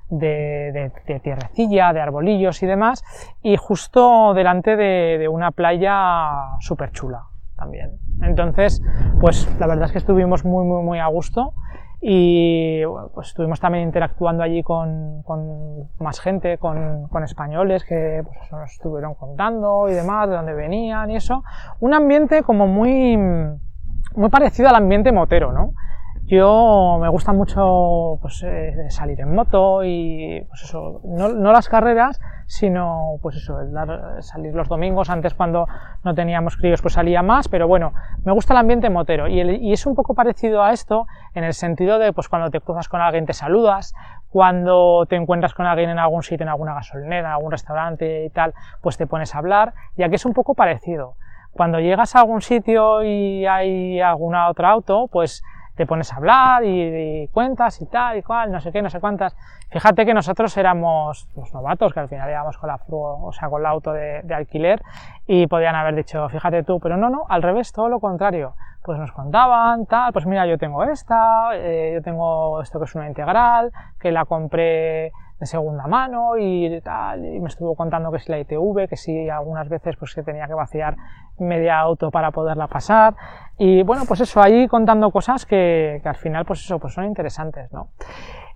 de, 0.10 0.92
de, 1.06 1.20
tierrecilla, 1.20 1.94
de 1.94 2.02
arbolillos 2.02 2.64
y 2.64 2.66
demás, 2.66 3.04
y 3.44 3.56
justo 3.56 4.34
delante 4.34 4.76
de, 4.76 5.28
una 5.28 5.52
playa 5.52 6.58
súper 6.60 6.92
chula 6.92 7.26
también. 7.60 8.00
Entonces, 8.22 8.82
pues 9.20 9.48
la 9.60 9.68
verdad 9.68 9.86
es 9.86 9.92
que 9.92 9.98
estuvimos 9.98 10.46
muy, 10.46 10.66
muy, 10.66 10.84
muy 10.84 11.00
a 11.00 11.08
gusto 11.08 11.54
y 12.02 12.82
pues 13.14 13.28
estuvimos 13.28 13.60
también 13.60 13.84
interactuando 13.84 14.42
allí 14.42 14.64
con, 14.64 15.24
más 16.00 16.22
gente, 16.22 16.58
con, 16.58 17.10
españoles 17.24 17.84
que 17.84 18.24
pues 18.26 18.52
nos 18.52 18.72
estuvieron 18.72 19.16
contando 19.16 19.90
y 19.90 19.94
demás, 19.94 20.30
de 20.30 20.36
dónde 20.36 20.54
venían 20.54 21.10
y 21.12 21.18
eso. 21.18 21.44
Un 21.82 21.94
ambiente 21.94 22.42
como 22.44 22.68
muy, 22.68 23.18
muy 23.18 24.30
parecido 24.30 24.70
al 24.70 24.76
ambiente 24.76 25.12
motero, 25.12 25.52
¿no? 25.52 25.74
Yo 26.30 27.00
me 27.02 27.10
gusta 27.10 27.34
mucho 27.34 28.20
pues, 28.22 28.44
eh, 28.44 28.92
salir 28.92 29.20
en 29.20 29.34
moto 29.34 29.84
y 29.84 30.46
pues 30.48 30.62
eso, 30.62 31.02
no, 31.04 31.52
las 31.52 31.68
carreras, 31.68 32.22
sino 32.46 33.16
pues 33.24 33.38
eso, 33.38 33.60
el 33.60 33.74
dar, 33.74 34.22
salir 34.22 34.54
los 34.54 34.70
domingos, 34.70 35.10
antes 35.10 35.34
cuando 35.34 35.66
no 36.04 36.14
teníamos 36.14 36.56
críos 36.56 36.84
pues 36.84 36.94
salía 36.94 37.24
más, 37.24 37.48
pero 37.48 37.68
bueno, 37.68 37.94
me 38.26 38.32
gusta 38.32 38.54
el 38.54 38.60
ambiente 38.60 38.92
motero. 38.92 39.28
Y, 39.28 39.42
y, 39.42 39.74
es 39.74 39.88
un 39.88 39.96
poco 39.96 40.14
parecido 40.14 40.62
a 40.62 40.72
esto 40.72 41.08
en 41.34 41.46
el 41.46 41.54
sentido 41.54 41.98
de 41.98 42.14
pues 42.14 42.30
cuando 42.30 42.52
te 42.52 42.62
cruzas 42.62 42.90
con 42.90 43.02
alguien 43.02 43.26
te 43.26 43.34
saludas, 43.34 43.96
cuando 44.30 45.08
te 45.10 45.16
encuentras 45.16 45.56
con 45.56 45.66
alguien 45.66 45.90
en 45.90 45.98
algún 45.98 46.22
sitio, 46.22 46.44
en 46.44 46.50
alguna 46.50 46.76
gasolinera, 46.76 47.30
en 47.30 47.34
algún 47.34 47.50
restaurante 47.50 48.26
y 48.26 48.30
tal, 48.30 48.54
pues 48.82 48.98
te 48.98 49.08
pones 49.08 49.34
a 49.34 49.40
hablar, 49.40 49.74
ya 49.98 50.10
que 50.10 50.18
es 50.18 50.26
un 50.28 50.34
poco 50.34 50.54
parecido. 50.54 51.16
Cuando 51.54 51.80
llegas 51.80 52.16
a 52.16 52.20
algún 52.20 52.42
sitio 52.42 53.02
y 53.04 53.48
hay 53.48 54.00
alguna 54.00 54.48
otra 54.48 54.70
auto, 54.70 55.08
pues 55.12 55.42
te 55.80 55.86
pones 55.86 56.12
a 56.12 56.18
hablar 56.18 56.66
y, 56.66 57.22
y, 57.24 57.28
cuentas 57.30 57.82
y 57.82 57.86
tal 57.86 58.18
y 58.18 58.22
cual, 58.22 58.52
no 58.52 58.60
sé 58.60 58.70
qué, 58.74 58.82
no 58.82 58.90
sé 58.90 59.00
cuántas. 59.00 59.34
Fíjate 59.70 60.06
que 60.06 60.14
nosotros 60.14 60.58
éramos 60.58 61.30
los 61.38 61.54
novatos, 61.54 61.94
que 61.94 62.02
al 62.02 62.10
final 62.10 62.30
íbamos 62.30 62.58
con 62.58 62.68
la 62.68 62.82
o 62.90 63.32
sea, 63.32 63.48
con 63.48 63.62
el 63.62 63.66
auto 63.66 63.94
de, 63.94 64.20
de, 64.24 64.34
alquiler 64.36 64.82
y 65.26 65.48
podían 65.48 65.76
haber 65.76 65.96
dicho, 65.96 66.28
fíjate 66.28 66.64
tú, 66.64 66.82
pero 66.82 66.98
no, 66.98 67.10
no, 67.10 67.24
al 67.30 67.42
revés, 67.42 67.72
todo 67.72 67.88
lo 67.88 68.02
contrario. 68.02 68.56
Pues 68.84 69.00
nos 69.00 69.14
contaban, 69.14 69.86
tal, 69.86 70.12
pues 70.12 70.26
mira, 70.26 70.46
yo 70.48 70.58
tengo 70.58 70.84
esta, 70.84 71.52
eh, 71.54 71.92
yo 71.94 72.02
tengo 72.02 72.62
esto 72.62 72.78
que 72.80 72.84
es 72.84 72.96
una 72.96 73.08
integral, 73.08 73.72
que 74.02 74.12
la 74.12 74.26
compré 74.26 75.14
de 75.40 75.46
segunda 75.46 75.88
mano 75.88 76.38
y 76.38 76.82
tal, 76.82 77.26
y 77.26 77.40
me 77.40 77.48
estuvo 77.48 77.76
contando 77.76 78.12
que 78.12 78.20
si 78.20 78.32
la 78.32 78.40
ITV, 78.40 78.88
que 78.90 78.98
si 78.98 79.30
algunas 79.30 79.70
veces 79.70 79.96
pues 79.98 80.12
se 80.12 80.24
tenía 80.24 80.48
que 80.48 80.54
vaciar 80.54 80.98
media 81.38 81.80
auto 81.80 82.12
para 82.12 82.32
poderla 82.32 82.68
pasar, 82.68 83.16
y 83.58 83.84
bueno, 83.84 84.04
pues 84.08 84.22
eso, 84.22 84.42
ahí 84.42 84.68
contando 84.68 85.12
cosas 85.12 85.46
que, 85.46 86.00
que 86.04 86.10
al 86.10 86.18
final 86.18 86.46
pues 86.46 86.60
eso, 86.60 86.80
pues 86.80 86.94
son 86.94 87.06
interesantes, 87.06 87.72
¿no? 87.72 87.90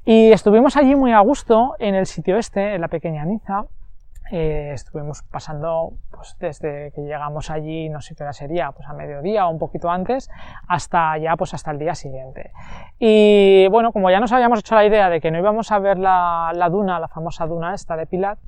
Y 0.05 0.31
estuvimos 0.33 0.75
allí 0.75 0.95
muy 0.95 1.13
a 1.13 1.19
gusto 1.19 1.75
en 1.79 1.95
el 1.95 2.05
sitio 2.05 2.37
este, 2.37 2.75
en 2.75 2.81
la 2.81 2.89
pequeña 2.89 3.23
Niza, 3.23 3.63
eh, 4.31 4.71
estuvimos 4.73 5.23
pasando 5.23 5.93
pues, 6.11 6.35
desde 6.39 6.91
que 6.91 7.01
llegamos 7.01 7.49
allí, 7.49 7.89
no 7.89 8.01
sé 8.01 8.15
qué 8.15 8.23
hora 8.23 8.33
sería, 8.33 8.71
pues 8.71 8.87
a 8.87 8.93
mediodía 8.93 9.47
o 9.47 9.51
un 9.51 9.59
poquito 9.59 9.89
antes, 9.89 10.29
hasta 10.67 11.17
ya 11.17 11.35
pues 11.35 11.53
hasta 11.53 11.71
el 11.71 11.79
día 11.79 11.95
siguiente. 11.95 12.51
Y 12.99 13.67
bueno, 13.69 13.91
como 13.91 14.09
ya 14.09 14.19
nos 14.19 14.31
habíamos 14.31 14.59
hecho 14.59 14.75
la 14.75 14.85
idea 14.85 15.09
de 15.09 15.21
que 15.21 15.31
no 15.31 15.37
íbamos 15.37 15.71
a 15.71 15.79
ver 15.79 15.97
la, 15.97 16.51
la 16.53 16.69
duna, 16.69 16.99
la 16.99 17.07
famosa 17.07 17.45
duna 17.45 17.73
esta 17.73 17.95
de 17.95 18.05
Pilat, 18.05 18.39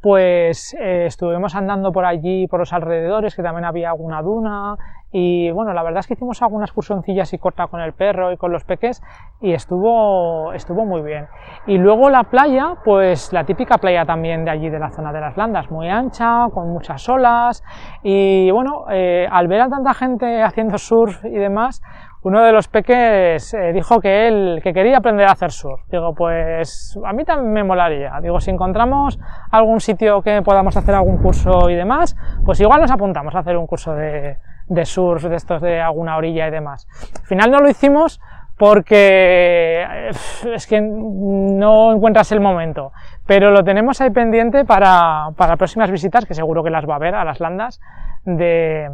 pues 0.00 0.74
eh, 0.80 1.06
estuvimos 1.06 1.54
andando 1.54 1.92
por 1.92 2.06
allí, 2.06 2.46
por 2.46 2.60
los 2.60 2.72
alrededores, 2.72 3.36
que 3.36 3.42
también 3.42 3.66
había 3.66 3.90
alguna 3.90 4.22
duna, 4.22 4.76
y 5.12 5.50
bueno, 5.50 5.72
la 5.72 5.82
verdad 5.82 6.00
es 6.00 6.06
que 6.06 6.14
hicimos 6.14 6.40
algunas 6.42 6.68
excursioncillas 6.68 7.28
así 7.28 7.38
corta 7.38 7.66
con 7.66 7.80
el 7.80 7.92
perro 7.92 8.32
y 8.32 8.36
con 8.36 8.52
los 8.52 8.64
peques, 8.64 9.02
y 9.40 9.52
estuvo, 9.52 10.52
estuvo 10.52 10.84
muy 10.84 11.02
bien. 11.02 11.26
Y 11.66 11.78
luego 11.78 12.10
la 12.10 12.24
playa, 12.24 12.76
pues 12.84 13.32
la 13.32 13.44
típica 13.44 13.78
playa 13.78 14.04
también 14.04 14.44
de 14.44 14.50
allí 14.50 14.70
de 14.70 14.78
la 14.78 14.90
zona 14.90 15.12
de 15.12 15.20
las 15.20 15.36
Landas, 15.36 15.70
muy 15.70 15.88
ancha, 15.88 16.48
con 16.52 16.70
muchas 16.70 17.08
olas, 17.08 17.64
y 18.02 18.50
bueno, 18.50 18.84
eh, 18.90 19.26
al 19.30 19.48
ver 19.48 19.62
a 19.62 19.68
tanta 19.68 19.94
gente 19.94 20.42
haciendo 20.42 20.78
surf 20.78 21.24
y 21.24 21.36
demás, 21.36 21.82
uno 22.22 22.42
de 22.42 22.52
los 22.52 22.68
peques 22.68 23.54
eh, 23.54 23.72
dijo 23.72 23.98
que 23.98 24.28
él 24.28 24.60
que 24.62 24.74
quería 24.74 24.98
aprender 24.98 25.26
a 25.26 25.32
hacer 25.32 25.50
surf. 25.50 25.80
Digo, 25.90 26.14
pues 26.14 26.98
a 27.02 27.14
mí 27.14 27.24
también 27.24 27.50
me 27.50 27.64
molaría. 27.64 28.12
Digo, 28.20 28.40
si 28.40 28.50
encontramos 28.50 29.18
algún 29.50 29.80
sitio 29.80 30.20
que 30.20 30.42
podamos 30.42 30.76
hacer 30.76 30.94
algún 30.94 31.16
curso 31.16 31.70
y 31.70 31.74
demás, 31.74 32.14
pues 32.44 32.60
igual 32.60 32.82
nos 32.82 32.90
apuntamos 32.90 33.34
a 33.34 33.38
hacer 33.38 33.56
un 33.56 33.66
curso 33.66 33.94
de, 33.94 34.36
de 34.70 34.86
surf, 34.86 35.24
de 35.24 35.36
estos 35.36 35.60
de 35.60 35.80
alguna 35.80 36.16
orilla 36.16 36.48
y 36.48 36.50
demás. 36.50 36.88
Al 37.20 37.26
final 37.26 37.50
no 37.50 37.58
lo 37.58 37.68
hicimos 37.68 38.20
porque 38.56 39.82
eh, 39.82 40.10
es 40.54 40.66
que 40.66 40.80
no 40.80 41.92
encuentras 41.92 42.30
el 42.32 42.40
momento, 42.40 42.92
pero 43.26 43.50
lo 43.50 43.64
tenemos 43.64 44.00
ahí 44.00 44.10
pendiente 44.10 44.64
para, 44.64 45.30
para 45.36 45.56
próximas 45.56 45.90
visitas, 45.90 46.24
que 46.24 46.34
seguro 46.34 46.62
que 46.62 46.70
las 46.70 46.88
va 46.88 46.96
a 46.96 46.98
ver 46.98 47.14
a 47.14 47.24
las 47.24 47.40
landas, 47.40 47.80
de, 48.24 48.90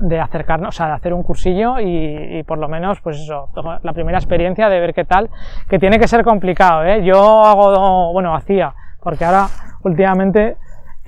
de 0.00 0.20
acercarnos, 0.20 0.70
o 0.70 0.72
sea, 0.76 0.88
de 0.88 0.92
hacer 0.94 1.14
un 1.14 1.22
cursillo 1.22 1.78
y, 1.78 2.38
y, 2.38 2.42
por 2.42 2.58
lo 2.58 2.68
menos, 2.68 3.00
pues 3.00 3.16
eso, 3.20 3.48
la 3.82 3.92
primera 3.92 4.18
experiencia 4.18 4.68
de 4.68 4.80
ver 4.80 4.92
qué 4.92 5.04
tal, 5.04 5.30
que 5.68 5.78
tiene 5.78 6.00
que 6.00 6.08
ser 6.08 6.24
complicado, 6.24 6.84
¿eh? 6.84 7.04
Yo 7.04 7.44
hago, 7.44 8.12
bueno, 8.12 8.34
hacía, 8.34 8.74
porque 9.00 9.24
ahora 9.24 9.46
últimamente 9.84 10.56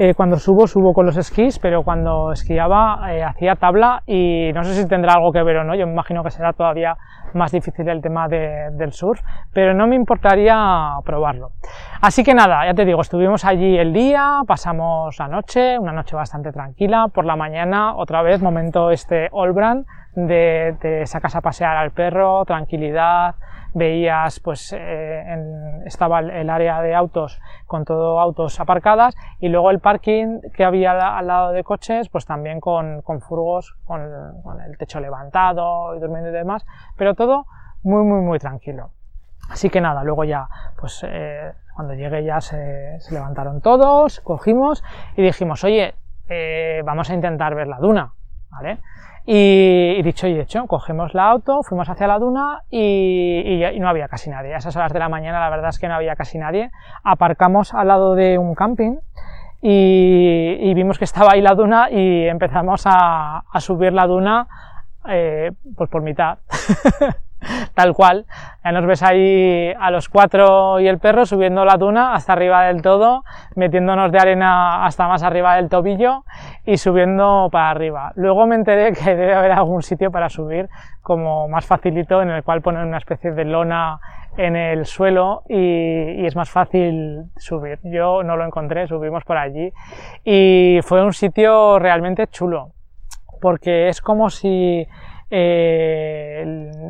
Eh, 0.05 0.15
cuando 0.15 0.37
subo, 0.37 0.67
subo 0.67 0.95
con 0.95 1.07
los 1.07 1.17
esquís, 1.17 1.61
pero 1.61 1.85
cuando 1.85 2.33
esquiaba 2.33 3.15
eh, 3.15 3.23
hacía 3.23 3.55
tabla 3.55 4.03
y 4.05 4.51
no 4.53 4.65
sé 4.65 4.75
si 4.75 4.89
tendrá 4.89 5.13
algo 5.13 5.31
que 5.31 5.41
ver 5.45 5.59
o 5.59 5.63
no, 5.63 5.77
yo 5.77 5.87
me 5.87 5.93
imagino 5.93 6.25
que 6.25 6.33
será 6.33 6.53
todavía 6.53 6.97
más 7.35 7.53
difícil 7.53 7.89
el 7.89 8.03
tema 8.03 8.27
del 8.27 8.93
surf, 8.93 9.23
pero 9.53 9.75
no 9.75 9.87
me 9.87 9.95
importaría 9.95 10.97
probarlo. 11.05 11.53
Así 12.01 12.25
que 12.25 12.35
nada, 12.35 12.67
ya 12.67 12.75
te 12.75 12.85
digo, 12.85 13.01
estuvimos 13.01 13.45
allí 13.45 13.79
el 13.79 13.93
día, 13.93 14.41
pasamos 14.45 15.17
la 15.21 15.29
noche, 15.29 15.79
una 15.79 15.93
noche 15.93 16.17
bastante 16.17 16.51
tranquila, 16.51 17.07
por 17.07 17.25
la 17.25 17.37
mañana 17.37 17.95
otra 17.95 18.23
vez 18.23 18.43
momento 18.43 18.91
este 18.91 19.29
Olbran, 19.31 19.87
de 20.17 20.75
te 20.81 21.07
sacas 21.07 21.37
a 21.37 21.43
pasear 21.43 21.77
al 21.77 21.93
perro, 21.93 22.45
tranquilidad, 22.45 23.37
veías 23.75 24.41
pues 24.41 24.75
eh, 24.77 25.83
estaba 25.87 26.21
el 26.21 26.51
área 26.51 26.83
de 26.83 26.95
autos 26.95 27.41
con 27.67 27.85
todo 27.85 28.21
autos 28.21 28.61
aparcadas 28.61 29.15
y 29.41 29.49
luego 29.49 29.71
el 29.71 29.81
parking 29.81 30.41
que 30.55 30.65
había 30.65 31.17
al 31.17 31.27
lado 31.27 31.53
de 31.53 31.65
coches 31.65 32.09
pues 32.09 32.27
también 32.27 32.61
con, 32.61 33.03
con 33.03 33.21
furgos 33.21 33.77
con, 33.85 34.03
el 34.67 34.77
techo 34.79 35.01
levantado 35.01 35.95
y 35.97 36.01
durmiendo 36.01 36.31
y 36.31 36.33
demás 36.33 36.67
pero 36.97 37.15
todo 37.15 37.47
muy 37.83 38.05
muy 38.05 38.21
muy 38.21 38.39
tranquilo 38.39 38.91
así 39.51 39.71
que 39.71 39.81
nada 39.81 40.05
luego 40.05 40.25
ya 40.25 40.49
pues 40.79 41.05
eh, 41.09 41.53
cuando 41.75 41.95
llegué 41.95 42.25
ya 42.25 42.41
se, 42.41 42.99
levantaron 43.11 43.61
todos 43.61 44.21
cogimos 44.21 44.85
y 45.17 45.23
dijimos 45.23 45.65
oye 45.65 45.95
eh, 46.29 46.83
vamos 46.85 47.11
a 47.11 47.15
intentar 47.15 47.55
ver 47.55 47.69
la 47.69 47.79
duna 47.79 48.13
¿vale? 48.51 48.81
Y, 49.25 50.03
dicho 50.03 50.27
y 50.27 50.39
hecho, 50.39 50.67
cogemos 50.67 51.15
la 51.15 51.31
auto, 51.31 51.63
fuimos 51.63 51.89
hacia 51.89 52.09
la 52.09 52.19
duna 52.19 52.63
y, 52.71 53.63
no 53.79 53.89
había 53.89 54.09
casi 54.09 54.31
nadie. 54.31 54.55
A 54.55 54.59
esas 54.59 54.75
horas 54.77 54.93
de 54.93 54.99
la 54.99 55.09
mañana 55.09 55.39
la 55.39 55.51
verdad 55.51 55.71
es 55.71 55.79
que 55.79 55.89
no 55.89 55.95
había 55.95 56.17
casi 56.17 56.39
nadie. 56.39 56.71
Aparcamos 57.05 57.73
al 57.75 57.89
lado 57.89 58.15
de 58.15 58.39
un 58.39 58.55
camping 58.55 58.97
y, 59.61 60.75
vimos 60.75 60.99
que 60.99 61.05
estaba 61.05 61.33
ahí 61.33 61.41
la 61.41 61.55
duna 61.55 61.89
y 61.91 62.27
empezamos 62.27 62.83
a, 62.87 63.45
subir 63.61 63.93
la 63.93 64.07
duna 64.07 64.49
eh, 65.09 65.53
pues 65.77 65.89
por 65.89 66.03
mitad. 66.03 66.39
tal 67.75 67.95
cual. 67.95 68.27
Ya 68.65 68.73
nos 68.73 68.87
ves 68.87 69.03
ahí 69.03 69.73
a 69.79 69.91
los 69.91 70.09
cuatro 70.09 70.79
y 70.81 70.89
el 70.89 70.99
perro 70.99 71.27
subiendo 71.27 71.65
la 71.65 71.77
duna 71.77 72.15
hasta 72.15 72.33
arriba 72.33 72.65
del 72.65 72.83
todo, 72.83 73.25
metiéndonos 73.57 74.13
de 74.13 74.19
arena 74.19 74.85
hasta 74.85 75.09
más 75.09 75.23
arriba 75.23 75.57
del 75.57 75.69
tobillo 75.69 76.25
y 76.65 76.77
subiendo 76.77 77.49
para 77.51 77.71
arriba. 77.71 78.13
Luego 78.15 78.47
me 78.47 78.55
enteré 78.55 78.93
que 78.93 79.17
debe 79.17 79.35
haber 79.35 79.53
algún 79.53 79.83
sitio 79.83 80.11
para 80.11 80.29
subir 80.29 80.69
como 81.03 81.49
más 81.49 81.67
facilito 81.67 82.23
en 82.23 82.31
el 82.31 82.43
cual 82.45 82.63
poner 82.63 82.85
una 82.85 82.99
especie 82.99 83.33
de 83.33 83.45
lona 83.45 83.99
en 84.37 84.57
el 84.57 84.87
suelo 84.87 85.43
y, 85.49 86.23
y, 86.23 86.27
es 86.27 86.37
más 86.37 86.49
fácil 86.49 87.25
subir. 87.37 87.81
Yo 87.83 88.23
no 88.23 88.37
lo 88.37 88.47
encontré, 88.47 88.87
subimos 88.87 89.25
por 89.25 89.37
allí 89.37 89.73
y 90.25 90.79
fue 90.83 91.05
un 91.05 91.13
sitio 91.13 91.79
realmente 91.79 92.27
chulo 92.29 92.71
porque 93.43 93.89
es 93.89 94.01
como 94.01 94.31
si 94.31 94.87
eh, 95.35 96.45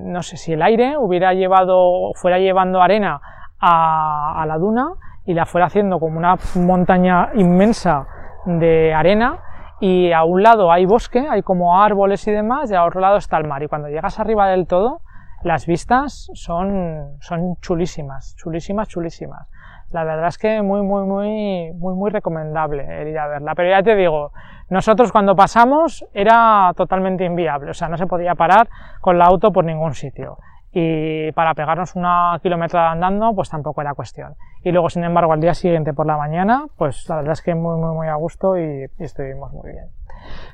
no 0.05 0.21
sé 0.25 0.37
si 0.37 0.53
el 0.53 0.63
aire 0.63 0.97
hubiera 0.99 1.33
llevado, 1.33 2.11
fuera 2.15 2.41
llevando 2.41 2.83
arena 2.83 3.21
a, 3.61 4.45
la 4.49 4.59
duna 4.59 4.95
y 5.25 5.33
la 5.33 5.47
fuera 5.47 5.67
haciendo 5.69 6.01
como 6.01 6.19
una 6.19 6.35
montaña 6.57 7.31
inmensa 7.35 8.05
de 8.45 8.93
arena 8.93 9.39
y 9.79 10.11
a 10.11 10.25
un 10.25 10.43
lado 10.43 10.73
hay 10.73 10.87
bosque, 10.87 11.25
hay 11.31 11.43
como 11.43 11.81
árboles 11.81 12.27
y 12.27 12.33
demás, 12.33 12.69
y 12.73 12.75
a 12.75 12.85
otro 12.85 13.01
lado 13.01 13.17
está 13.17 13.39
el 13.39 13.47
mar. 13.47 13.63
Y 13.63 13.69
cuando 13.69 13.87
llegas 13.87 14.19
arriba 14.19 14.49
del 14.49 14.67
todo, 14.67 15.03
las 15.45 15.65
vistas 15.67 16.29
son, 16.35 17.19
son 17.21 17.55
chulísimas, 17.61 18.35
chulísimas, 18.37 18.89
chulísimas. 18.89 19.49
La 19.93 20.05
verdad 20.05 20.29
es 20.29 20.39
que 20.39 20.63
muy, 20.63 20.83
muy, 20.83 21.05
muy, 21.05 21.73
muy, 21.75 21.95
muy 21.95 22.11
recomendable 22.11 23.09
ir 23.09 23.19
a 23.19 23.29
verla. 23.29 23.55
Pero 23.55 23.69
ya 23.69 23.83
te 23.83 23.95
digo, 23.95 24.33
nosotros 24.71 25.13
cuando 25.13 25.37
pasamos 25.37 26.05
era 26.15 26.73
totalmente 26.77 27.25
inviable, 27.25 27.71
o 27.71 27.75
sea, 27.75 27.89
no 27.89 27.99
se 27.99 28.07
podía 28.07 28.35
parar 28.35 28.69
con 29.01 29.19
la 29.19 29.27
auto 29.27 29.53
por 29.53 29.65
ningún 29.65 29.95
sitio. 29.95 30.39
Y 30.73 31.31
para 31.33 31.53
pegarnos 31.53 31.95
una 31.97 32.39
kilometrada 32.43 32.93
andando, 32.93 33.35
pues 33.35 33.51
tampoco 33.51 33.83
era 33.83 33.93
cuestión. 33.93 34.35
Y 34.65 34.73
luego, 34.73 34.89
sin 34.89 35.05
embargo, 35.05 35.35
al 35.35 35.41
día 35.41 35.53
siguiente 35.53 35.93
por 35.93 36.07
la 36.07 36.17
mañana, 36.17 36.65
pues 36.79 37.07
la 37.11 37.17
verdad 37.17 37.33
es 37.33 37.43
que 37.43 37.55
muy, 37.55 37.79
muy, 37.79 37.95
muy 37.95 38.09
a 38.09 38.15
gusto 38.15 38.57
y, 38.57 38.87
estuvimos 38.99 39.53
muy 39.53 39.73
bien. 39.73 39.89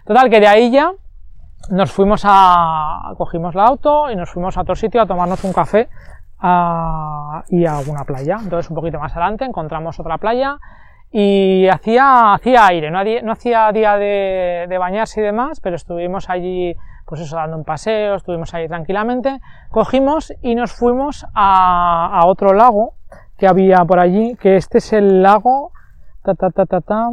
Total, 0.04 0.28
que 0.28 0.40
de 0.40 0.48
ahí 0.48 0.72
ya 0.72 0.90
nos 1.70 1.92
fuimos 1.92 2.22
a, 2.24 3.14
cogimos 3.16 3.54
la 3.54 3.66
auto 3.66 4.10
y 4.10 4.16
nos 4.16 4.30
fuimos 4.30 4.56
a 4.56 4.62
otro 4.62 4.74
sitio 4.74 5.00
a 5.00 5.06
tomarnos 5.06 5.44
un 5.44 5.52
café 5.52 5.88
y 6.40 7.66
a 7.66 7.78
alguna 7.78 8.04
playa. 8.04 8.38
Entonces, 8.42 8.70
un 8.70 8.76
poquito 8.76 8.98
más 8.98 9.12
adelante 9.12 9.44
encontramos 9.44 9.98
otra 9.98 10.18
playa 10.18 10.58
y 11.10 11.66
hacía, 11.68 12.34
hacía 12.34 12.66
aire, 12.66 12.90
no, 12.90 13.02
no 13.22 13.32
hacía 13.32 13.72
día 13.72 13.96
de, 13.96 14.66
de, 14.68 14.78
bañarse 14.78 15.20
y 15.20 15.24
demás, 15.24 15.58
pero 15.60 15.76
estuvimos 15.76 16.28
allí, 16.28 16.76
pues 17.06 17.22
eso, 17.22 17.36
dando 17.36 17.56
un 17.56 17.64
paseo, 17.64 18.16
estuvimos 18.16 18.52
allí 18.52 18.68
tranquilamente, 18.68 19.40
cogimos 19.70 20.34
y 20.42 20.54
nos 20.54 20.72
fuimos 20.72 21.24
a, 21.34 22.20
a 22.20 22.26
otro 22.26 22.52
lago 22.52 22.94
que 23.38 23.48
había 23.48 23.84
por 23.86 24.00
allí, 24.00 24.36
que 24.36 24.56
este 24.56 24.78
es 24.78 24.92
el 24.92 25.22
lago, 25.22 25.72
ta, 26.22 26.34
ta, 26.34 26.50
ta, 26.50 26.66
ta, 26.66 26.80
ta, 26.82 27.08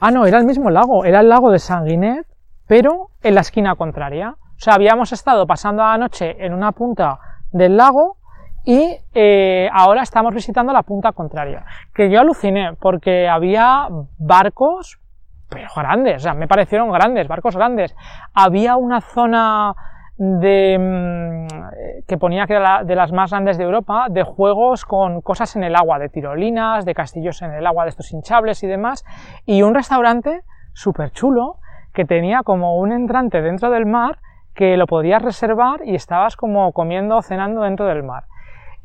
ah 0.00 0.10
no, 0.10 0.26
era 0.26 0.38
el 0.38 0.44
mismo 0.44 0.68
lago, 0.68 1.04
era 1.04 1.20
el 1.20 1.30
lago 1.30 1.50
de 1.50 1.58
Sanguinet, 1.58 2.26
pero 2.66 3.08
en 3.22 3.34
la 3.34 3.40
esquina 3.40 3.74
contraria. 3.76 4.36
O 4.40 4.60
sea, 4.60 4.74
habíamos 4.74 5.12
estado 5.12 5.46
pasando 5.46 5.82
la 5.82 5.96
noche 5.96 6.44
en 6.44 6.52
una 6.52 6.72
punta 6.72 7.18
del 7.52 7.76
lago 7.76 8.16
y 8.64 8.98
eh, 9.14 9.68
ahora 9.72 10.02
estamos 10.02 10.34
visitando 10.34 10.72
la 10.72 10.82
punta 10.82 11.12
contraria, 11.12 11.64
que 11.94 12.10
yo 12.10 12.20
aluciné 12.20 12.74
porque 12.80 13.28
había 13.28 13.88
barcos, 14.18 15.00
pero 15.48 15.68
grandes, 15.74 16.16
o 16.16 16.20
sea, 16.20 16.34
me 16.34 16.46
parecieron 16.46 16.90
grandes, 16.90 17.28
barcos 17.28 17.56
grandes. 17.56 17.96
Había 18.34 18.76
una 18.76 19.00
zona 19.00 19.74
de, 20.18 20.76
mm, 20.78 22.04
que 22.06 22.18
ponía 22.18 22.46
que 22.46 22.54
era 22.54 22.82
de 22.84 22.96
las 22.96 23.12
más 23.12 23.30
grandes 23.30 23.56
de 23.56 23.64
Europa, 23.64 24.06
de 24.10 24.24
juegos 24.24 24.84
con 24.84 25.22
cosas 25.22 25.54
en 25.56 25.62
el 25.62 25.76
agua, 25.76 25.98
de 25.98 26.08
tirolinas, 26.08 26.84
de 26.84 26.94
castillos 26.94 27.40
en 27.42 27.52
el 27.52 27.66
agua, 27.66 27.84
de 27.84 27.90
estos 27.90 28.12
hinchables 28.12 28.62
y 28.64 28.66
demás, 28.66 29.04
y 29.46 29.62
un 29.62 29.74
restaurante 29.74 30.42
súper 30.74 31.12
chulo 31.12 31.56
que 31.94 32.04
tenía 32.04 32.42
como 32.42 32.78
un 32.78 32.92
entrante 32.92 33.40
dentro 33.40 33.70
del 33.70 33.86
mar 33.86 34.18
que 34.54 34.76
lo 34.76 34.86
podías 34.86 35.22
reservar 35.22 35.80
y 35.84 35.94
estabas 35.94 36.36
como 36.36 36.72
comiendo 36.72 37.16
o 37.16 37.22
cenando 37.22 37.62
dentro 37.62 37.86
del 37.86 38.02
mar. 38.02 38.24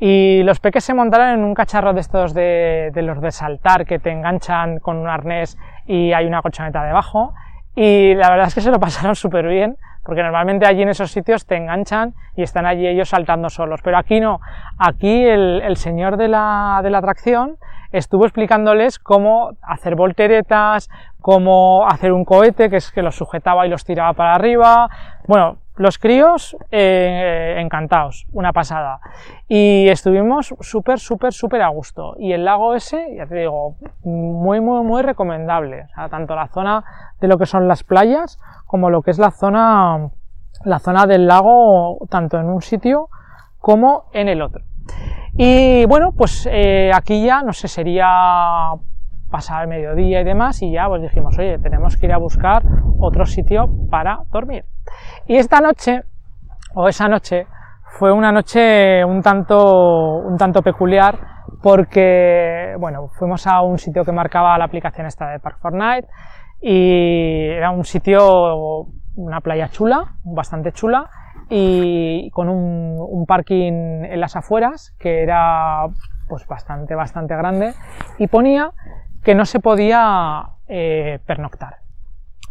Y 0.06 0.44
los 0.44 0.60
peques 0.60 0.84
se 0.84 0.94
montaron 0.94 1.30
en 1.30 1.46
un 1.46 1.54
cacharro 1.54 1.94
de 1.94 2.02
estos 2.02 2.34
de, 2.34 2.92
los 2.94 3.22
de 3.22 3.32
saltar 3.32 3.86
que 3.86 4.00
te 4.00 4.12
enganchan 4.12 4.80
con 4.80 4.98
un 4.98 5.08
arnés 5.08 5.58
y 5.86 6.12
hay 6.12 6.26
una 6.26 6.42
colchoneta 6.42 6.84
debajo. 6.84 7.34
Y 7.74 8.14
la 8.16 8.30
verdad 8.30 8.48
es 8.48 8.54
que 8.54 8.60
se 8.60 8.70
lo 8.70 8.82
pasaron 8.82 9.16
súper 9.24 9.48
bien, 9.48 9.78
porque 10.04 10.22
normalmente 10.22 10.66
allí 10.66 10.82
en 10.82 10.90
esos 10.90 11.10
sitios 11.10 11.46
te 11.46 11.56
enganchan 11.56 12.16
y 12.36 12.44
están 12.44 12.66
allí 12.66 12.86
ellos 12.86 13.08
saltando 13.08 13.50
solos. 13.50 13.80
Pero 13.82 13.98
aquí 13.98 14.20
no, 14.20 14.42
aquí 14.78 15.24
el, 15.24 15.78
señor 15.78 16.18
de 16.18 16.28
la, 16.28 16.82
de 16.84 16.90
la 16.90 16.98
atracción 16.98 17.56
estuvo 17.94 18.26
explicándoles 18.26 19.00
cómo 19.00 19.52
hacer 19.62 19.96
volteretas, 19.96 20.90
cómo 21.22 21.88
hacer 21.88 22.12
un 22.12 22.26
cohete, 22.26 22.70
que 22.70 22.76
es 22.76 22.92
que 22.92 23.04
los 23.04 23.16
sujetaba 23.16 23.66
y 23.66 23.70
los 23.70 23.86
tiraba 23.86 24.12
para 24.12 24.36
arriba. 24.36 24.90
Bueno, 25.28 25.60
los 25.76 25.98
críos 25.98 26.56
eh, 26.72 27.56
encantados, 27.58 28.28
una 28.32 28.54
pasada. 28.54 29.00
Y 29.48 29.88
estuvimos 29.90 30.54
súper, 30.62 31.00
súper, 31.00 31.34
súper 31.34 31.62
a 31.62 31.70
gusto. 31.70 32.16
Y 32.20 32.34
el 32.34 32.46
lago 32.46 32.76
ese, 32.76 33.16
ya 33.16 33.26
te 33.26 33.36
digo, 33.36 33.76
muy, 34.04 34.62
muy, 34.62 34.84
muy 34.84 35.02
recomendable. 35.02 35.84
O 35.84 35.96
sea, 35.96 36.10
tanto 36.10 36.36
la 36.36 36.48
zona 36.48 36.84
de 37.20 37.28
lo 37.28 37.38
que 37.38 37.46
son 37.46 37.68
las 37.68 37.84
playas 37.84 38.40
como 38.66 38.90
lo 38.90 39.02
que 39.02 39.12
es 39.12 39.20
la 39.20 39.32
zona, 39.32 40.10
la 40.64 40.80
zona 40.80 41.06
del 41.06 41.28
lago, 41.28 42.00
tanto 42.10 42.40
en 42.40 42.46
un 42.46 42.62
sitio 42.62 43.10
como 43.60 44.06
en 44.14 44.30
el 44.30 44.42
otro. 44.42 44.64
Y 45.36 45.86
bueno, 45.86 46.12
pues 46.12 46.48
eh, 46.52 46.92
aquí 46.94 47.26
ya, 47.26 47.42
no 47.42 47.54
sé, 47.54 47.68
sería 47.68 48.74
pasar 49.34 49.64
el 49.64 49.68
mediodía 49.68 50.22
y 50.22 50.24
demás, 50.24 50.62
y 50.62 50.72
ya 50.72 50.88
pues 50.88 51.02
dijimos, 51.02 51.36
oye, 51.40 51.58
tenemos 51.58 51.98
que 51.98 52.06
ir 52.06 52.14
a 52.14 52.20
buscar 52.20 52.62
otro 53.00 53.26
sitio 53.26 53.68
para 53.90 54.20
dormir. 54.32 54.64
Y 55.26 55.38
esta 55.38 55.60
noche, 55.60 56.04
o 56.76 56.88
esa 56.88 57.08
noche, 57.08 57.48
fue 57.98 58.12
una 58.12 58.32
noche 58.32 59.04
un 59.04 59.24
tanto, 59.24 60.18
un 60.18 60.38
tanto 60.38 60.62
peculiar 60.62 61.18
porque, 61.64 62.76
bueno, 62.80 63.08
fuimos 63.18 63.48
a 63.48 63.62
un 63.62 63.80
sitio 63.80 64.06
que 64.06 64.12
marcaba 64.12 64.56
la 64.60 64.66
aplicación 64.66 65.08
esta 65.08 65.32
de 65.32 65.40
Park 65.40 65.58
Fortnite 65.60 66.08
y 66.62 67.48
era 67.50 67.72
un 67.72 67.86
sitio, 67.86 68.86
una 69.16 69.42
playa 69.42 69.70
chula, 69.70 70.14
bastante 70.24 70.74
chula 70.74 71.10
y 71.50 72.30
con 72.32 72.50
un, 72.50 72.98
un 73.00 73.26
parking 73.26 74.06
en 74.06 74.20
las 74.20 74.36
afueras 74.36 74.96
que 75.00 75.24
era 75.24 75.88
pues 76.28 76.46
bastante, 76.48 76.94
bastante 76.94 77.36
grande 77.36 77.74
y 78.20 78.28
ponía 78.28 78.72
que 79.24 79.36
no 79.36 79.46
se 79.46 79.60
podía 79.60 80.50
eh, 80.68 81.20
pernoctar 81.26 81.78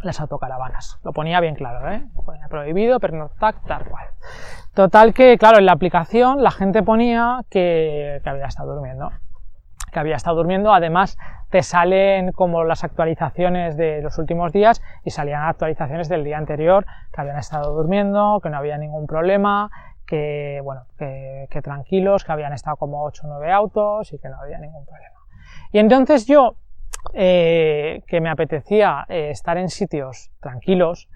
las 0.01 0.19
autocaravanas. 0.19 0.99
Lo 1.03 1.13
ponía 1.13 1.39
bien 1.39 1.55
claro, 1.55 1.89
¿eh? 1.91 2.05
Ponía 2.25 2.47
prohibido, 2.47 2.99
pernoctar, 2.99 3.55
tal 3.65 3.85
cual. 3.85 4.07
Total 4.73 5.13
que, 5.13 5.37
claro, 5.37 5.59
en 5.59 5.65
la 5.65 5.71
aplicación 5.71 6.43
la 6.43 6.51
gente 6.51 6.83
ponía 6.83 7.41
que, 7.49 8.21
había 8.25 8.45
estado 8.47 8.75
durmiendo. 8.75 9.11
que 9.91 9.99
había 9.99 10.15
estado 10.15 10.37
durmiendo. 10.37 10.73
Además, 10.73 11.17
te 11.49 11.61
salen 11.61 12.31
como 12.31 12.63
las 12.63 12.83
actualizaciones 12.83 13.77
de 13.77 14.01
los 14.01 14.17
últimos 14.17 14.51
días 14.51 14.81
y 15.05 15.11
salían 15.11 15.43
actualizaciones 15.43 16.09
del 16.09 16.23
día 16.23 16.39
anterior, 16.39 16.85
que 17.13 17.21
habían 17.21 17.37
estado 17.37 17.73
durmiendo, 17.73 18.39
que 18.41 18.49
no 18.49 18.57
había 18.57 18.77
ningún 18.79 19.05
problema, 19.05 19.69
que, 20.07 20.59
bueno, 20.63 20.85
que, 20.97 21.47
tranquilos, 21.63 22.23
que 22.23 22.31
habían 22.31 22.53
estado 22.53 22.77
como 22.77 23.03
8 23.03 23.21
o 23.25 23.29
9 23.29 23.51
autos 23.51 24.11
y 24.11 24.17
que 24.17 24.29
no 24.29 24.39
había 24.39 24.57
ningún 24.57 24.85
problema. 24.85 25.19
Y 25.71 25.79
entonces 25.79 26.25
yo, 26.25 26.55
eh, 27.13 28.03
que 28.07 28.21
me 28.21 28.29
apetecía 28.29 29.05
eh, 29.09 29.29
estar 29.31 29.57
en 29.57 29.69
sitios 29.69 30.31
tranquilos, 30.39 31.09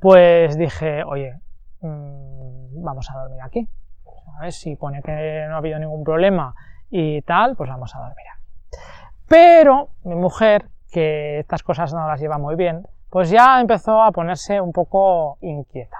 pues 0.00 0.56
dije, 0.56 1.04
oye, 1.04 1.34
mm, 1.80 2.82
vamos 2.82 3.10
a 3.10 3.18
dormir 3.18 3.40
aquí. 3.42 3.68
Ver 4.40 4.52
si 4.52 4.76
pone 4.76 5.02
que 5.02 5.46
no 5.48 5.54
ha 5.54 5.58
habido 5.58 5.78
ningún 5.78 6.04
problema 6.04 6.54
y 6.90 7.22
tal, 7.22 7.56
pues 7.56 7.68
vamos 7.68 7.94
a 7.96 7.98
dormir 7.98 8.26
aquí. 8.32 8.78
Pero 9.26 9.90
mi 10.04 10.14
mujer, 10.14 10.66
que 10.92 11.40
estas 11.40 11.62
cosas 11.62 11.92
no 11.92 12.06
las 12.06 12.20
lleva 12.20 12.38
muy 12.38 12.54
bien, 12.54 12.86
pues 13.10 13.30
ya 13.30 13.60
empezó 13.60 14.02
a 14.02 14.12
ponerse 14.12 14.60
un 14.60 14.72
poco 14.72 15.38
inquieta. 15.40 15.98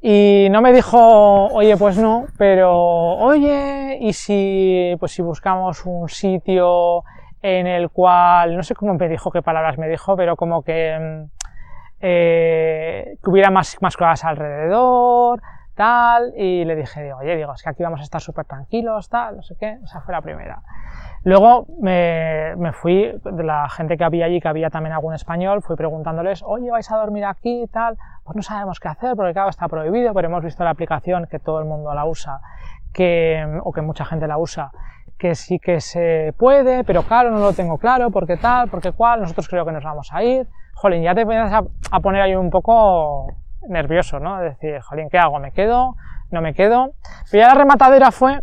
Y 0.00 0.48
no 0.50 0.60
me 0.60 0.72
dijo, 0.72 1.46
oye, 1.46 1.76
pues 1.76 1.96
no, 1.96 2.26
pero 2.36 2.72
oye, 3.16 3.96
y 4.00 4.12
si, 4.12 4.94
pues 5.00 5.12
si 5.12 5.22
buscamos 5.22 5.86
un 5.86 6.08
sitio 6.08 7.04
en 7.46 7.66
el 7.66 7.90
cual, 7.90 8.56
no 8.56 8.62
sé 8.62 8.74
cómo 8.74 8.94
me 8.94 9.06
dijo, 9.06 9.30
qué 9.30 9.42
palabras 9.42 9.76
me 9.76 9.86
dijo, 9.86 10.16
pero 10.16 10.34
como 10.34 10.62
que, 10.62 10.98
mm, 10.98 11.30
eh, 12.00 13.18
hubiera 13.26 13.50
más, 13.50 13.76
más 13.82 13.98
cosas 13.98 14.24
alrededor, 14.24 15.42
tal, 15.74 16.32
y 16.38 16.64
le 16.64 16.74
dije, 16.74 17.02
digo, 17.02 17.18
oye, 17.18 17.36
digo, 17.36 17.52
es 17.52 17.62
que 17.62 17.68
aquí 17.68 17.82
vamos 17.82 18.00
a 18.00 18.04
estar 18.04 18.22
súper 18.22 18.46
tranquilos, 18.46 19.10
tal, 19.10 19.36
no 19.36 19.42
sé 19.42 19.56
qué, 19.60 19.76
esa 19.84 20.00
fue 20.00 20.14
la 20.14 20.22
primera. 20.22 20.62
Luego 21.22 21.66
me, 21.82 22.56
me, 22.56 22.72
fui, 22.72 23.12
de 23.22 23.44
la 23.44 23.68
gente 23.68 23.98
que 23.98 24.04
había 24.04 24.24
allí, 24.24 24.40
que 24.40 24.48
había 24.48 24.70
también 24.70 24.94
algún 24.94 25.12
español, 25.12 25.60
fui 25.60 25.76
preguntándoles, 25.76 26.42
oye, 26.46 26.70
¿vais 26.70 26.90
a 26.90 26.96
dormir 26.96 27.26
aquí 27.26 27.66
tal? 27.70 27.98
Pues 28.24 28.36
no 28.36 28.42
sabemos 28.42 28.80
qué 28.80 28.88
hacer, 28.88 29.16
porque 29.16 29.34
claro, 29.34 29.50
está 29.50 29.68
prohibido, 29.68 30.14
pero 30.14 30.28
hemos 30.28 30.42
visto 30.42 30.64
la 30.64 30.70
aplicación 30.70 31.26
que 31.26 31.40
todo 31.40 31.58
el 31.58 31.66
mundo 31.66 31.92
la 31.92 32.06
usa, 32.06 32.40
que, 32.94 33.60
o 33.62 33.70
que 33.70 33.82
mucha 33.82 34.06
gente 34.06 34.26
la 34.26 34.38
usa, 34.38 34.70
que 35.24 35.34
sí 35.34 35.58
que 35.58 35.80
se 35.80 36.34
puede, 36.36 36.84
pero 36.84 37.02
claro, 37.02 37.30
no 37.30 37.38
lo 37.38 37.54
tengo 37.54 37.78
claro, 37.78 38.10
porque 38.10 38.36
tal, 38.36 38.68
porque 38.68 38.92
cual, 38.92 39.22
nosotros 39.22 39.48
creo 39.48 39.64
que 39.64 39.72
nos 39.72 39.82
vamos 39.82 40.10
a 40.12 40.22
ir. 40.22 40.46
Jolín, 40.74 41.02
ya 41.02 41.14
te 41.14 41.22
empiezas 41.22 41.64
a, 41.90 42.00
poner 42.00 42.20
ahí 42.20 42.34
un 42.34 42.50
poco 42.50 43.28
nervioso, 43.66 44.20
¿no? 44.20 44.42
Es 44.42 44.58
decir, 44.58 44.78
jolín, 44.82 45.08
¿qué 45.08 45.16
hago? 45.16 45.38
¿Me 45.38 45.50
quedo? 45.52 45.96
¿No 46.30 46.42
me 46.42 46.52
quedo? 46.52 46.90
Pero 47.30 47.40
ya 47.40 47.48
la 47.48 47.54
rematadera 47.54 48.10
fue 48.10 48.38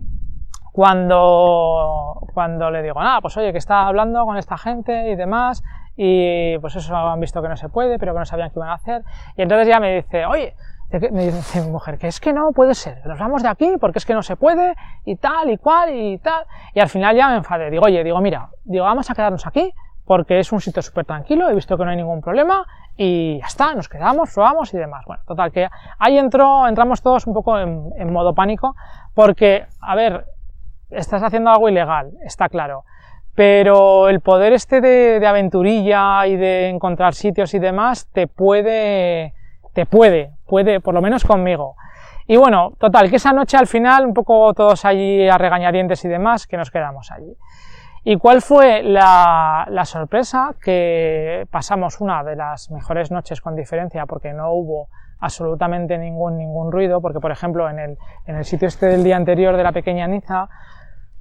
cuando, 0.72 2.16
cuando 2.34 2.72
le 2.72 2.82
digo, 2.82 3.00
nada, 3.00 3.22
pues 3.22 3.38
oye, 3.38 3.52
que 3.52 3.60
está 3.60 3.86
hablando 3.86 4.26
con 4.26 4.38
esta 4.38 4.58
gente 4.58 5.12
y 5.12 5.16
demás, 5.16 5.62
y 5.96 6.58
pues 6.62 6.76
eso 6.78 6.96
han 6.96 7.20
visto 7.20 7.44
que 7.44 7.48
no 7.48 7.58
se 7.58 7.70
puede, 7.70 8.00
pero 8.00 8.14
que 8.14 8.20
no 8.20 8.26
sabían 8.26 8.50
qué 8.50 8.58
iban 8.58 8.70
a 8.70 8.74
hacer, 8.74 9.04
y 9.38 9.44
entonces 9.44 9.68
ya 9.68 9.80
me 9.80 9.98
dice, 9.98 10.26
oye, 10.26 10.56
me 11.00 11.26
dice 11.26 11.62
mi 11.62 11.72
mujer, 11.72 11.98
que 11.98 12.08
es 12.08 12.20
que 12.20 12.34
no 12.34 12.52
puede 12.52 12.76
ser, 12.76 13.06
nos 13.06 13.20
vamos 13.20 13.44
de 13.44 13.50
aquí 13.50 13.74
porque 13.80 14.00
es 14.00 14.06
que 14.06 14.14
no 14.14 14.24
se 14.24 14.36
puede, 14.36 14.76
y 15.06 15.16
tal, 15.16 15.50
y 15.50 15.58
cual, 15.58 15.96
y 15.96 16.18
tal, 16.18 16.46
y 16.74 16.80
al 16.80 16.90
final 16.90 17.16
ya 17.16 17.30
me 17.30 17.38
enfadé, 17.38 17.70
digo, 17.70 17.86
oye, 17.86 18.04
digo, 18.04 18.20
mira, 18.22 18.50
digo, 18.64 18.86
vamos 18.86 19.10
a 19.10 19.16
quedarnos 19.16 19.46
aquí, 19.48 19.74
porque 20.06 20.40
es 20.40 20.52
un 20.52 20.60
sitio 20.60 20.82
súper 20.82 21.06
tranquilo, 21.06 21.50
he 21.50 21.56
visto 21.56 21.78
que 21.78 21.86
no 21.86 21.92
hay 21.92 21.98
ningún 21.98 22.22
problema 22.22 22.66
y 22.98 23.40
ya 23.40 23.46
está, 23.46 23.74
nos 23.74 23.88
quedamos, 23.88 24.34
probamos 24.34 24.74
y 24.74 24.78
demás. 24.78 25.06
Bueno, 25.06 25.24
total, 25.26 25.52
que 25.52 25.70
ahí 25.98 26.18
entró, 26.18 26.68
entramos 26.68 27.02
todos 27.02 27.26
un 27.28 27.34
poco 27.34 27.58
en, 27.58 28.12
modo 28.12 28.34
pánico 28.34 28.76
porque, 29.14 29.66
a 29.80 29.96
ver, 29.96 30.26
estás 30.90 31.24
haciendo 31.24 31.50
algo 31.50 31.70
ilegal, 31.70 32.12
está 32.26 32.50
claro, 32.50 32.84
pero 33.36 34.10
el 34.10 34.20
poder 34.20 34.54
este 34.54 34.82
de, 34.82 35.26
aventurilla 35.26 36.28
y 36.28 36.36
de 36.36 36.70
encontrar 36.70 37.14
sitios 37.14 37.54
y 37.54 37.60
demás 37.60 38.08
te 38.12 38.28
puede, 38.28 39.34
te 39.74 39.86
puede, 39.86 40.34
puede, 40.52 40.82
por 40.82 40.94
lo 40.94 41.02
menos 41.02 41.24
conmigo. 41.24 41.78
Y 42.28 42.36
bueno, 42.36 42.74
total, 42.78 43.10
que 43.10 43.16
esa 43.16 43.32
noche 43.32 43.56
al 43.56 43.68
final, 43.68 44.06
un 44.06 44.14
poco 44.14 44.54
todos 44.54 44.84
allí 44.84 45.30
a 45.30 45.38
regañadientes 45.38 46.04
y 46.04 46.10
demás, 46.10 46.46
que 46.46 46.58
nos 46.58 46.70
quedamos 46.72 47.10
allí. 47.10 47.38
¿Y 48.04 48.18
cuál 48.18 48.42
fue 48.42 48.84
la, 48.84 49.66
sorpresa? 49.86 50.54
Que 50.62 51.48
pasamos 51.50 52.02
una 52.02 52.22
de 52.26 52.36
las 52.36 52.70
mejores 52.70 53.12
noches 53.12 53.40
con 53.40 53.56
diferencia 53.56 54.06
porque 54.06 54.34
no 54.34 54.52
hubo 54.52 54.90
absolutamente 55.22 55.98
ningún, 55.98 56.38
ningún 56.38 56.70
ruido, 56.72 57.00
porque 57.00 57.22
por 57.22 57.32
ejemplo 57.32 57.70
en 57.70 57.80
el, 57.80 57.98
en 58.26 58.36
el 58.36 58.44
sitio 58.44 58.68
este 58.68 58.88
del 58.88 59.06
día 59.06 59.16
anterior 59.16 59.56
de 59.56 59.64
la 59.64 59.72
pequeña 59.72 60.06
Niza, 60.06 60.50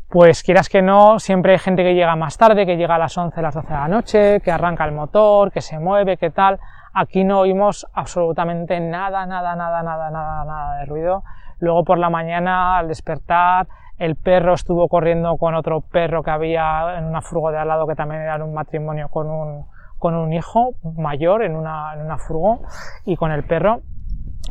pues 0.08 0.42
quieras 0.42 0.68
que 0.68 0.82
no, 0.82 1.20
siempre 1.20 1.52
hay 1.52 1.58
gente 1.58 1.84
que 1.84 1.94
llega 1.94 2.16
más 2.16 2.36
tarde, 2.36 2.66
que 2.66 2.76
llega 2.76 2.96
a 2.96 2.98
las 2.98 3.16
11, 3.16 3.38
a 3.38 3.42
las 3.42 3.54
12 3.54 3.68
de 3.68 3.74
la 3.74 3.88
noche, 3.88 4.40
que 4.40 4.50
arranca 4.50 4.84
el 4.84 4.92
motor, 4.92 5.52
que 5.52 5.60
se 5.60 5.78
mueve, 5.78 6.16
que 6.16 6.30
tal. 6.30 6.58
Aquí 6.92 7.24
no 7.24 7.40
oímos 7.40 7.86
absolutamente 7.94 8.80
nada, 8.80 9.26
nada, 9.26 9.54
nada, 9.56 9.82
nada, 9.82 10.10
nada, 10.10 10.44
nada 10.44 10.78
de 10.78 10.86
ruido. 10.86 11.22
Luego 11.58 11.84
por 11.84 11.98
la 11.98 12.10
mañana, 12.10 12.78
al 12.78 12.88
despertar, 12.88 13.68
el 14.00 14.16
perro 14.16 14.54
estuvo 14.54 14.88
corriendo 14.88 15.36
con 15.36 15.54
otro 15.54 15.82
perro 15.82 16.22
que 16.22 16.30
había 16.30 16.98
en 16.98 17.04
una 17.04 17.20
furgo 17.20 17.52
de 17.52 17.58
al 17.58 17.68
lado 17.68 17.86
que 17.86 17.94
también 17.94 18.22
era 18.22 18.42
un 18.42 18.54
matrimonio 18.54 19.08
con 19.08 19.28
un, 19.28 19.66
con 19.98 20.14
un 20.14 20.32
hijo 20.32 20.70
mayor 20.96 21.42
en 21.44 21.54
una, 21.54 21.94
en 21.94 22.00
una 22.00 22.16
furgo 22.16 22.62
y 23.04 23.16
con 23.16 23.30
el 23.30 23.44
perro 23.44 23.82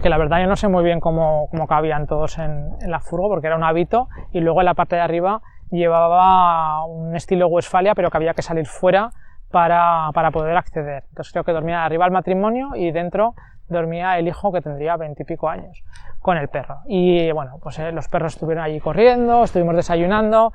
que 0.03 0.09
la 0.09 0.19
verdad 0.19 0.39
yo 0.39 0.47
no 0.47 0.55
sé 0.55 0.67
muy 0.67 0.83
bien 0.83 0.99
cómo, 0.99 1.47
cómo 1.49 1.65
cabían 1.65 2.05
todos 2.05 2.37
en, 2.37 2.69
en, 2.79 2.91
la 2.91 2.99
furgo 2.99 3.27
porque 3.27 3.47
era 3.47 3.55
un 3.55 3.63
hábito 3.63 4.07
y 4.31 4.39
luego 4.39 4.61
en 4.61 4.65
la 4.65 4.75
parte 4.75 4.95
de 4.95 5.01
arriba 5.01 5.41
llevaba 5.71 6.85
un 6.85 7.15
estilo 7.15 7.47
Westfalia 7.47 7.95
pero 7.95 8.11
que 8.11 8.17
había 8.17 8.35
que 8.35 8.43
salir 8.43 8.67
fuera 8.67 9.09
para, 9.51 10.09
para 10.13 10.31
poder 10.31 10.55
acceder. 10.57 11.03
Entonces 11.09 11.31
creo 11.31 11.43
que 11.43 11.51
dormía 11.51 11.83
arriba 11.83 12.05
el 12.05 12.11
matrimonio 12.11 12.69
y 12.75 12.91
dentro 12.91 13.35
dormía 13.69 14.17
el 14.17 14.27
hijo 14.27 14.51
que 14.51 14.61
tendría 14.61 14.97
veintipico 14.97 15.47
años 15.47 15.83
con 16.19 16.37
el 16.37 16.47
perro. 16.49 16.79
Y 16.87 17.31
bueno, 17.31 17.59
pues 17.61 17.79
eh, 17.79 17.91
los 17.91 18.07
perros 18.07 18.33
estuvieron 18.33 18.63
allí 18.63 18.79
corriendo, 18.79 19.43
estuvimos 19.43 19.75
desayunando 19.75 20.51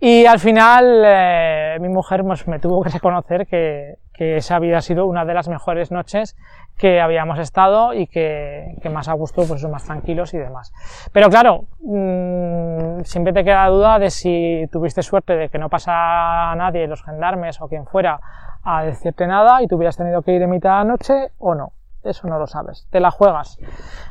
y 0.00 0.26
al 0.26 0.40
final 0.40 1.02
eh, 1.04 1.78
mi 1.80 1.88
mujer 1.88 2.22
pues, 2.24 2.48
me 2.48 2.58
tuvo 2.58 2.82
que 2.82 2.90
reconocer 2.90 3.46
que, 3.46 3.98
que, 4.12 4.36
esa 4.36 4.56
había 4.56 4.80
sido 4.80 5.06
una 5.06 5.24
de 5.24 5.34
las 5.34 5.48
mejores 5.48 5.90
noches 5.90 6.36
que 6.76 7.00
habíamos 7.00 7.38
estado 7.38 7.94
y 7.94 8.06
que, 8.06 8.76
que 8.82 8.90
más 8.90 9.08
a 9.08 9.12
gusto, 9.12 9.42
pues 9.46 9.64
más 9.68 9.84
tranquilos 9.84 10.34
y 10.34 10.38
demás. 10.38 10.72
Pero 11.12 11.28
claro, 11.30 11.66
mmm, 11.80 13.02
siempre 13.04 13.32
te 13.32 13.44
queda 13.44 13.68
duda 13.68 13.98
de 13.98 14.10
si 14.10 14.68
tuviste 14.72 15.02
suerte 15.02 15.36
de 15.36 15.48
que 15.48 15.58
no 15.58 15.68
pasa 15.68 16.54
nadie, 16.56 16.86
los 16.86 17.04
gendarmes 17.04 17.60
o 17.60 17.68
quien 17.68 17.86
fuera, 17.86 18.20
a 18.62 18.82
decirte 18.84 19.26
nada 19.26 19.62
y 19.62 19.66
tú 19.66 19.76
hubieras 19.76 19.96
tenido 19.96 20.22
que 20.22 20.32
ir 20.32 20.42
en 20.42 20.50
mitad 20.50 20.70
de 20.70 20.76
la 20.76 20.84
noche 20.84 21.28
o 21.38 21.54
no 21.54 21.72
eso 22.04 22.28
no 22.28 22.38
lo 22.38 22.46
sabes, 22.46 22.86
te 22.90 23.00
la 23.00 23.10
juegas. 23.10 23.58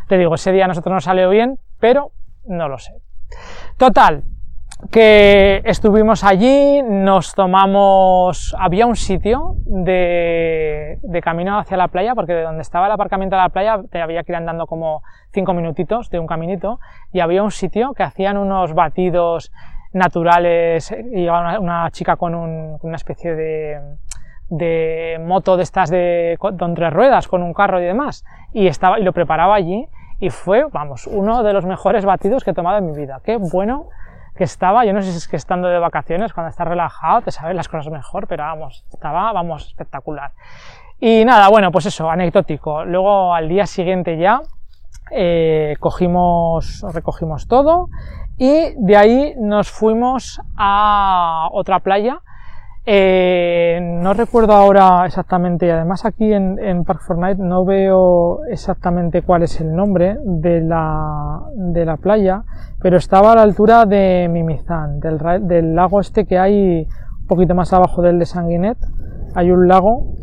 Te 0.07 0.17
digo, 0.17 0.35
ese 0.35 0.51
día 0.51 0.65
a 0.65 0.67
nosotros 0.67 0.93
nos 0.93 1.03
salió 1.03 1.29
bien, 1.29 1.59
pero 1.79 2.11
no 2.45 2.67
lo 2.67 2.77
sé. 2.77 2.93
Total, 3.77 4.23
que 4.91 5.61
estuvimos 5.65 6.23
allí, 6.23 6.81
nos 6.83 7.33
tomamos, 7.33 8.55
había 8.59 8.85
un 8.85 8.95
sitio 8.95 9.55
de, 9.65 10.99
de, 11.01 11.21
camino 11.21 11.57
hacia 11.57 11.77
la 11.77 11.87
playa, 11.87 12.15
porque 12.15 12.33
de 12.33 12.43
donde 12.43 12.61
estaba 12.61 12.87
el 12.87 12.91
aparcamiento 12.91 13.35
de 13.35 13.41
la 13.41 13.49
playa 13.49 13.81
te 13.89 14.01
había 14.01 14.23
que 14.23 14.31
ir 14.31 14.35
andando 14.35 14.67
como 14.67 15.01
cinco 15.31 15.53
minutitos 15.53 16.09
de 16.09 16.19
un 16.19 16.27
caminito, 16.27 16.79
y 17.11 17.21
había 17.21 17.43
un 17.43 17.51
sitio 17.51 17.93
que 17.93 18.03
hacían 18.03 18.37
unos 18.37 18.73
batidos 18.73 19.51
naturales, 19.93 20.93
y 21.13 21.23
una, 21.27 21.59
una 21.59 21.91
chica 21.91 22.15
con 22.15 22.35
un, 22.35 22.77
una 22.81 22.95
especie 22.95 23.35
de, 23.35 23.79
de 24.49 25.19
moto 25.25 25.57
de 25.57 25.63
estas 25.63 25.89
de 25.89 26.37
con 26.39 26.75
tres 26.75 26.93
ruedas, 26.93 27.27
con 27.27 27.41
un 27.41 27.53
carro 27.53 27.81
y 27.81 27.85
demás, 27.85 28.25
y, 28.51 28.67
estaba, 28.67 28.99
y 28.99 29.03
lo 29.03 29.13
preparaba 29.13 29.55
allí, 29.55 29.87
y 30.19 30.29
fue, 30.29 30.65
vamos, 30.71 31.07
uno 31.07 31.43
de 31.43 31.53
los 31.53 31.65
mejores 31.65 32.05
batidos 32.05 32.43
que 32.43 32.51
he 32.51 32.53
tomado 32.53 32.77
en 32.77 32.85
mi 32.85 32.95
vida. 32.95 33.19
Qué 33.23 33.37
bueno 33.37 33.89
que 34.35 34.43
estaba, 34.43 34.85
yo 34.85 34.93
no 34.93 35.01
sé 35.01 35.11
si 35.11 35.17
es 35.17 35.27
que 35.27 35.35
estando 35.35 35.67
de 35.67 35.79
vacaciones, 35.79 36.33
cuando 36.33 36.49
estás 36.49 36.67
relajado, 36.67 37.21
te 37.21 37.31
sabes 37.31 37.55
las 37.55 37.67
cosas 37.67 37.91
mejor, 37.91 38.27
pero 38.27 38.43
vamos, 38.43 38.85
estaba, 38.91 39.31
vamos, 39.31 39.67
espectacular. 39.67 40.31
Y 40.99 41.25
nada, 41.25 41.49
bueno, 41.49 41.71
pues 41.71 41.85
eso, 41.85 42.09
anecdótico. 42.09 42.85
Luego 42.85 43.33
al 43.33 43.49
día 43.49 43.65
siguiente 43.65 44.17
ya 44.17 44.41
eh, 45.11 45.75
cogimos, 45.79 46.83
recogimos 46.93 47.47
todo 47.47 47.89
y 48.37 48.73
de 48.77 48.97
ahí 48.97 49.33
nos 49.37 49.69
fuimos 49.69 50.41
a 50.57 51.49
otra 51.51 51.79
playa 51.79 52.21
eh, 52.85 53.79
no 53.81 54.13
recuerdo 54.13 54.53
ahora 54.53 55.05
exactamente, 55.05 55.67
y 55.67 55.69
además 55.69 56.03
aquí 56.03 56.33
en, 56.33 56.59
en, 56.59 56.83
Park 56.83 57.01
Fortnite 57.01 57.41
no 57.41 57.63
veo 57.63 58.43
exactamente 58.45 59.21
cuál 59.21 59.43
es 59.43 59.61
el 59.61 59.73
nombre 59.73 60.17
de 60.25 60.59
la, 60.59 61.41
de 61.55 61.85
la 61.85 61.95
playa, 61.95 62.43
pero 62.81 62.97
estaba 62.97 63.31
a 63.31 63.35
la 63.35 63.43
altura 63.43 63.85
de 63.85 64.27
Mimizan, 64.29 64.99
del, 64.99 65.17
del 65.47 65.75
lago 65.75 66.01
este 66.01 66.25
que 66.25 66.37
hay 66.37 66.87
un 67.21 67.27
poquito 67.27 67.55
más 67.55 67.71
abajo 67.71 68.01
del 68.01 68.19
de 68.19 68.25
Sanguinet, 68.25 68.77
hay 69.33 69.51
un 69.51 69.67
lago 69.67 70.15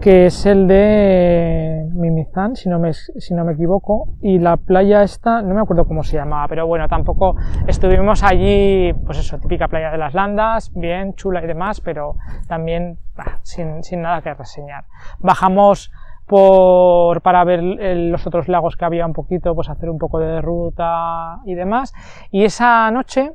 que 0.00 0.26
es 0.26 0.46
el 0.46 0.66
de 0.66 1.88
Mimizán, 1.92 2.56
si 2.56 2.68
no, 2.68 2.78
me, 2.78 2.92
si 2.92 3.34
no 3.34 3.44
me 3.44 3.52
equivoco, 3.52 4.08
y 4.20 4.38
la 4.38 4.56
playa 4.56 5.02
esta, 5.02 5.42
no 5.42 5.54
me 5.54 5.60
acuerdo 5.60 5.86
cómo 5.86 6.02
se 6.02 6.16
llamaba, 6.16 6.46
pero 6.48 6.66
bueno, 6.66 6.88
tampoco 6.88 7.36
estuvimos 7.66 8.22
allí, 8.22 8.92
pues 9.04 9.18
eso, 9.18 9.38
típica 9.38 9.68
playa 9.68 9.90
de 9.90 9.98
las 9.98 10.14
Landas, 10.14 10.72
bien 10.74 11.14
chula 11.14 11.42
y 11.42 11.46
demás, 11.46 11.80
pero 11.80 12.16
también 12.48 12.98
sin, 13.42 13.82
sin, 13.82 14.02
nada 14.02 14.20
que 14.22 14.34
reseñar. 14.34 14.84
Bajamos 15.18 15.90
por, 16.26 17.22
para 17.22 17.44
ver 17.44 17.62
los 17.62 18.26
otros 18.26 18.48
lagos 18.48 18.76
que 18.76 18.84
había 18.84 19.06
un 19.06 19.12
poquito, 19.12 19.54
pues 19.54 19.68
hacer 19.68 19.88
un 19.90 19.98
poco 19.98 20.18
de 20.18 20.40
ruta 20.40 21.38
y 21.44 21.54
demás, 21.54 21.92
y 22.30 22.44
esa 22.44 22.90
noche 22.90 23.32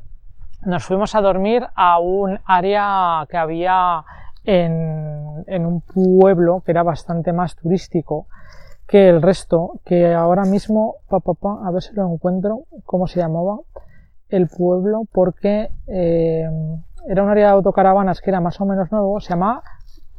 nos 0.64 0.84
fuimos 0.84 1.14
a 1.16 1.20
dormir 1.20 1.66
a 1.74 1.98
un 1.98 2.38
área 2.44 3.26
que 3.28 3.36
había 3.36 4.04
en, 4.44 5.66
un 5.66 5.80
pueblo 5.80 6.62
que 6.64 6.72
era 6.72 6.82
bastante 6.82 7.32
más 7.32 7.56
turístico 7.56 8.26
que 8.86 9.08
el 9.08 9.22
resto, 9.22 9.80
que 9.84 10.12
ahora 10.12 10.44
mismo, 10.44 10.96
pa, 11.08 11.20
a 11.64 11.70
ver 11.70 11.82
si 11.82 11.94
lo 11.94 12.12
encuentro, 12.12 12.64
cómo 12.84 13.06
se 13.06 13.20
llamaba 13.20 13.60
el 14.28 14.48
pueblo, 14.48 15.02
porque 15.12 15.70
eh, 15.86 16.48
era 17.08 17.22
un 17.22 17.30
área 17.30 17.46
de 17.46 17.52
autocaravanas 17.52 18.20
que 18.20 18.30
era 18.30 18.40
más 18.40 18.60
o 18.60 18.66
menos 18.66 18.90
nuevo, 18.90 19.20
se 19.20 19.30
llamaba 19.30 19.62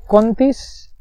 Contis, 0.08 0.94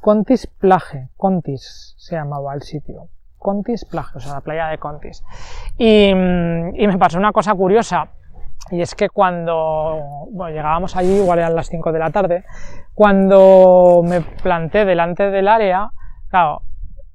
Contis 0.00 0.46
Plage, 0.46 1.08
Contis 1.16 1.94
se 1.98 2.16
llamaba 2.16 2.54
el 2.54 2.62
sitio. 2.62 3.08
Contis 3.38 3.84
Plage, 3.84 4.18
o 4.18 4.20
sea, 4.20 4.34
la 4.34 4.40
playa 4.40 4.66
de 4.68 4.78
Contis. 4.78 5.22
Y, 5.76 6.10
y 6.10 6.86
me 6.86 6.98
pasó 6.98 7.18
una 7.18 7.32
cosa 7.32 7.54
curiosa, 7.54 8.10
y 8.70 8.80
es 8.80 8.94
que 8.94 9.08
cuando 9.08 10.26
llegábamos 10.48 10.96
allí, 10.96 11.16
igual 11.16 11.38
eran 11.38 11.54
las 11.54 11.68
5 11.68 11.92
de 11.92 11.98
la 11.98 12.10
tarde, 12.10 12.44
cuando 12.94 14.02
me 14.04 14.20
planté 14.20 14.84
delante 14.84 15.30
del 15.30 15.48
área, 15.48 15.90
claro, 16.28 16.62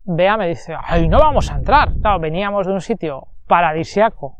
Bea 0.05 0.35
me 0.37 0.47
dice, 0.47 0.75
¡ay, 0.83 1.07
no 1.07 1.19
vamos 1.19 1.51
a 1.51 1.55
entrar! 1.55 1.93
Claro, 2.01 2.19
veníamos 2.19 2.67
de 2.67 2.73
un 2.73 2.81
sitio 2.81 3.27
paradisiaco 3.47 4.37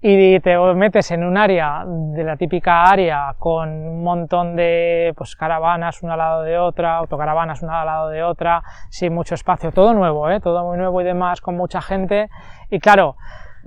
y 0.00 0.38
te 0.40 0.56
metes 0.74 1.10
en 1.10 1.24
un 1.24 1.36
área 1.36 1.82
de 1.86 2.22
la 2.22 2.36
típica 2.36 2.84
área 2.84 3.34
con 3.38 3.68
un 3.68 4.04
montón 4.04 4.54
de 4.54 5.12
pues, 5.16 5.34
caravanas 5.34 6.02
una 6.02 6.12
al 6.12 6.18
lado 6.18 6.42
de 6.42 6.58
otra, 6.58 6.96
autocaravanas 6.98 7.62
una 7.62 7.80
al 7.80 7.86
lado 7.86 8.08
de 8.10 8.22
otra, 8.22 8.62
sin 8.90 9.14
mucho 9.14 9.34
espacio, 9.34 9.72
todo 9.72 9.94
nuevo, 9.94 10.30
¿eh? 10.30 10.40
todo 10.40 10.64
muy 10.64 10.76
nuevo 10.78 11.00
y 11.00 11.04
demás, 11.04 11.40
con 11.40 11.56
mucha 11.56 11.80
gente. 11.80 12.28
Y 12.70 12.78
claro, 12.78 13.16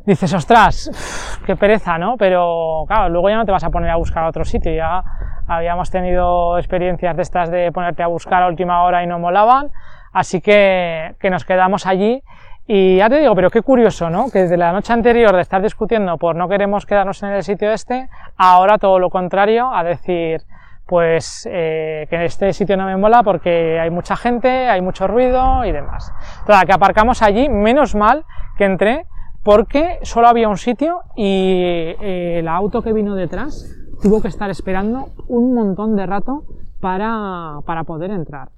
dices, 0.09 0.33
ostras, 0.33 1.39
qué 1.45 1.55
pereza, 1.55 1.97
¿no? 1.97 2.17
Pero 2.17 2.83
claro, 2.87 3.09
luego 3.09 3.29
ya 3.29 3.37
no 3.37 3.45
te 3.45 3.51
vas 3.51 3.63
a 3.63 3.69
poner 3.69 3.89
a 3.89 3.95
buscar 3.95 4.25
otro 4.25 4.43
sitio, 4.43 4.73
ya 4.73 5.03
habíamos 5.47 5.89
tenido 5.91 6.57
experiencias 6.57 7.15
de 7.15 7.21
estas 7.21 7.51
de 7.51 7.71
ponerte 7.71 8.03
a 8.03 8.07
buscar 8.07 8.43
a 8.43 8.47
última 8.47 8.83
hora 8.83 9.03
y 9.03 9.07
no 9.07 9.19
molaban, 9.19 9.69
así 10.11 10.41
que, 10.41 11.15
que 11.19 11.29
nos 11.29 11.45
quedamos 11.45 11.85
allí 11.85 12.23
y 12.65 12.97
ya 12.97 13.09
te 13.09 13.19
digo, 13.19 13.33
pero 13.33 13.49
qué 13.49 13.61
curioso, 13.61 14.09
¿no? 14.09 14.29
Que 14.29 14.39
desde 14.39 14.57
la 14.57 14.71
noche 14.71 14.93
anterior 14.93 15.35
de 15.35 15.41
estar 15.41 15.61
discutiendo 15.61 16.17
por 16.17 16.35
no 16.35 16.47
queremos 16.47 16.85
quedarnos 16.85 17.21
en 17.23 17.29
el 17.29 17.43
sitio 17.43 17.71
este, 17.71 18.09
ahora 18.37 18.77
todo 18.77 18.99
lo 18.99 19.09
contrario, 19.09 19.73
a 19.73 19.83
decir, 19.83 20.41
pues 20.85 21.47
eh, 21.51 22.07
que 22.09 22.25
este 22.25 22.51
sitio 22.53 22.77
no 22.77 22.85
me 22.85 22.97
mola 22.97 23.21
porque 23.21 23.79
hay 23.79 23.89
mucha 23.91 24.15
gente, 24.15 24.69
hay 24.69 24.81
mucho 24.81 25.07
ruido 25.07 25.63
y 25.65 25.71
demás. 25.71 26.11
Toda, 26.45 26.65
que 26.65 26.73
aparcamos 26.73 27.21
allí, 27.21 27.47
menos 27.47 27.95
mal 27.95 28.25
que 28.57 28.65
entré, 28.65 29.05
porque 29.43 29.99
solo 30.03 30.27
había 30.27 30.49
un 30.49 30.57
sitio 30.57 31.01
y 31.15 31.23
eh, 31.25 32.39
el 32.39 32.47
auto 32.47 32.81
que 32.81 32.93
vino 32.93 33.15
detrás 33.15 33.75
tuvo 34.01 34.21
que 34.21 34.27
estar 34.27 34.49
esperando 34.49 35.09
un 35.27 35.53
montón 35.53 35.95
de 35.95 36.05
rato 36.05 36.43
para, 36.79 37.59
para 37.65 37.83
poder 37.83 38.11
entrar. 38.11 38.49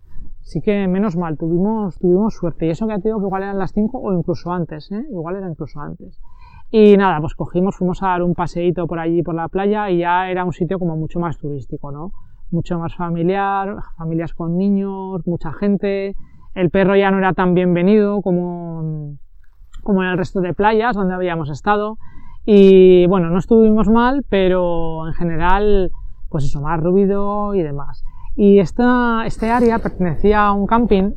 Así 0.42 0.62
que 0.62 0.88
menos 0.88 1.16
mal, 1.16 1.38
tuvimos, 1.38 1.98
tuvimos 2.00 2.36
suerte. 2.36 2.66
Y 2.66 2.72
eso 2.72 2.88
que 2.88 2.96
te 3.00 3.10
digo 3.10 3.20
que 3.20 3.26
igual 3.26 3.44
eran 3.44 3.60
las 3.60 3.74
5 3.74 3.98
o 3.98 4.14
incluso 4.14 4.52
antes, 4.52 4.92
¿eh? 4.92 5.06
igual 5.10 5.36
era 5.36 5.50
incluso 5.50 5.80
antes. 5.80 6.20
Y 6.72 6.98
nada, 6.98 7.20
pues 7.20 7.36
cogimos, 7.36 7.76
fuimos 7.76 8.02
a 8.02 8.08
dar 8.08 8.24
un 8.24 8.34
paseíto 8.34 8.88
por 8.88 9.00
allí, 9.00 9.24
por 9.24 9.36
la 9.36 9.50
playa, 9.50 9.90
y 9.90 10.00
ya 10.00 10.30
era 10.30 10.46
un 10.46 10.54
sitio 10.54 10.80
como 10.80 10.96
mucho 10.96 11.20
más 11.20 11.38
turístico, 11.38 11.92
¿no? 11.92 12.12
Mucho 12.50 12.80
más 12.80 12.96
familiar, 12.96 13.78
familias 13.98 14.34
con 14.34 14.58
niños, 14.58 15.26
mucha 15.28 15.52
gente. 15.54 16.16
El 16.54 16.70
perro 16.70 16.96
ya 16.96 17.12
no 17.12 17.18
era 17.18 17.34
tan 17.34 17.54
bienvenido 17.54 18.22
como, 18.22 19.18
como 19.84 20.04
en 20.04 20.10
el 20.10 20.18
resto 20.18 20.42
de 20.42 20.54
playas 20.54 20.96
donde 20.96 21.14
habíamos 21.14 21.50
estado. 21.50 21.98
Y 22.46 23.06
bueno, 23.08 23.30
no 23.30 23.40
estuvimos 23.40 23.88
mal, 23.88 24.26
pero 24.30 25.08
en 25.08 25.14
general, 25.14 25.92
pues 26.30 26.46
eso, 26.46 26.62
más 26.62 26.80
ruido 26.80 27.54
y 27.54 27.62
demás. 27.62 28.04
Y 28.36 28.60
esta, 28.60 29.24
este 29.26 29.50
área 29.50 29.80
pertenecía 29.80 30.48
a 30.48 30.54
un 30.54 30.66
camping 30.66 31.12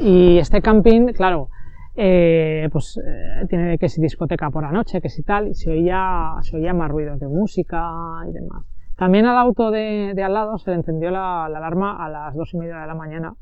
y 0.00 0.38
este 0.38 0.62
camping, 0.62 1.12
claro, 1.12 1.48
eh, 1.96 2.68
pues 2.72 2.98
eh, 2.98 3.46
tiene 3.48 3.78
que 3.78 3.88
si 3.88 4.00
discoteca 4.00 4.50
por 4.50 4.62
la 4.62 4.72
noche, 4.72 5.00
que 5.00 5.08
si 5.08 5.22
tal, 5.22 5.48
y 5.48 5.54
se 5.54 5.70
oía, 5.70 6.34
se 6.40 6.56
oía 6.56 6.72
más 6.72 6.90
ruidos 6.90 7.20
de 7.20 7.28
música 7.28 7.92
y 8.28 8.32
demás. 8.32 8.64
También 8.96 9.26
al 9.26 9.36
auto 9.36 9.70
de, 9.70 10.12
de 10.14 10.22
al 10.22 10.34
lado 10.34 10.58
se 10.58 10.70
le 10.70 10.76
encendió 10.76 11.10
la, 11.10 11.48
la, 11.50 11.58
alarma 11.58 12.04
a 12.04 12.08
las 12.08 12.34
dos 12.34 12.52
y 12.54 12.58
media 12.58 12.78
de 12.78 12.86
la 12.86 12.94
mañana 12.94 13.34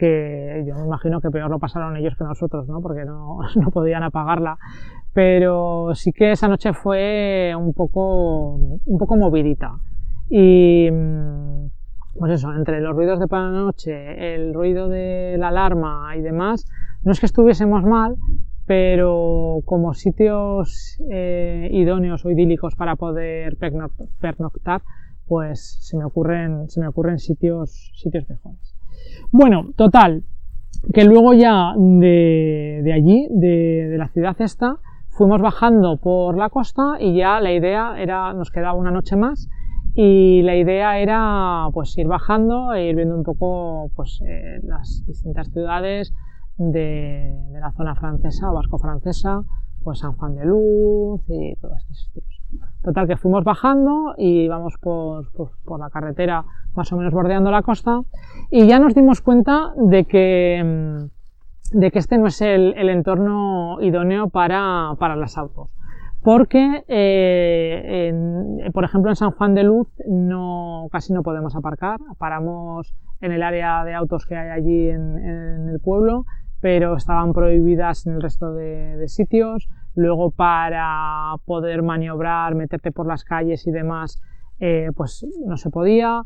que 0.00 0.64
yo 0.66 0.74
me 0.76 0.86
imagino 0.86 1.20
que 1.20 1.30
peor 1.30 1.50
lo 1.50 1.58
pasaron 1.58 1.94
ellos 1.94 2.16
que 2.16 2.24
nosotros, 2.24 2.66
¿no? 2.66 2.80
Porque 2.80 3.04
no, 3.04 3.38
no 3.56 3.70
podían 3.70 4.02
apagarla. 4.02 4.58
Pero 5.12 5.90
sí 5.94 6.12
que 6.12 6.32
esa 6.32 6.48
noche 6.48 6.72
fue 6.72 7.52
un 7.56 7.74
poco, 7.74 8.54
un 8.54 8.98
poco 8.98 9.16
movidita. 9.16 9.78
Y, 10.30 10.88
pues 12.18 12.32
eso, 12.32 12.52
entre 12.54 12.80
los 12.80 12.96
ruidos 12.96 13.20
de 13.20 13.28
por 13.28 13.40
la 13.40 13.50
noche, 13.50 14.34
el 14.34 14.54
ruido 14.54 14.88
de 14.88 15.36
la 15.38 15.48
alarma 15.48 16.16
y 16.16 16.22
demás, 16.22 16.64
no 17.02 17.12
es 17.12 17.20
que 17.20 17.26
estuviésemos 17.26 17.84
mal, 17.84 18.16
pero 18.66 19.58
como 19.66 19.92
sitios 19.94 20.98
eh, 21.10 21.68
idóneos 21.72 22.24
o 22.24 22.30
idílicos 22.30 22.74
para 22.74 22.96
poder 22.96 23.58
pernoctar, 24.20 24.82
pues 25.26 25.78
se 25.80 25.98
me 25.98 26.04
ocurren, 26.04 26.70
se 26.70 26.80
me 26.80 26.88
ocurren 26.88 27.18
sitios, 27.18 27.92
sitios 27.96 28.28
mejores. 28.28 28.79
Bueno, 29.32 29.72
total, 29.76 30.24
que 30.92 31.04
luego 31.04 31.34
ya 31.34 31.74
de, 31.76 32.92
allí, 32.94 33.28
de, 33.30 33.94
la 33.96 34.08
ciudad 34.08 34.36
esta, 34.40 34.78
fuimos 35.08 35.40
bajando 35.40 35.98
por 35.98 36.36
la 36.36 36.48
costa 36.48 36.96
y 36.98 37.16
ya 37.16 37.40
la 37.40 37.52
idea 37.52 37.94
era, 37.98 38.32
nos 38.32 38.50
quedaba 38.50 38.74
una 38.74 38.90
noche 38.90 39.16
más 39.16 39.48
y 39.94 40.42
la 40.42 40.56
idea 40.56 40.98
era 40.98 41.68
pues 41.72 41.96
ir 41.98 42.06
bajando 42.06 42.72
e 42.72 42.88
ir 42.88 42.96
viendo 42.96 43.16
un 43.16 43.24
poco 43.24 43.90
pues 43.94 44.20
eh, 44.26 44.60
las 44.62 45.04
distintas 45.06 45.50
ciudades 45.52 46.12
de, 46.56 47.34
la 47.52 47.72
zona 47.72 47.94
francesa 47.94 48.50
vasco-francesa, 48.50 49.42
pues 49.82 49.98
San 49.98 50.12
Juan 50.12 50.36
de 50.36 50.44
Luz 50.44 51.22
y 51.28 51.56
todos 51.56 51.78
estos 51.78 51.98
sitios. 51.98 52.39
Total, 52.82 53.06
que 53.06 53.16
fuimos 53.16 53.44
bajando 53.44 54.14
y 54.16 54.44
íbamos 54.44 54.78
por, 54.78 55.30
por, 55.32 55.78
la 55.78 55.90
carretera 55.90 56.44
más 56.74 56.90
o 56.92 56.96
menos 56.96 57.12
bordeando 57.12 57.50
la 57.50 57.62
costa 57.62 58.00
y 58.50 58.66
ya 58.66 58.78
nos 58.78 58.94
dimos 58.94 59.20
cuenta 59.20 59.72
de 59.76 60.06
que, 60.06 60.62
mm, 60.64 61.78
de 61.78 61.90
que 61.90 61.98
este 61.98 62.16
no 62.16 62.26
es 62.26 62.40
el, 62.40 62.74
entorno 62.88 63.78
idóneo 63.82 64.28
para, 64.28 64.94
para 64.98 65.14
los 65.16 65.36
autos. 65.36 65.68
Porque, 66.22 66.84
eh, 66.88 68.12
por 68.72 68.84
ejemplo, 68.84 69.10
en 69.10 69.16
San 69.16 69.30
Juan 69.30 69.54
de 69.54 69.64
Luz 69.64 69.88
no, 70.06 70.88
casi 70.90 71.12
no 71.12 71.22
podemos 71.22 71.56
aparcar. 71.56 71.98
Paramos 72.18 72.94
en 73.20 73.32
el 73.32 73.42
área 73.42 73.84
de 73.84 73.94
autos 73.94 74.26
que 74.26 74.36
hay 74.36 74.50
allí 74.50 74.88
en, 74.88 75.68
el 75.68 75.80
pueblo, 75.80 76.24
pero 76.60 76.96
estaban 76.96 77.32
prohibidas 77.32 78.06
en 78.06 78.14
el 78.14 78.22
resto 78.22 78.52
de 78.52 79.08
sitios 79.08 79.68
luego 79.94 80.30
para 80.30 81.34
poder 81.44 81.82
maniobrar, 81.82 82.54
meterte 82.54 82.92
por 82.92 83.06
las 83.06 83.24
calles 83.24 83.66
y 83.66 83.70
demás, 83.70 84.20
eh, 84.60 84.90
pues 84.94 85.26
no 85.46 85.56
se 85.56 85.70
podía. 85.70 86.22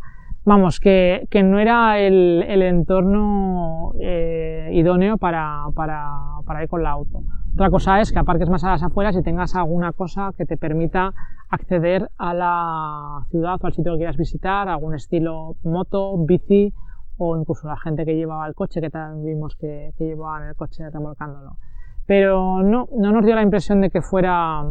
Vamos, 0.46 0.78
que, 0.78 1.26
que 1.30 1.42
no 1.42 1.58
era 1.58 1.98
el, 1.98 2.44
el 2.46 2.62
entorno 2.62 3.94
eh, 3.98 4.68
idóneo 4.74 5.16
para, 5.16 5.64
para, 5.74 6.10
para, 6.44 6.62
ir 6.62 6.68
con 6.68 6.82
el 6.82 6.86
auto. 6.86 7.22
Otra 7.54 7.70
cosa 7.70 8.00
es 8.00 8.12
que 8.12 8.18
aparques 8.18 8.50
más 8.50 8.62
a 8.64 8.72
las 8.72 8.82
afueras 8.82 9.16
y 9.16 9.22
tengas 9.22 9.54
alguna 9.54 9.92
cosa 9.92 10.32
que 10.36 10.44
te 10.44 10.58
permita 10.58 11.14
acceder 11.48 12.10
a 12.18 12.34
la 12.34 13.26
ciudad 13.30 13.58
o 13.58 13.66
al 13.66 13.72
sitio 13.72 13.92
que 13.92 13.98
quieras 13.98 14.18
visitar, 14.18 14.68
algún 14.68 14.94
estilo 14.94 15.56
moto, 15.62 16.18
bici 16.18 16.74
o 17.16 17.38
incluso 17.38 17.66
la 17.68 17.78
gente 17.78 18.04
que 18.04 18.14
llevaba 18.14 18.46
el 18.46 18.54
coche, 18.54 18.82
que 18.82 18.90
también 18.90 19.24
vimos 19.24 19.56
que, 19.56 19.94
que 19.96 20.04
llevaban 20.04 20.48
el 20.48 20.56
coche 20.56 20.90
remolcándolo 20.90 21.56
pero 22.06 22.62
no, 22.62 22.88
no 22.96 23.12
nos 23.12 23.24
dio 23.24 23.34
la 23.34 23.42
impresión 23.42 23.80
de 23.80 23.90
que 23.90 24.02
fuera, 24.02 24.64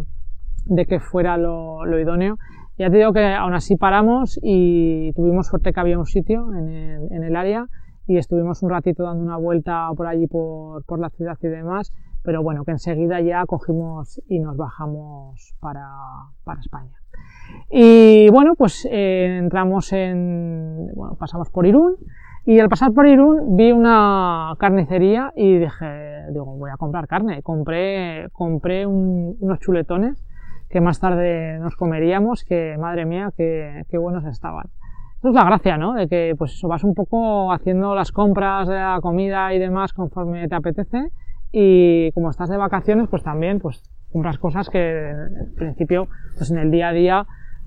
de 0.65 0.85
que 0.85 0.99
fuera 0.99 1.37
lo, 1.37 1.99
idóneo. 1.99 2.37
Ya 2.77 2.89
te 2.89 2.97
digo 2.97 3.13
que 3.13 3.23
aún 3.23 3.53
así 3.53 3.75
paramos 3.75 4.39
y 4.41 5.13
tuvimos 5.13 5.47
suerte 5.47 5.73
que 5.73 5.79
había 5.79 5.99
un 5.99 6.05
sitio 6.05 6.53
en 6.53 6.69
el, 6.69 7.11
en 7.11 7.23
el 7.23 7.35
área 7.35 7.67
y 8.07 8.17
estuvimos 8.17 8.63
un 8.63 8.69
ratito 8.69 9.03
dando 9.03 9.23
una 9.23 9.37
vuelta 9.37 9.89
por 9.95 10.07
allí 10.07 10.27
por, 10.27 10.83
por, 10.85 10.99
la 10.99 11.09
ciudad 11.09 11.37
y 11.41 11.47
demás, 11.47 11.93
pero 12.23 12.41
bueno, 12.41 12.65
que 12.65 12.71
enseguida 12.71 13.21
ya 13.21 13.45
cogimos 13.45 14.21
y 14.27 14.39
nos 14.39 14.57
bajamos 14.57 15.55
para, 15.59 15.87
para 16.43 16.59
España. 16.59 16.97
Y 17.69 18.29
bueno, 18.31 18.55
pues 18.55 18.87
eh, 18.89 19.37
entramos 19.37 19.93
en, 19.93 20.87
bueno, 20.95 21.15
pasamos 21.15 21.49
por 21.49 21.65
Irún 21.65 21.95
Y 22.45 22.59
al 22.59 22.67
pasar 22.67 22.91
por 22.91 23.07
Irún 23.07 23.55
vi 23.55 23.71
una 23.71 24.53
carnicería 24.57 25.31
y 25.35 25.59
dije, 25.59 26.25
digo, 26.31 26.57
voy 26.57 26.71
a 26.71 26.77
comprar 26.77 27.07
carne. 27.07 27.41
Compré, 27.41 28.27
compré 28.33 28.85
unos 28.85 29.59
chuletones 29.59 30.25
que 30.69 30.81
más 30.81 30.99
tarde 30.99 31.57
nos 31.59 31.75
comeríamos, 31.75 32.43
que 32.43 32.75
madre 32.77 33.05
mía, 33.05 33.31
qué, 33.37 33.83
qué 33.89 33.97
buenos 33.97 34.25
estaban. 34.25 34.65
Eso 35.19 35.29
es 35.29 35.35
la 35.35 35.45
gracia, 35.45 35.77
¿no? 35.77 35.93
De 35.93 36.09
que 36.09 36.35
pues 36.37 36.53
eso, 36.53 36.67
vas 36.67 36.83
un 36.83 36.95
poco 36.95 37.53
haciendo 37.53 37.95
las 37.95 38.11
compras 38.11 38.67
de 38.67 38.75
la 38.75 38.99
comida 39.01 39.53
y 39.53 39.59
demás 39.59 39.93
conforme 39.93 40.45
te 40.49 40.55
apetece 40.55 41.11
y 41.53 42.11
como 42.11 42.29
estás 42.29 42.49
de 42.49 42.57
vacaciones, 42.57 43.07
pues 43.07 43.23
también 43.23 43.59
pues 43.59 43.83
compras 44.11 44.37
cosas 44.37 44.69
que 44.69 45.11
en 45.11 45.55
principio 45.55 46.09
pues 46.37 46.51
en 46.51 46.57
el 46.57 46.71
día 46.71 46.89
a 46.89 46.91
día 46.91 47.25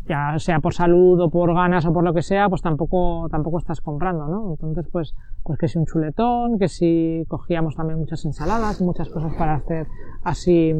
ya 0.08 0.38
sea 0.38 0.60
por 0.60 0.74
salud 0.74 1.20
o 1.20 1.30
por 1.30 1.54
ganas 1.54 1.84
o 1.86 1.92
por 1.92 2.04
lo 2.04 2.14
que 2.14 2.22
sea, 2.22 2.48
pues 2.48 2.62
tampoco, 2.62 3.28
tampoco 3.30 3.58
estás 3.58 3.80
comprando, 3.80 4.26
¿no? 4.28 4.50
Entonces, 4.50 4.86
pues, 4.90 5.14
pues 5.42 5.58
que 5.58 5.68
si 5.68 5.78
un 5.78 5.86
chuletón, 5.86 6.58
que 6.58 6.68
si 6.68 7.24
cogíamos 7.28 7.74
también 7.74 7.98
muchas 7.98 8.24
ensaladas, 8.24 8.80
muchas 8.80 9.08
cosas 9.08 9.34
para 9.34 9.54
hacer 9.54 9.86
así, 10.22 10.74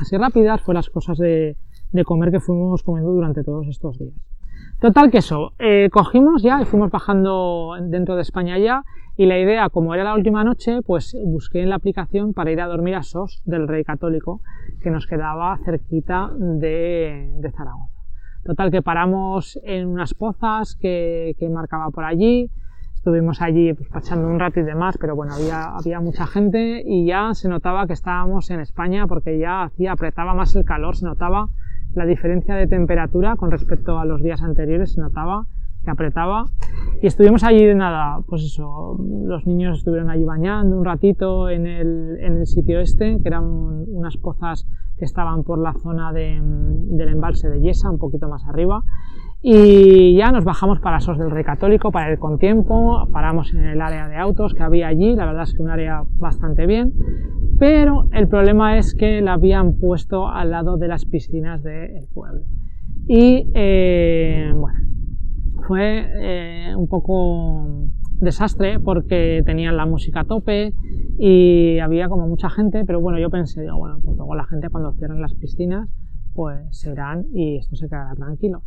así 0.00 0.16
rápidas, 0.16 0.60
fue 0.60 0.74
las 0.74 0.90
cosas 0.90 1.18
de, 1.18 1.56
de 1.92 2.04
comer 2.04 2.30
que 2.30 2.40
fuimos 2.40 2.82
comiendo 2.82 3.12
durante 3.12 3.44
todos 3.44 3.66
estos 3.68 3.98
días. 3.98 4.14
Total 4.80 5.10
que 5.10 5.18
eso, 5.18 5.52
eh, 5.58 5.88
cogimos 5.92 6.42
ya 6.42 6.60
y 6.62 6.64
fuimos 6.64 6.90
bajando 6.90 7.74
dentro 7.82 8.16
de 8.16 8.22
España 8.22 8.58
ya 8.58 8.82
y 9.16 9.26
la 9.26 9.38
idea, 9.38 9.68
como 9.68 9.94
era 9.94 10.04
la 10.04 10.14
última 10.14 10.42
noche, 10.44 10.80
pues 10.80 11.14
busqué 11.26 11.60
en 11.60 11.68
la 11.68 11.76
aplicación 11.76 12.32
para 12.32 12.50
ir 12.50 12.60
a 12.62 12.66
dormir 12.66 12.94
a 12.94 13.02
SOS 13.02 13.42
del 13.44 13.68
Rey 13.68 13.84
Católico, 13.84 14.40
que 14.82 14.90
nos 14.90 15.06
quedaba 15.06 15.58
cerquita 15.64 16.30
de, 16.34 17.30
de 17.36 17.50
Zaragoza. 17.52 17.99
Total 18.44 18.70
que 18.70 18.82
paramos 18.82 19.58
en 19.62 19.88
unas 19.88 20.14
pozas 20.14 20.76
que, 20.76 21.34
que 21.38 21.48
marcaba 21.48 21.90
por 21.90 22.04
allí, 22.04 22.50
estuvimos 22.94 23.40
allí 23.40 23.72
pues, 23.72 23.88
pasando 23.88 24.28
un 24.28 24.38
rato 24.38 24.60
y 24.60 24.62
demás, 24.62 24.98
pero 25.00 25.16
bueno, 25.16 25.34
había, 25.34 25.74
había 25.74 26.00
mucha 26.00 26.26
gente 26.26 26.82
y 26.84 27.06
ya 27.06 27.32
se 27.32 27.48
notaba 27.48 27.86
que 27.86 27.94
estábamos 27.94 28.50
en 28.50 28.60
España 28.60 29.06
porque 29.06 29.38
ya 29.38 29.62
hacía, 29.62 29.92
apretaba 29.92 30.34
más 30.34 30.54
el 30.54 30.64
calor, 30.64 30.96
se 30.96 31.06
notaba 31.06 31.48
la 31.94 32.04
diferencia 32.04 32.54
de 32.54 32.66
temperatura 32.66 33.36
con 33.36 33.50
respecto 33.50 33.98
a 33.98 34.04
los 34.04 34.22
días 34.22 34.42
anteriores, 34.42 34.92
se 34.92 35.00
notaba 35.00 35.46
que 35.82 35.90
apretaba 35.90 36.46
y 37.02 37.06
estuvimos 37.06 37.44
allí 37.44 37.64
de 37.64 37.74
nada, 37.74 38.20
pues 38.26 38.42
eso, 38.42 38.98
los 38.98 39.46
niños 39.46 39.78
estuvieron 39.78 40.10
allí 40.10 40.24
bañando 40.24 40.76
un 40.76 40.84
ratito 40.84 41.48
en 41.48 41.66
el, 41.66 42.18
en 42.20 42.36
el 42.36 42.46
sitio 42.46 42.80
este, 42.80 43.20
que 43.22 43.28
eran 43.28 43.44
unas 43.44 44.16
pozas 44.18 44.66
que 44.98 45.06
estaban 45.06 45.44
por 45.44 45.58
la 45.58 45.72
zona 45.72 46.12
de, 46.12 46.38
del 46.42 47.08
embalse 47.08 47.48
de 47.48 47.62
Yesa, 47.62 47.90
un 47.90 47.98
poquito 47.98 48.28
más 48.28 48.46
arriba, 48.46 48.82
y 49.40 50.14
ya 50.16 50.30
nos 50.30 50.44
bajamos 50.44 50.80
para 50.80 51.00
SOS 51.00 51.18
del 51.18 51.30
Rey 51.30 51.44
Católico 51.44 51.90
para 51.90 52.12
ir 52.12 52.18
con 52.18 52.38
tiempo, 52.38 53.08
paramos 53.10 53.54
en 53.54 53.64
el 53.64 53.80
área 53.80 54.06
de 54.06 54.16
autos 54.16 54.52
que 54.52 54.62
había 54.62 54.88
allí, 54.88 55.16
la 55.16 55.24
verdad 55.24 55.44
es 55.44 55.54
que 55.54 55.62
un 55.62 55.70
área 55.70 56.02
bastante 56.18 56.66
bien, 56.66 56.92
pero 57.58 58.04
el 58.12 58.28
problema 58.28 58.76
es 58.76 58.94
que 58.94 59.22
la 59.22 59.34
habían 59.34 59.78
puesto 59.78 60.28
al 60.28 60.50
lado 60.50 60.76
de 60.76 60.88
las 60.88 61.06
piscinas 61.06 61.62
del 61.62 62.06
pueblo. 62.12 62.42
Y 63.08 63.50
eh, 63.54 64.52
bueno, 64.54 64.78
fue 65.70 66.04
eh, 66.16 66.74
un 66.74 66.88
poco 66.88 67.86
desastre 68.18 68.80
porque 68.80 69.40
tenían 69.46 69.76
la 69.76 69.86
música 69.86 70.22
a 70.22 70.24
tope 70.24 70.74
y 71.16 71.78
había 71.78 72.08
como 72.08 72.26
mucha 72.26 72.50
gente, 72.50 72.82
pero 72.84 73.00
bueno, 73.00 73.20
yo 73.20 73.30
pensé, 73.30 73.60
digo, 73.60 73.78
bueno, 73.78 74.00
pues 74.04 74.16
luego 74.16 74.34
la 74.34 74.46
gente 74.46 74.68
cuando 74.68 74.92
cierren 74.94 75.22
las 75.22 75.32
piscinas, 75.34 75.88
pues 76.34 76.76
se 76.76 76.90
irán 76.90 77.26
y 77.32 77.58
esto 77.58 77.76
se 77.76 77.88
quedará 77.88 78.16
tranquilo. 78.16 78.62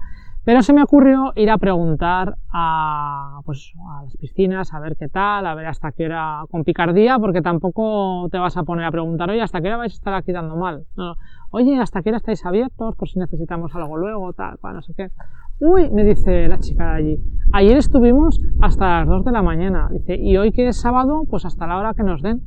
Pero 0.45 0.61
se 0.61 0.71
me 0.71 0.81
ocurrió 0.81 1.33
ir 1.35 1.49
a 1.51 1.57
preguntar 1.57 2.35
a, 2.53 3.41
pues, 3.45 3.73
a 3.97 4.03
las 4.03 4.15
piscinas, 4.15 4.73
a 4.73 4.79
ver 4.79 4.95
qué 4.97 5.09
tal, 5.09 5.45
a 5.45 5.55
ver 5.55 5.65
hasta 5.67 5.91
qué 5.91 6.05
hora, 6.05 6.43
con 6.51 6.63
picardía, 6.63 7.19
porque 7.19 7.41
tampoco 7.41 8.29
te 8.31 8.37
vas 8.37 8.55
a 8.55 8.63
poner 8.63 8.85
a 8.85 8.91
preguntar, 8.91 9.29
oye, 9.29 9.41
¿hasta 9.41 9.59
qué 9.59 9.67
hora 9.67 9.77
vais 9.77 9.93
a 9.93 9.95
estar 9.95 10.13
aquí 10.13 10.31
dando 10.31 10.55
mal? 10.55 10.85
No, 10.95 11.15
oye, 11.51 11.77
¿hasta 11.79 12.01
qué 12.01 12.09
hora 12.09 12.17
estáis 12.17 12.45
abiertos? 12.45 12.95
Por 12.95 13.09
si 13.09 13.19
necesitamos 13.19 13.75
algo 13.75 13.97
luego, 13.97 14.31
tal, 14.31 14.57
cual, 14.59 14.75
no 14.75 14.81
sé 14.81 14.93
qué. 14.95 15.11
Uy, 15.59 15.89
me 15.91 16.03
dice 16.03 16.47
la 16.47 16.57
chica 16.57 16.83
de 16.83 16.97
allí, 16.97 17.19
ayer 17.53 17.77
estuvimos 17.77 18.41
hasta 18.59 18.99
las 18.99 19.07
2 19.07 19.23
de 19.23 19.31
la 19.31 19.43
mañana, 19.43 19.87
dice, 19.91 20.15
y 20.15 20.35
hoy 20.35 20.51
que 20.51 20.67
es 20.67 20.81
sábado, 20.81 21.23
pues 21.29 21.45
hasta 21.45 21.67
la 21.67 21.77
hora 21.77 21.93
que 21.93 22.03
nos 22.03 22.21
den. 22.21 22.41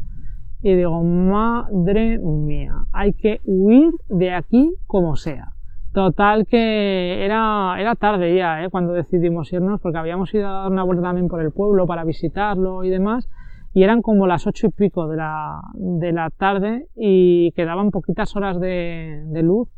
Y 0.60 0.74
digo, 0.74 1.02
madre 1.02 2.18
mía, 2.18 2.72
hay 2.92 3.12
que 3.12 3.40
huir 3.44 3.92
de 4.08 4.34
aquí 4.34 4.74
como 4.86 5.14
sea. 5.14 5.52
Total 5.92 6.46
que 6.46 7.24
era, 7.24 7.76
era 7.78 7.94
tarde 7.94 8.36
ya, 8.36 8.64
¿eh? 8.64 8.70
cuando 8.70 8.92
decidimos 8.92 9.52
irnos, 9.52 9.80
porque 9.80 9.98
habíamos 9.98 10.34
ido 10.34 10.48
a 10.48 10.62
dar 10.62 10.72
una 10.72 10.82
vuelta 10.82 11.04
también 11.04 11.28
por 11.28 11.40
el 11.40 11.52
pueblo 11.52 11.86
para 11.86 12.04
visitarlo 12.04 12.82
y 12.82 12.90
demás, 12.90 13.28
y 13.72 13.84
eran 13.84 14.02
como 14.02 14.26
las 14.26 14.46
ocho 14.46 14.66
y 14.66 14.70
pico 14.70 15.06
de 15.06 15.16
la, 15.16 15.60
de 15.74 16.12
la 16.12 16.30
tarde 16.30 16.88
y 16.96 17.52
quedaban 17.52 17.90
poquitas 17.92 18.34
horas 18.34 18.58
de, 18.58 19.22
de 19.26 19.42
luz 19.42 19.68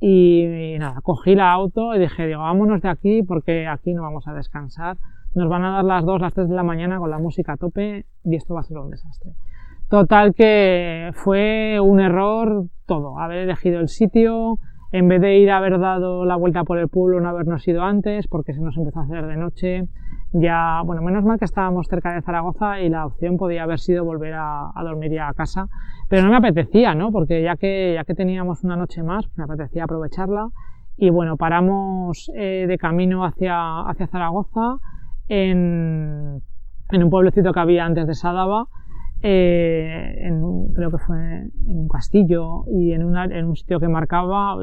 y, 0.00 0.76
nada, 0.78 1.00
cogí 1.02 1.34
la 1.34 1.52
auto 1.52 1.94
y 1.94 1.98
dije, 1.98 2.26
digo, 2.26 2.40
vámonos 2.40 2.80
de 2.82 2.88
aquí 2.88 3.22
porque 3.22 3.66
aquí 3.66 3.94
no 3.94 4.02
vamos 4.02 4.28
a 4.28 4.32
descansar, 4.32 4.96
nos 5.34 5.48
van 5.48 5.64
a 5.64 5.72
dar 5.72 5.84
las 5.84 6.04
dos, 6.04 6.20
las 6.20 6.34
tres 6.34 6.48
de 6.48 6.54
la 6.54 6.62
mañana 6.62 6.98
con 6.98 7.10
la 7.10 7.18
música 7.18 7.54
a 7.54 7.56
tope 7.56 8.06
y 8.24 8.36
esto 8.36 8.54
va 8.54 8.60
a 8.60 8.64
ser 8.64 8.78
un 8.78 8.90
desastre. 8.90 9.32
Total 9.88 10.34
que 10.34 11.10
fue 11.14 11.80
un 11.80 12.00
error 12.00 12.66
todo, 12.86 13.18
haber 13.18 13.38
elegido 13.38 13.80
el 13.80 13.88
sitio, 13.88 14.58
en 14.90 15.08
vez 15.08 15.20
de 15.20 15.38
ir 15.38 15.50
a 15.50 15.58
haber 15.58 15.78
dado 15.78 16.24
la 16.24 16.36
vuelta 16.36 16.64
por 16.64 16.78
el 16.78 16.88
pueblo, 16.88 17.20
no 17.20 17.28
habernos 17.28 17.66
ido 17.68 17.82
antes, 17.82 18.26
porque 18.26 18.54
se 18.54 18.60
nos 18.60 18.76
empezó 18.76 19.00
a 19.00 19.04
hacer 19.04 19.26
de 19.26 19.36
noche. 19.36 19.84
Ya, 20.32 20.82
bueno, 20.84 21.02
menos 21.02 21.24
mal 21.24 21.38
que 21.38 21.44
estábamos 21.44 21.86
cerca 21.88 22.14
de 22.14 22.22
Zaragoza 22.22 22.80
y 22.80 22.88
la 22.88 23.06
opción 23.06 23.36
podía 23.36 23.62
haber 23.62 23.78
sido 23.78 24.04
volver 24.04 24.34
a, 24.36 24.72
dormir 24.82 25.12
ya 25.12 25.28
a 25.28 25.34
casa, 25.34 25.68
pero 26.08 26.22
no 26.22 26.30
me 26.30 26.36
apetecía, 26.36 26.94
¿no? 26.94 27.10
Porque 27.12 27.42
ya 27.42 27.56
que, 27.56 27.94
ya 27.94 28.04
que 28.04 28.14
teníamos 28.14 28.64
una 28.64 28.76
noche 28.76 29.02
más, 29.02 29.26
me 29.36 29.44
apetecía 29.44 29.84
aprovecharla. 29.84 30.48
Y 30.96 31.10
bueno, 31.10 31.36
paramos 31.36 32.30
eh, 32.34 32.66
de 32.66 32.78
camino 32.78 33.24
hacia, 33.24 33.80
hacia 33.88 34.08
Zaragoza 34.08 34.78
en, 35.28 36.42
en 36.90 37.02
un 37.02 37.10
pueblecito 37.10 37.52
que 37.52 37.60
había 37.60 37.84
antes 37.84 38.06
de 38.06 38.14
Sadaba 38.14 38.66
eh, 39.22 40.14
en, 40.20 40.72
creo 40.74 40.90
que 40.90 40.98
fue 40.98 41.16
en 41.16 41.78
un 41.78 41.88
castillo 41.88 42.64
y 42.68 42.92
en, 42.92 43.02
en 43.16 43.46
un 43.46 43.56
sitio 43.56 43.80
que 43.80 43.88
marcaba, 43.88 44.56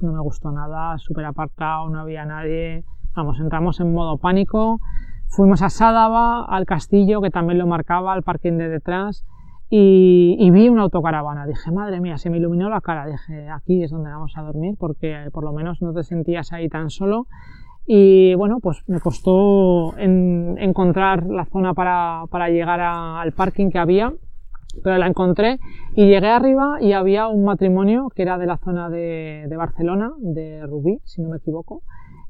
no 0.00 0.12
me 0.12 0.20
gustó 0.20 0.50
nada, 0.50 0.98
súper 0.98 1.24
apartado, 1.24 1.88
no 1.88 2.00
había 2.00 2.24
nadie, 2.24 2.84
vamos, 3.14 3.38
entramos 3.40 3.78
en 3.80 3.92
modo 3.92 4.18
pánico, 4.18 4.80
fuimos 5.28 5.62
a 5.62 5.70
Sádava, 5.70 6.44
al 6.44 6.66
castillo 6.66 7.20
que 7.20 7.30
también 7.30 7.58
lo 7.58 7.66
marcaba, 7.66 8.12
al 8.12 8.22
parking 8.22 8.58
de 8.58 8.68
detrás 8.68 9.24
y, 9.70 10.36
y, 10.38 10.50
vi 10.50 10.68
una 10.68 10.82
autocaravana, 10.82 11.46
dije, 11.46 11.70
madre 11.70 12.00
mía, 12.00 12.18
se 12.18 12.28
me 12.28 12.36
iluminó 12.36 12.68
la 12.68 12.82
cara, 12.82 13.06
dije, 13.06 13.48
aquí 13.48 13.82
es 13.82 13.90
donde 13.90 14.10
vamos 14.10 14.32
a 14.36 14.42
dormir 14.42 14.74
porque 14.78 15.28
por 15.32 15.44
lo 15.44 15.52
menos 15.52 15.80
no 15.80 15.94
te 15.94 16.02
sentías 16.02 16.52
ahí 16.52 16.68
tan 16.68 16.90
solo 16.90 17.26
y 17.86 18.34
bueno, 18.34 18.58
pues 18.60 18.82
me 18.86 19.00
costó 19.00 19.94
encontrar 19.98 21.26
la 21.26 21.44
zona 21.46 21.74
para, 21.74 22.24
para 22.30 22.48
llegar 22.48 22.80
al 22.80 23.32
parking 23.32 23.70
que 23.70 23.78
había, 23.78 24.12
pero 24.82 24.96
la 24.98 25.06
encontré 25.06 25.58
y 25.94 26.06
llegué 26.06 26.28
arriba 26.28 26.78
y 26.80 26.92
había 26.92 27.28
un 27.28 27.44
matrimonio 27.44 28.08
que 28.14 28.22
era 28.22 28.38
de 28.38 28.46
la 28.46 28.58
zona 28.58 28.88
de, 28.88 29.46
de 29.48 29.56
Barcelona, 29.56 30.12
de 30.18 30.66
Rubí, 30.66 31.00
si 31.04 31.20
no 31.22 31.28
me 31.30 31.36
equivoco, 31.38 31.82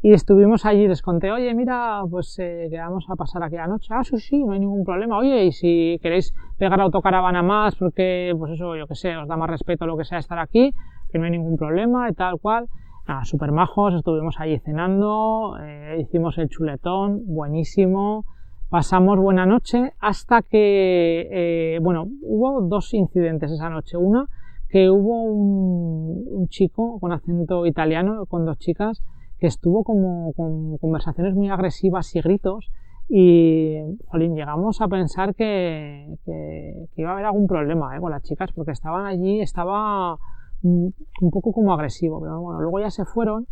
y 0.04 0.12
estuvimos 0.14 0.66
allí, 0.66 0.88
les 0.88 1.00
conté, 1.00 1.30
oye, 1.30 1.54
mira, 1.54 2.02
pues 2.10 2.36
eh, 2.40 2.68
a 2.76 3.16
pasar 3.16 3.44
aquí 3.44 3.54
la 3.54 3.68
noche. 3.68 3.86
Ah, 3.90 4.02
sí, 4.02 4.18
sí, 4.18 4.42
no 4.42 4.52
hay 4.52 4.58
ningún 4.58 4.84
problema. 4.84 5.16
Oye, 5.16 5.44
y 5.44 5.52
si 5.52 6.00
queréis 6.02 6.34
pegar 6.58 6.80
autocaravana 6.80 7.40
más, 7.42 7.76
porque, 7.76 8.34
pues 8.36 8.50
eso, 8.52 8.74
yo 8.74 8.88
que 8.88 8.96
sé, 8.96 9.16
os 9.16 9.28
da 9.28 9.36
más 9.36 9.48
respeto 9.48 9.86
lo 9.86 9.96
que 9.96 10.04
sea 10.04 10.18
estar 10.18 10.40
aquí, 10.40 10.74
que 11.08 11.18
no 11.18 11.24
hay 11.24 11.30
ningún 11.30 11.56
problema 11.56 12.10
y 12.10 12.14
tal 12.14 12.40
cual 12.40 12.66
nada, 13.06 13.24
super 13.24 13.52
majos, 13.52 13.94
estuvimos 13.94 14.36
allí 14.38 14.58
cenando, 14.60 15.56
eh, 15.60 15.98
hicimos 16.00 16.38
el 16.38 16.48
chuletón, 16.48 17.22
buenísimo, 17.26 18.24
pasamos 18.68 19.18
buena 19.18 19.44
noche 19.44 19.92
hasta 20.00 20.42
que, 20.42 21.28
eh, 21.30 21.78
bueno, 21.82 22.06
hubo 22.22 22.62
dos 22.62 22.94
incidentes 22.94 23.50
esa 23.50 23.68
noche. 23.68 23.96
Una, 23.96 24.26
que 24.68 24.88
hubo 24.88 25.24
un, 25.24 26.48
chico 26.48 26.98
con 26.98 27.12
acento 27.12 27.66
italiano, 27.66 28.24
con 28.26 28.46
dos 28.46 28.58
chicas, 28.58 29.02
que 29.38 29.46
estuvo 29.46 29.84
como 29.84 30.32
con 30.32 30.78
conversaciones 30.78 31.34
muy 31.34 31.50
agresivas 31.50 32.14
y 32.16 32.20
gritos 32.20 32.70
y, 33.08 33.76
jolín, 34.06 34.34
llegamos 34.34 34.80
a 34.80 34.88
pensar 34.88 35.34
que, 35.34 36.16
que, 36.24 36.86
iba 36.96 37.10
a 37.10 37.12
haber 37.12 37.26
algún 37.26 37.46
problema 37.46 37.94
eh, 37.94 38.00
con 38.00 38.10
las 38.10 38.22
chicas 38.22 38.50
porque 38.52 38.70
estaban 38.72 39.04
allí, 39.04 39.42
estaba 39.42 40.16
un 40.62 41.30
poco 41.30 41.52
como 41.52 41.72
agresivo, 41.72 42.20
pero 42.20 42.40
bueno, 42.40 42.60
luego 42.60 42.80
ya 42.80 42.90
se 42.90 43.04
fueron 43.04 43.46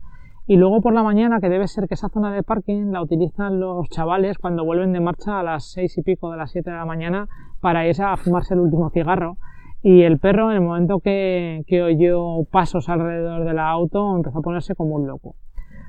y 0.50 0.56
luego 0.56 0.80
por 0.80 0.92
la 0.92 1.04
mañana, 1.04 1.38
que 1.40 1.48
debe 1.48 1.68
ser 1.68 1.86
que 1.86 1.94
esa 1.94 2.08
zona 2.08 2.32
de 2.32 2.42
parking 2.42 2.90
la 2.90 3.00
utilizan 3.00 3.60
los 3.60 3.88
chavales 3.88 4.36
cuando 4.36 4.64
vuelven 4.64 4.92
de 4.92 4.98
marcha 4.98 5.38
a 5.38 5.44
las 5.44 5.70
seis 5.70 5.96
y 5.96 6.02
pico 6.02 6.28
de 6.32 6.38
las 6.38 6.50
7 6.50 6.68
de 6.68 6.76
la 6.76 6.84
mañana 6.84 7.28
para 7.60 7.86
irse 7.86 8.02
a 8.02 8.16
fumarse 8.16 8.54
el 8.54 8.60
último 8.60 8.90
cigarro. 8.90 9.36
Y 9.80 10.02
el 10.02 10.18
perro, 10.18 10.50
en 10.50 10.56
el 10.56 10.62
momento 10.62 10.98
que, 10.98 11.62
oyó 11.84 12.42
pasos 12.50 12.88
alrededor 12.88 13.44
del 13.44 13.60
auto, 13.60 14.16
empezó 14.16 14.40
a 14.40 14.42
ponerse 14.42 14.74
como 14.74 14.96
un 14.96 15.06
loco. 15.06 15.36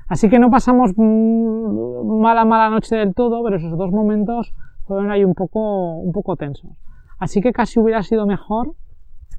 Así 0.06 0.30
que 0.30 0.38
no 0.38 0.48
pasamos 0.48 0.92
mala, 0.96 2.44
mala 2.44 2.70
noche 2.70 2.94
del 2.94 3.14
todo, 3.14 3.42
pero 3.42 3.56
esos 3.56 3.76
dos 3.76 3.90
momentos 3.90 4.54
fueron 4.86 5.10
ahí 5.10 5.24
un 5.24 5.34
poco, 5.34 5.96
un 5.96 6.12
poco 6.12 6.36
tensos. 6.36 6.70
Así 7.18 7.40
que 7.40 7.52
casi 7.52 7.80
hubiera 7.80 8.04
sido 8.04 8.26
mejor 8.26 8.76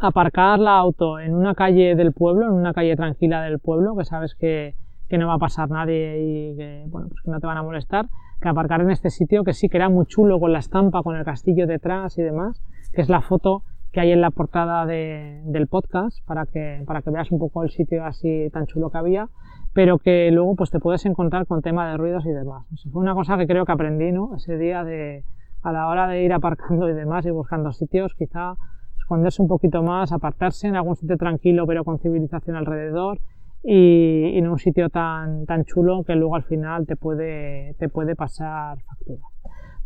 aparcar 0.04 0.60
la 0.60 0.78
auto 0.78 1.20
en 1.20 1.34
una 1.34 1.56
calle 1.56 1.96
del 1.96 2.14
pueblo, 2.14 2.48
en 2.48 2.54
una 2.54 2.74
calle 2.74 2.96
tranquila 2.96 3.42
del 3.42 3.60
pueblo, 3.60 3.96
que 3.96 4.06
sabes 4.06 4.36
que, 4.36 4.76
que 5.08 5.18
no 5.18 5.28
va 5.28 5.36
a 5.36 5.40
pasar 5.40 5.70
nadie 5.70 6.20
y 6.20 6.56
que, 6.58 6.86
bueno, 6.88 7.08
pues 7.10 7.22
que 7.22 7.32
no 7.32 7.40
te 7.40 7.48
van 7.48 7.58
a 7.58 7.64
molestar, 7.64 8.08
que 8.42 8.50
aparcar 8.50 8.82
en 8.82 8.92
este 8.92 9.10
sitio 9.10 9.44
que 9.44 9.54
sí 9.54 9.70
que 9.70 9.78
era 9.78 9.90
muy 9.90 10.06
chulo 10.06 10.40
con 10.40 10.52
la 10.52 10.60
estampa, 10.60 11.02
con 11.02 11.16
el 11.16 11.24
castillo 11.24 11.68
detrás 11.68 12.18
y 12.18 12.22
demás, 12.22 12.62
que 12.92 13.02
es 13.02 13.10
la 13.10 13.22
foto 13.22 13.64
que 13.92 14.00
hay 14.00 14.12
en 14.12 14.22
la 14.22 14.32
portada 14.32 14.86
de, 14.86 15.42
del 15.46 15.68
podcast 15.68 16.18
para 16.26 16.46
que, 16.46 16.84
para 16.86 17.02
que 17.02 17.12
veas 17.12 17.32
un 17.32 17.40
poco 17.40 17.64
el 17.64 17.70
sitio 17.70 18.04
así 18.04 18.50
tan 18.52 18.66
chulo 18.66 18.90
que 18.90 18.98
había, 18.98 19.30
pero 19.74 20.00
que 20.00 20.32
luego 20.32 20.56
pues 20.56 20.72
te 20.72 20.80
puedes 20.80 21.06
encontrar 21.06 21.46
con 21.46 21.62
tema 21.62 21.90
de 21.90 21.98
ruidos 21.98 22.26
y 22.26 22.32
demás. 22.32 22.66
fue 22.92 23.02
una 23.02 23.14
cosa 23.14 23.38
que 23.38 23.46
creo 23.46 23.66
que 23.66 23.72
aprendí, 23.72 24.12
¿no? 24.12 24.36
Ese 24.36 24.58
día 24.58 24.84
de, 24.84 25.24
a 25.62 25.72
la 25.72 25.88
hora 25.88 26.08
de 26.08 26.24
ir 26.24 26.34
aparcando 26.34 26.90
y 26.90 26.94
demás 26.94 27.26
y 27.26 27.32
buscando 27.32 27.72
sitios, 27.72 28.14
quizá 28.18 28.56
esconderse 29.04 29.42
un 29.42 29.48
poquito 29.48 29.84
más, 29.84 30.12
apartarse 30.12 30.68
en 30.68 30.76
algún 30.76 30.96
sitio 30.96 31.18
tranquilo 31.18 31.68
pero 31.68 31.84
con 31.84 32.00
civilización 32.00 32.56
alrededor 32.56 33.20
y, 33.64 34.32
y 34.34 34.38
en 34.38 34.48
un 34.48 34.60
sitio 34.60 34.90
tan, 34.90 35.46
tan 35.46 35.66
chulo 35.66 36.04
que 36.04 36.16
luego 36.16 36.36
al 36.36 36.44
final 36.44 36.86
te 36.86 36.96
puede, 36.96 37.76
te 37.80 37.90
puede 37.90 38.16
pasar 38.16 38.80
factura. 38.82 39.22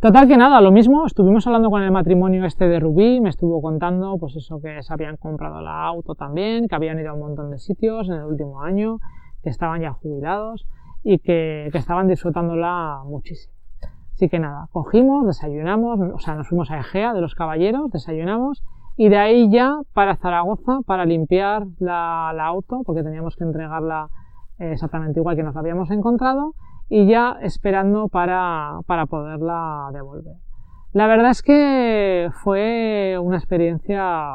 Total 0.00 0.28
que 0.28 0.36
nada, 0.36 0.60
lo 0.60 0.70
mismo, 0.70 1.06
estuvimos 1.06 1.44
hablando 1.48 1.70
con 1.70 1.82
el 1.82 1.90
matrimonio 1.90 2.44
este 2.44 2.68
de 2.68 2.78
Rubí, 2.78 3.20
me 3.20 3.30
estuvo 3.30 3.60
contando 3.60 4.16
pues 4.16 4.36
eso 4.36 4.60
que 4.60 4.80
se 4.80 4.92
habían 4.92 5.16
comprado 5.16 5.60
la 5.60 5.86
auto 5.86 6.14
también, 6.14 6.68
que 6.68 6.76
habían 6.76 7.00
ido 7.00 7.10
a 7.10 7.14
un 7.14 7.20
montón 7.20 7.50
de 7.50 7.58
sitios 7.58 8.08
en 8.08 8.14
el 8.14 8.24
último 8.24 8.62
año, 8.62 8.98
que 9.42 9.50
estaban 9.50 9.80
ya 9.80 9.92
jubilados 9.92 10.68
y 11.02 11.18
que, 11.18 11.68
que 11.72 11.78
estaban 11.78 12.06
disfrutándola 12.06 13.02
muchísimo. 13.06 13.54
Así 14.14 14.28
que 14.28 14.38
nada, 14.38 14.68
cogimos, 14.72 15.26
desayunamos, 15.26 15.98
o 16.14 16.18
sea, 16.18 16.34
nos 16.34 16.48
fuimos 16.48 16.70
a 16.70 16.78
Egea 16.78 17.12
de 17.12 17.20
los 17.20 17.34
Caballeros, 17.34 17.90
desayunamos 17.90 18.62
y 18.98 19.08
de 19.08 19.16
ahí 19.16 19.48
ya 19.48 19.76
para 19.94 20.16
Zaragoza 20.16 20.80
para 20.84 21.06
limpiar 21.06 21.62
la, 21.78 22.32
la 22.34 22.46
auto, 22.46 22.82
porque 22.84 23.04
teníamos 23.04 23.36
que 23.36 23.44
entregarla 23.44 24.08
exactamente 24.58 25.20
igual 25.20 25.36
que 25.36 25.44
nos 25.44 25.56
habíamos 25.56 25.88
encontrado 25.92 26.54
y 26.88 27.06
ya 27.06 27.36
esperando 27.40 28.08
para, 28.08 28.80
para 28.86 29.06
poderla 29.06 29.88
devolver. 29.92 30.34
La 30.92 31.06
verdad 31.06 31.30
es 31.30 31.42
que 31.42 32.28
fue 32.42 33.16
una 33.22 33.36
experiencia 33.36 34.32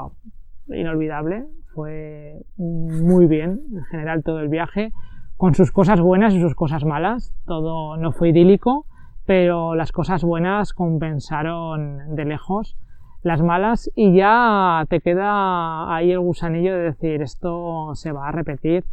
inolvidable, 0.68 1.46
fue 1.76 2.46
muy 2.56 3.26
bien 3.26 3.60
en 3.76 3.84
general 3.92 4.24
todo 4.24 4.40
el 4.40 4.48
viaje, 4.48 4.94
con 5.36 5.56
sus 5.56 5.74
cosas 5.74 6.00
buenas 6.00 6.34
y 6.34 6.40
sus 6.40 6.56
cosas 6.56 6.86
malas. 6.86 7.36
Todo 7.46 7.98
no 7.98 8.14
fue 8.14 8.30
idílico, 8.30 8.86
pero 9.26 9.76
las 9.76 9.92
cosas 9.92 10.24
buenas 10.24 10.72
compensaron 10.72 12.16
de 12.16 12.24
lejos 12.24 12.78
las 13.24 13.42
malas 13.42 13.90
y 13.96 14.16
ya 14.16 14.86
te 14.90 15.00
queda 15.00 15.94
ahí 15.96 16.12
el 16.12 16.20
gusanillo 16.20 16.74
de 16.74 16.84
decir 16.84 17.22
esto 17.22 17.96
se 17.96 18.12
va 18.12 18.28
a 18.28 18.32
repetir 18.32 18.84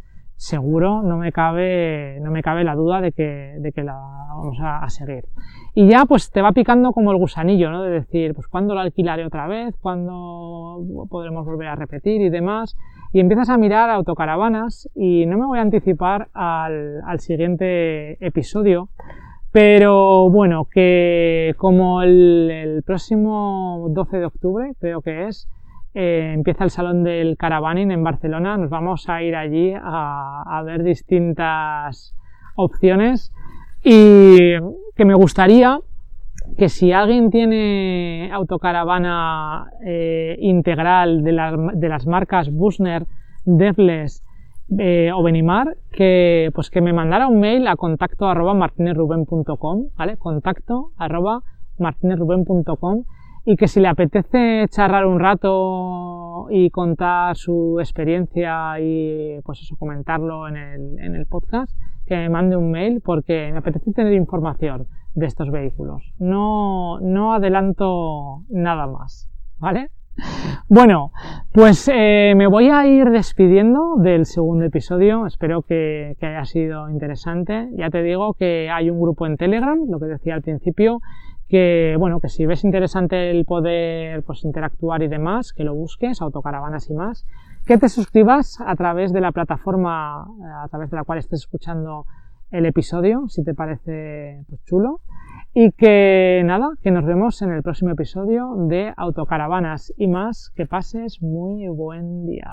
seguro, 0.41 1.03
no 1.03 1.17
me 1.17 1.31
cabe, 1.31 2.17
no 2.21 2.31
me 2.31 2.41
cabe 2.41 2.63
la 2.63 2.73
duda 2.73 2.99
de 2.99 3.11
que, 3.11 3.53
de 3.59 3.71
que 3.71 3.83
la 3.83 3.93
vamos 3.93 4.57
a, 4.59 4.89
seguir. 4.89 5.25
Y 5.75 5.87
ya 5.87 6.05
pues 6.05 6.31
te 6.31 6.41
va 6.41 6.51
picando 6.51 6.93
como 6.93 7.11
el 7.11 7.17
gusanillo, 7.17 7.69
¿no? 7.69 7.83
De 7.83 7.91
decir, 7.91 8.33
pues 8.33 8.47
cuándo 8.47 8.73
la 8.73 8.81
alquilaré 8.81 9.23
otra 9.23 9.45
vez, 9.45 9.75
cuándo 9.79 10.83
podremos 11.11 11.45
volver 11.45 11.67
a 11.67 11.75
repetir 11.75 12.21
y 12.21 12.31
demás. 12.31 12.75
Y 13.13 13.19
empiezas 13.19 13.49
a 13.51 13.57
mirar 13.59 13.91
autocaravanas 13.91 14.89
y 14.95 15.27
no 15.27 15.37
me 15.37 15.45
voy 15.45 15.59
a 15.59 15.61
anticipar 15.61 16.29
al, 16.33 17.01
al 17.05 17.19
siguiente 17.19 18.17
episodio, 18.25 18.89
pero 19.51 20.29
bueno, 20.29 20.65
que 20.65 21.53
como 21.57 22.01
el, 22.01 22.83
próximo 22.85 23.87
12 23.89 24.17
de 24.17 24.25
octubre, 24.25 24.71
creo 24.79 25.01
que 25.01 25.27
es, 25.27 25.49
eh, 25.93 26.31
empieza 26.33 26.63
el 26.63 26.69
Salón 26.69 27.03
del 27.03 27.35
Caravaning 27.37 27.91
en 27.91 28.03
Barcelona. 28.03 28.55
Nos 28.57 28.69
vamos 28.69 29.09
a 29.09 29.21
ir 29.23 29.35
allí 29.35 29.73
a, 29.75 30.61
ver 30.65 30.83
distintas 30.83 32.15
opciones 32.55 33.33
y 33.83 34.37
que 34.95 35.05
me 35.05 35.15
gustaría 35.15 35.79
que 36.57 36.69
si 36.69 36.93
alguien 36.93 37.29
tiene 37.29 38.29
autocaravana 38.31 39.69
eh, 39.85 40.37
integral 40.39 41.23
de, 41.23 41.31
las 41.33 42.07
marcas 42.07 42.51
Busner, 42.51 43.05
Devles 43.43 44.23
eh, 44.77 45.11
o 45.13 45.21
Benimar, 45.23 45.75
que, 45.91 46.49
pues 46.53 46.69
que 46.69 46.81
me 46.81 46.93
mandara 46.93 47.27
un 47.27 47.39
mail 47.39 47.67
a 47.67 47.75
contacto 47.75 48.27
arroba 48.27 48.53
martinezruben.com, 48.53 49.89
¿vale? 49.97 50.17
Contacto 50.17 50.91
arroba 50.97 51.41
martinezruben.com 51.77 53.03
y 53.45 53.55
que 53.55 53.67
si 53.67 53.79
le 53.79 53.87
apetece 53.87 54.65
charlar 54.69 55.05
un 55.05 55.19
rato 55.19 56.47
y 56.49 56.69
contar 56.69 57.35
su 57.35 57.77
experiencia 57.79 58.79
y 58.79 59.41
pues 59.43 59.61
eso, 59.61 59.75
comentarlo 59.77 60.47
en 60.47 60.57
el, 60.57 60.99
en 60.99 61.15
el 61.15 61.25
podcast, 61.25 61.75
que 62.05 62.15
me 62.15 62.29
mande 62.29 62.55
un 62.55 62.71
mail 62.71 63.01
porque 63.03 63.49
me 63.51 63.57
apetece 63.57 63.91
tener 63.93 64.13
información 64.13 64.87
de 65.13 65.25
estos 65.25 65.49
vehículos. 65.49 66.13
No, 66.19 66.99
no 67.01 67.33
adelanto 67.33 68.43
nada 68.49 68.87
más, 68.87 69.29
¿vale? 69.57 69.89
Bueno, 70.67 71.11
pues 71.51 71.89
eh, 71.93 72.33
me 72.35 72.47
voy 72.47 72.69
a 72.69 72.85
ir 72.87 73.09
despidiendo 73.09 73.95
del 73.97 74.25
segundo 74.25 74.65
episodio. 74.65 75.25
Espero 75.25 75.63
que, 75.63 76.15
que, 76.19 76.25
haya 76.25 76.45
sido 76.45 76.89
interesante. 76.89 77.69
Ya 77.75 77.89
te 77.89 78.01
digo 78.03 78.33
que 78.35 78.69
hay 78.69 78.89
un 78.89 79.01
grupo 79.01 79.25
en 79.25 79.37
Telegram, 79.37 79.77
lo 79.89 79.99
que 79.99 80.05
decía 80.05 80.33
al 80.33 80.41
principio, 80.41 80.99
que 81.51 81.97
bueno, 81.99 82.21
que 82.21 82.29
si 82.29 82.45
ves 82.45 82.63
interesante 82.63 83.29
el 83.29 83.43
poder 83.43 84.23
pues 84.23 84.45
interactuar 84.45 85.03
y 85.03 85.09
demás, 85.09 85.51
que 85.51 85.65
lo 85.65 85.75
busques, 85.75 86.21
autocaravanas 86.21 86.89
y 86.89 86.93
más, 86.93 87.25
que 87.65 87.77
te 87.77 87.89
suscribas 87.89 88.59
a 88.65 88.75
través 88.77 89.11
de 89.11 89.19
la 89.19 89.33
plataforma 89.33 90.21
a 90.21 90.67
través 90.69 90.89
de 90.89 90.95
la 90.95 91.03
cual 91.03 91.19
estés 91.19 91.41
escuchando 91.41 92.05
el 92.51 92.65
episodio, 92.65 93.27
si 93.27 93.43
te 93.43 93.53
parece 93.53 94.43
pues, 94.47 94.63
chulo. 94.65 95.01
Y 95.53 95.71
que 95.71 96.41
nada, 96.45 96.69
que 96.81 96.91
nos 96.91 97.05
vemos 97.05 97.41
en 97.41 97.51
el 97.51 97.61
próximo 97.61 97.91
episodio 97.91 98.53
de 98.69 98.93
Autocaravanas 98.95 99.93
y 99.97 100.07
más. 100.07 100.51
Que 100.55 100.65
pases 100.65 101.21
muy 101.21 101.67
buen 101.67 102.25
día. 102.25 102.49